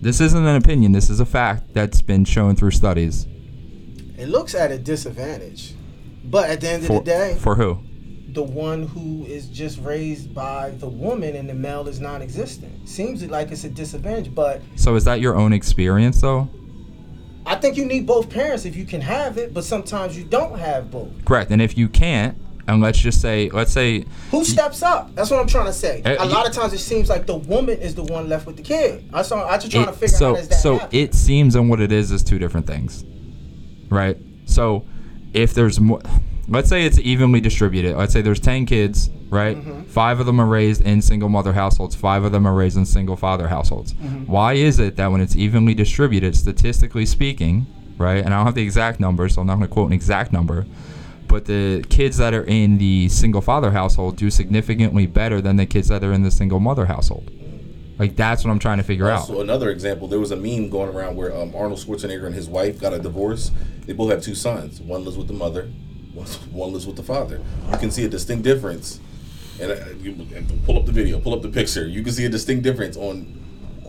[0.00, 3.26] This isn't an opinion, this is a fact that's been shown through studies.
[4.16, 5.74] It looks at a disadvantage,
[6.22, 7.80] but at the end of For, the day, for who?
[8.36, 12.86] The one who is just raised by the woman and the male is non-existent.
[12.86, 16.46] Seems like it's a disadvantage, but So, is that your own experience though?
[17.46, 20.58] I think you need both parents if you can have it, but sometimes you don't
[20.58, 21.24] have both.
[21.24, 21.50] Correct.
[21.50, 22.36] And if you can't,
[22.68, 25.14] and let's just say, let's say, Who steps up?
[25.14, 26.02] That's what I'm trying to say.
[26.02, 28.46] Uh, a you- lot of times it seems like the woman is the one left
[28.46, 29.08] with the kid.
[29.14, 29.48] I saw.
[29.48, 30.98] I just trying to figure so out how that so happen.
[30.98, 33.02] it seems and what it is is two different things,
[33.88, 34.18] right?
[34.44, 34.84] So
[35.32, 36.02] if there's more,
[36.48, 37.96] let's say it's evenly distributed.
[37.96, 39.56] Let's say there's ten kids, right?
[39.56, 39.84] Mm-hmm.
[39.84, 41.94] Five of them are raised in single mother households.
[41.94, 43.92] Five of them are raised in single father households.
[43.94, 44.30] Mm-hmm.
[44.30, 47.66] Why is it that when it's evenly distributed, statistically speaking,
[47.98, 48.24] right?
[48.24, 50.32] And I don't have the exact number, so I'm not going to quote an exact
[50.32, 50.66] number.
[51.28, 55.66] But the kids that are in the single father household do significantly better than the
[55.66, 57.30] kids that are in the single mother household.
[57.98, 59.20] Like that's what I'm trying to figure out.
[59.20, 62.48] Also, another example, there was a meme going around where um, Arnold Schwarzenegger and his
[62.48, 63.50] wife got a divorce.
[63.86, 64.80] They both have two sons.
[64.80, 65.72] One lives with the mother,
[66.16, 67.40] one, lives with the father.
[67.70, 69.00] You can see a distinct difference.
[69.60, 71.86] And, uh, and pull up the video, pull up the picture.
[71.86, 73.42] You can see a distinct difference on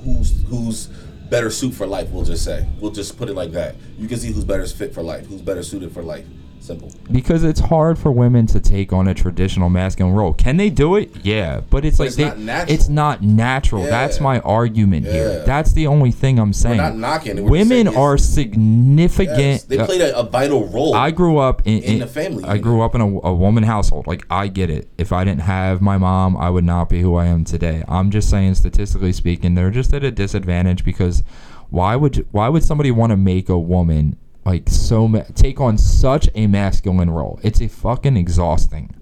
[0.03, 0.87] who's who's
[1.29, 2.09] better suit for life.
[2.09, 3.75] We'll just say, we'll just put it like that.
[3.97, 6.25] You can see who's better fit for life, who's better suited for life.
[6.67, 6.91] Simple.
[7.09, 10.33] Because it's hard for women to take on a traditional masculine role.
[10.33, 11.15] Can they do it?
[11.23, 12.75] Yeah, but it's But like it's they, not natural.
[12.75, 13.83] it's not natural.
[13.83, 15.45] That's my argument here.
[15.45, 16.75] That's the only thing I'm saying.
[16.75, 17.41] not knocking.
[17.41, 19.37] We're Women are significant.
[19.39, 20.93] Yes, they uh, played a, a vital role.
[20.93, 24.05] I grew up in, in the family I grew up in a, a woman household.
[24.05, 24.89] Like I get it.
[24.97, 27.85] If I didn't have my mom, I would not be who I am today.
[27.87, 31.23] I'm just saying, statistically speaking, they're just at a disadvantage because
[31.69, 34.17] why would why would somebody want to make a woman
[34.47, 37.37] like so ma- take on such a masculine role?
[37.43, 38.96] It's a fucking exhausting.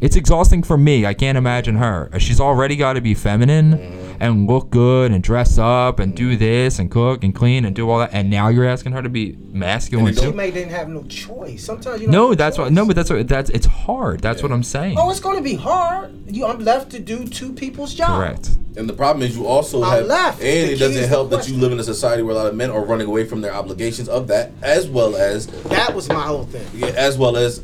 [0.00, 1.06] It's exhausting for me.
[1.06, 2.10] I can't imagine her.
[2.18, 4.22] She's already got to be feminine Mm-hmm.
[4.22, 7.88] and look good and dress up and do this and cook and clean and do
[7.90, 8.10] all that.
[8.14, 10.26] And now you're asking her to be masculine And too.
[10.26, 11.64] She may didn't have no choice.
[11.64, 12.64] Sometimes you don't No, that's choice.
[12.64, 12.72] what.
[12.72, 13.26] No, but that's what.
[13.28, 14.20] That's it's hard.
[14.20, 14.96] That's what I'm saying.
[14.98, 16.12] Oh, it's going to be hard.
[16.26, 18.18] You, I'm left to do two people's job.
[18.20, 18.50] Correct.
[18.76, 20.40] And the problem is, you also I have, left.
[20.40, 21.60] and The it key doesn't the help that you question.
[21.60, 24.08] live in a society where a lot of men are running away from their obligations
[24.08, 26.66] of that, as well as, That was my whole thing.
[26.74, 27.62] yeah, as well as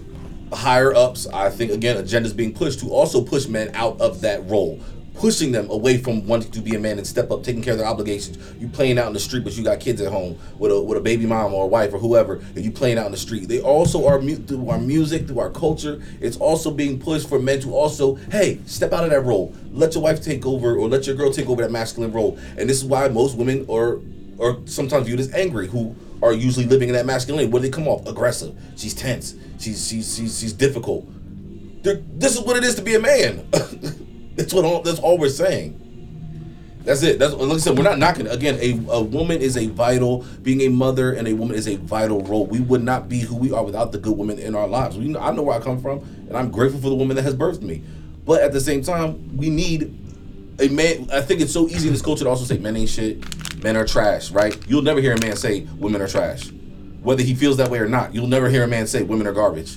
[0.52, 1.26] higher ups.
[1.26, 4.80] I think again, agendas being pushed to also push men out of that role,
[5.14, 7.78] pushing them away from wanting to be a man and step up, taking care of
[7.78, 8.38] their obligations.
[8.60, 10.98] You playing out in the street, but you got kids at home with a with
[10.98, 13.48] a baby mom or a wife or whoever, and you playing out in the street.
[13.48, 16.02] They also are through our music, through our culture.
[16.20, 19.54] It's also being pushed for men to also, hey, step out of that role.
[19.72, 22.38] Let your wife take over, or let your girl take over that masculine role.
[22.56, 24.00] And this is why most women are
[24.40, 27.50] are sometimes viewed as angry, who are usually living in that masculinity.
[27.50, 28.56] Do they come off aggressive.
[28.76, 29.34] She's tense.
[29.62, 31.06] She's she's she's, she's difficult.
[31.84, 33.46] They're, this is what it is to be a man.
[34.34, 35.78] that's what all, that's all we're saying.
[36.84, 37.20] That's it.
[37.20, 37.78] That's like I said.
[37.78, 38.26] We're not knocking.
[38.26, 40.24] Again, a, a woman is a vital.
[40.42, 42.46] Being a mother and a woman is a vital role.
[42.46, 44.98] We would not be who we are without the good women in our lives.
[44.98, 47.36] We, I know where I come from, and I'm grateful for the woman that has
[47.36, 47.84] birthed me.
[48.24, 49.96] But at the same time, we need
[50.58, 51.08] a man.
[51.12, 53.76] I think it's so easy in this culture to also say men ain't shit, men
[53.76, 54.32] are trash.
[54.32, 54.58] Right?
[54.66, 56.50] You'll never hear a man say women are trash,
[57.02, 58.14] whether he feels that way or not.
[58.14, 59.76] You'll never hear a man say women are garbage,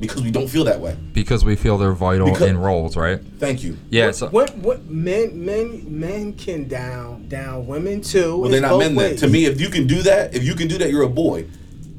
[0.00, 0.96] because we don't feel that way.
[1.12, 3.20] Because we feel they're vital Because- in roles, right?
[3.38, 3.76] Thank you.
[3.90, 4.10] Yeah.
[4.12, 8.36] So What what men men men can down down women too.
[8.38, 9.16] Well, they're not both men then.
[9.16, 11.46] To me, if you can do that, if you can do that, you're a boy.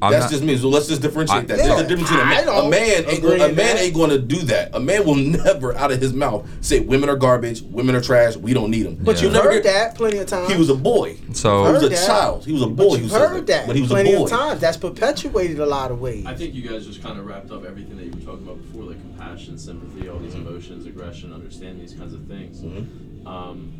[0.02, 0.56] I'm That's not- just me.
[0.56, 1.58] So let's just differentiate I- that.
[1.58, 2.48] Yeah, There's a difference between a I man.
[2.48, 3.40] A man ain't agree.
[3.40, 4.74] A man ain't going to do that.
[4.74, 8.34] A man will never, out of his mouth, say women are garbage, women are trash.
[8.36, 8.96] We don't need them.
[9.02, 9.24] But Yeah.
[9.24, 10.50] you've never heard hear- that plenty of times.
[10.50, 11.16] He was a boy.
[11.34, 12.06] So- he was a that.
[12.06, 12.46] child.
[12.46, 12.96] He was a But boy.
[12.96, 14.24] you heard that, But he was plenty a boy.
[14.24, 14.60] of times.
[14.60, 16.24] That's perpetuated a lot of ways.
[16.26, 18.62] I think you guys just kind of wrapped up everything that you were talking about
[18.62, 22.60] before, like compassion, sympathy, all these emotions, aggression, understanding these kinds of things.
[22.60, 23.26] Mm-hmm.
[23.26, 23.72] Um,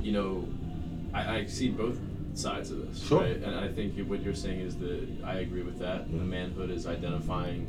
[0.00, 0.46] you know,
[1.12, 1.98] I, I see both
[2.34, 3.20] sides of this, Sure.
[3.20, 3.36] right?
[3.42, 6.10] And I think what you're saying is that I agree with that.
[6.10, 6.30] The Mm-hmm.
[6.30, 7.66] manhood is identifying,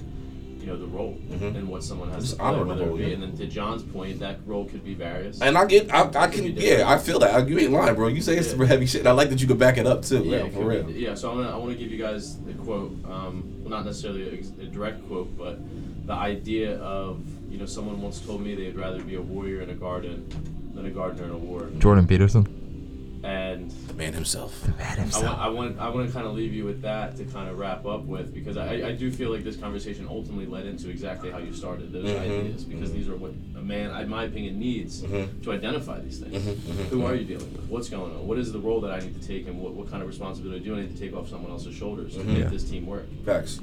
[0.59, 1.55] you know, the role Mhm.
[1.55, 3.03] and what someone has Just to play, honoring whether it be.
[3.03, 3.07] yeah.
[3.13, 5.41] And then to John's point, that role could be various.
[5.41, 6.79] And I get, I, I can, Could be different.
[6.79, 7.33] yeah, I feel that.
[7.33, 8.07] I, you ain't lying, bro.
[8.09, 8.51] You say it's Yeah.
[8.53, 9.01] super heavy shit.
[9.01, 10.83] And I like that you could back it up too, Yeah, man, for real.
[10.83, 11.15] be- yeah.
[11.15, 12.91] So I'm gonna, I want to give you guys the quote.
[13.09, 14.23] Um, well, not necessarily
[14.59, 15.59] a, a direct quote, but
[16.05, 19.69] the idea of you know someone once told me they'd rather be a warrior in
[19.69, 20.25] a garden
[20.75, 22.45] than a gardener in a war, Jordan Peterson.
[23.23, 24.61] And The man himself.
[24.61, 27.17] The Man I want, I want, I want to kind of leave you with that
[27.17, 30.45] to kind of wrap up with because I, I do feel like this conversation ultimately
[30.45, 33.89] led into exactly how you started those Mhm, ideas because these are what a man,
[34.01, 35.43] in my opinion, needs Mhm.
[35.43, 36.33] to identify these things.
[36.41, 37.67] Mhm, mhm, Who are you dealing with?
[37.69, 38.25] What's going on?
[38.25, 40.63] What is the role that I need to take, and what, what kind of responsibility
[40.63, 42.49] do I need to take off someone else's shoulders to make Yeah.
[42.49, 43.05] this team work?
[43.25, 43.59] Facts.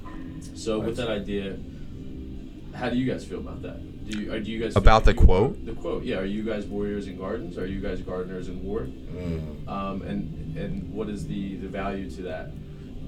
[0.55, 1.57] So with that idea,
[2.75, 3.81] how do you guys feel about that?
[4.09, 5.65] Do you, are, do you guys About the you- quote?
[5.67, 6.17] The quote, yeah.
[6.19, 7.59] Are you guys warriors in gardens?
[7.59, 8.83] Are you guys gardeners in war?
[8.83, 9.69] Mm.
[9.69, 12.51] Um, and and what is the, the value to that?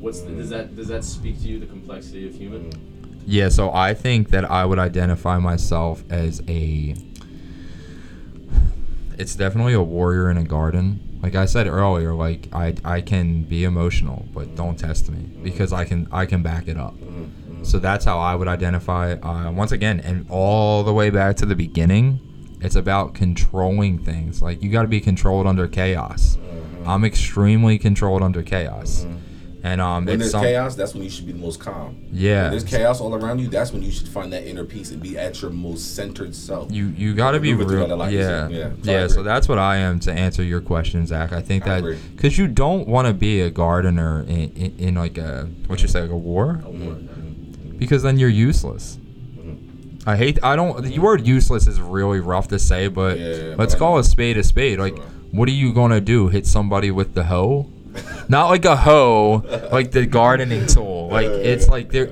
[0.01, 2.71] What's the, does that does that speak to you the complexity of human?
[3.27, 6.95] Yeah, so I think that I would identify myself as a.
[9.19, 11.19] It's definitely a warrior in a garden.
[11.23, 15.73] Like I said earlier, like I I can be emotional, but don't test me because
[15.73, 16.95] I can I can back it up.
[16.95, 17.25] Mm-hmm.
[17.63, 19.13] So that's how I would identify.
[19.15, 22.21] Uh, once again, and all the way back to the beginning,
[22.61, 24.41] it's about controlling things.
[24.43, 26.37] Like you got to be controlled under chaos.
[26.37, 26.89] Mm-hmm.
[26.89, 29.07] I'm extremely controlled under chaos,
[29.63, 32.05] and um, When there's some- chaos, that's when you should be the most calm.
[32.11, 32.43] Yeah.
[32.45, 35.03] When there's chaos all around you, that's when you should find that inner peace and
[35.03, 36.73] be at your most centered self.
[36.73, 37.69] You you got to be real.
[37.81, 38.49] that a lot easier.
[38.51, 38.99] yeah, Yeah, yeah.
[39.01, 41.33] so I So that's what I am to answer your question, Zach.
[41.33, 41.83] I think that
[42.15, 45.89] because you don't want to be a gardener in, in, in like a what you
[45.89, 46.63] say like a war,
[47.79, 48.99] because then you're useless.
[50.07, 50.39] I hate.
[50.43, 50.83] I don't.
[50.85, 54.37] The word useless is really rough to say, but Yeah, let's but call a spade
[54.39, 54.79] a spade.
[54.79, 54.97] Like,
[55.33, 56.29] what are you gonna do?
[56.29, 57.69] Hit somebody with the hoe?
[58.29, 59.43] Not like a hoe,
[59.73, 61.09] like the gardening tool.
[61.09, 62.09] Like it's like they're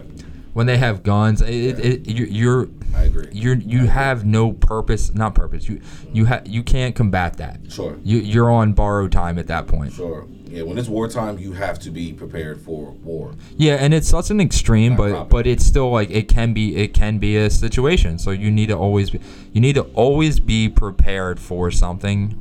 [0.52, 1.40] when they have guns.
[1.40, 3.28] It, it, it, you're, you're I agree.
[3.32, 5.80] you're you have no purpose not purpose you
[6.12, 7.96] you ha- you can't combat that Sure.
[8.02, 10.26] you you're on borrowed time at that point Sure.
[10.48, 13.32] Yeah, when it's wartime, you have to be prepared for war.
[13.56, 15.28] yeah and it's such an extreme Not but proper.
[15.30, 18.68] but it's still like it can be it can be a situation so you need
[18.68, 19.20] to always be
[19.52, 22.36] you need to always be prepared for something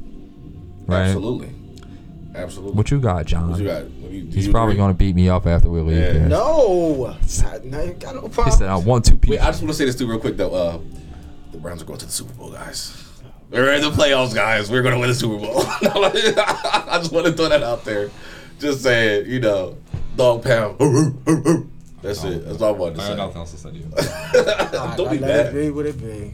[0.87, 1.49] right Absolutely.
[2.35, 2.75] Absolutely.
[2.77, 3.83] what you got john What you got?
[3.85, 4.83] What you- do he's you probably agree?
[4.83, 6.11] going to beat me up after we leave Yeah.
[6.13, 7.07] here No,
[7.45, 9.77] I, no, you got no he said i want two Wait, I just want to
[9.77, 10.53] say this too real quick though.
[10.53, 10.79] Uh,
[11.51, 13.01] the Browns are going to the Super Bowl, guys.
[13.51, 14.69] We're in the playoffs, guys.
[14.71, 15.59] We're going to win the Super Bowl.
[15.65, 18.09] I just want to throw that out there.
[18.59, 19.77] Just saying, you know,
[20.15, 20.77] dog pound.
[22.01, 22.45] That's it.
[22.45, 23.19] That's all I wanted to say.
[23.19, 23.83] else to say to you
[24.97, 25.53] Don't be I let it mad.
[25.53, 26.33] be what it be.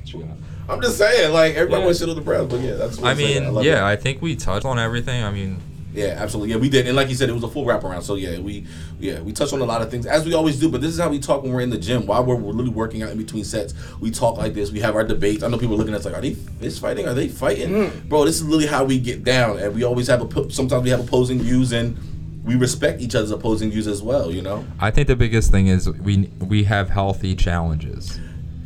[0.70, 1.86] I'm just saying, like everybody Yeah.
[1.86, 2.98] wants shit on the Browns, but yeah, that's.
[2.98, 3.92] What i mean love yeah it.
[3.92, 5.60] i think we touched on everything i mean
[5.94, 6.52] Yeah, absolutely.
[6.52, 8.04] Yeah, we did, and like you said, it was a full wraparound.
[8.04, 8.66] So yeah, we
[9.00, 10.70] yeah we touched on a lot of things as we always do.
[10.70, 12.06] But this is how we talk when we're in the gym.
[12.06, 14.72] While we're, we're literally working out in between sets, we talk like this.
[14.72, 15.44] We have our debates.
[15.44, 17.08] I know people are looking at us like, are they fist fighting?
[17.08, 17.70] Are they fighting?
[17.70, 18.10] Mm.
[18.10, 20.90] Bro, this is literally how we get down, and we always have a sometimes we
[20.90, 21.98] have opposing views and.
[22.44, 25.68] We respect each other's opposing views as well, you know, I think the biggest thing
[25.68, 28.20] is we we have healthy challenges.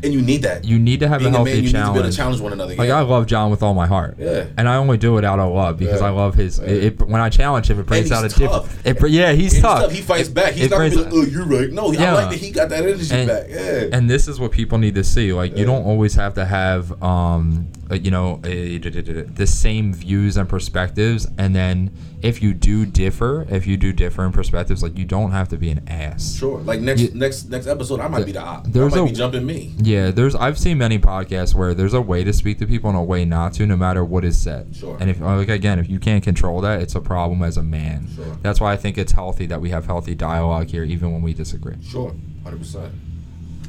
[0.05, 0.63] And you need that.
[0.63, 2.11] You need to have Being a a man, healthy you need to be able challenge.
[2.13, 2.75] to challenge one another.
[2.75, 2.97] Like yeah.
[2.99, 4.15] I love John with all my heart.
[4.17, 4.45] Yeah.
[4.57, 6.07] And I only do it out of love because Yeah.
[6.07, 6.59] I love his.
[6.59, 6.65] Yeah.
[6.65, 8.69] It, it- when I challenge him, it brings out a tough.
[8.85, 9.03] different.
[9.03, 9.91] It, yeah, he's And tough.
[9.91, 10.53] He fights back.
[10.53, 13.13] He's not brings- like, "Oh, you're right." No, I like that he got that energy
[13.13, 13.45] and, back.
[13.49, 13.89] Yeah.
[13.91, 15.33] and this is what people need to see.
[15.33, 20.37] Like you don't always have to have, um, uh, you know, a, the same views
[20.37, 21.27] and perspectives.
[21.37, 21.91] And then
[22.21, 25.57] if you do differ, if you do differ in perspectives, like you don't have to
[25.57, 26.35] be an ass.
[26.35, 26.59] Sure.
[26.61, 28.65] Like next You- next next episode, I might be the op.
[28.65, 29.73] I might a- be jumping me.
[29.77, 32.97] Yeah, there's I've seen many podcasts where there's a way to speak to people and
[32.97, 34.75] a way not to, no matter what is said.
[34.75, 34.97] Sure.
[34.99, 38.07] And if like again, if you can't control that, it's a problem as a man.
[38.15, 38.37] Sure.
[38.41, 41.33] That's why I think it's healthy that we have healthy dialogue here, even when we
[41.33, 41.75] disagree.
[41.83, 42.15] Sure.
[42.43, 42.91] Hundred percent.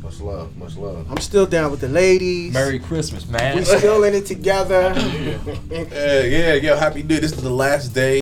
[0.07, 0.57] Much love.
[0.57, 1.05] Much love.
[1.11, 2.55] I'm still down with the ladies.
[2.55, 3.57] Merry Christmas, man.
[3.57, 4.95] We still in it together.
[5.69, 6.77] Yeah, yeah, yeah.
[6.77, 7.20] Happy New Year.
[7.20, 8.15] This is the last day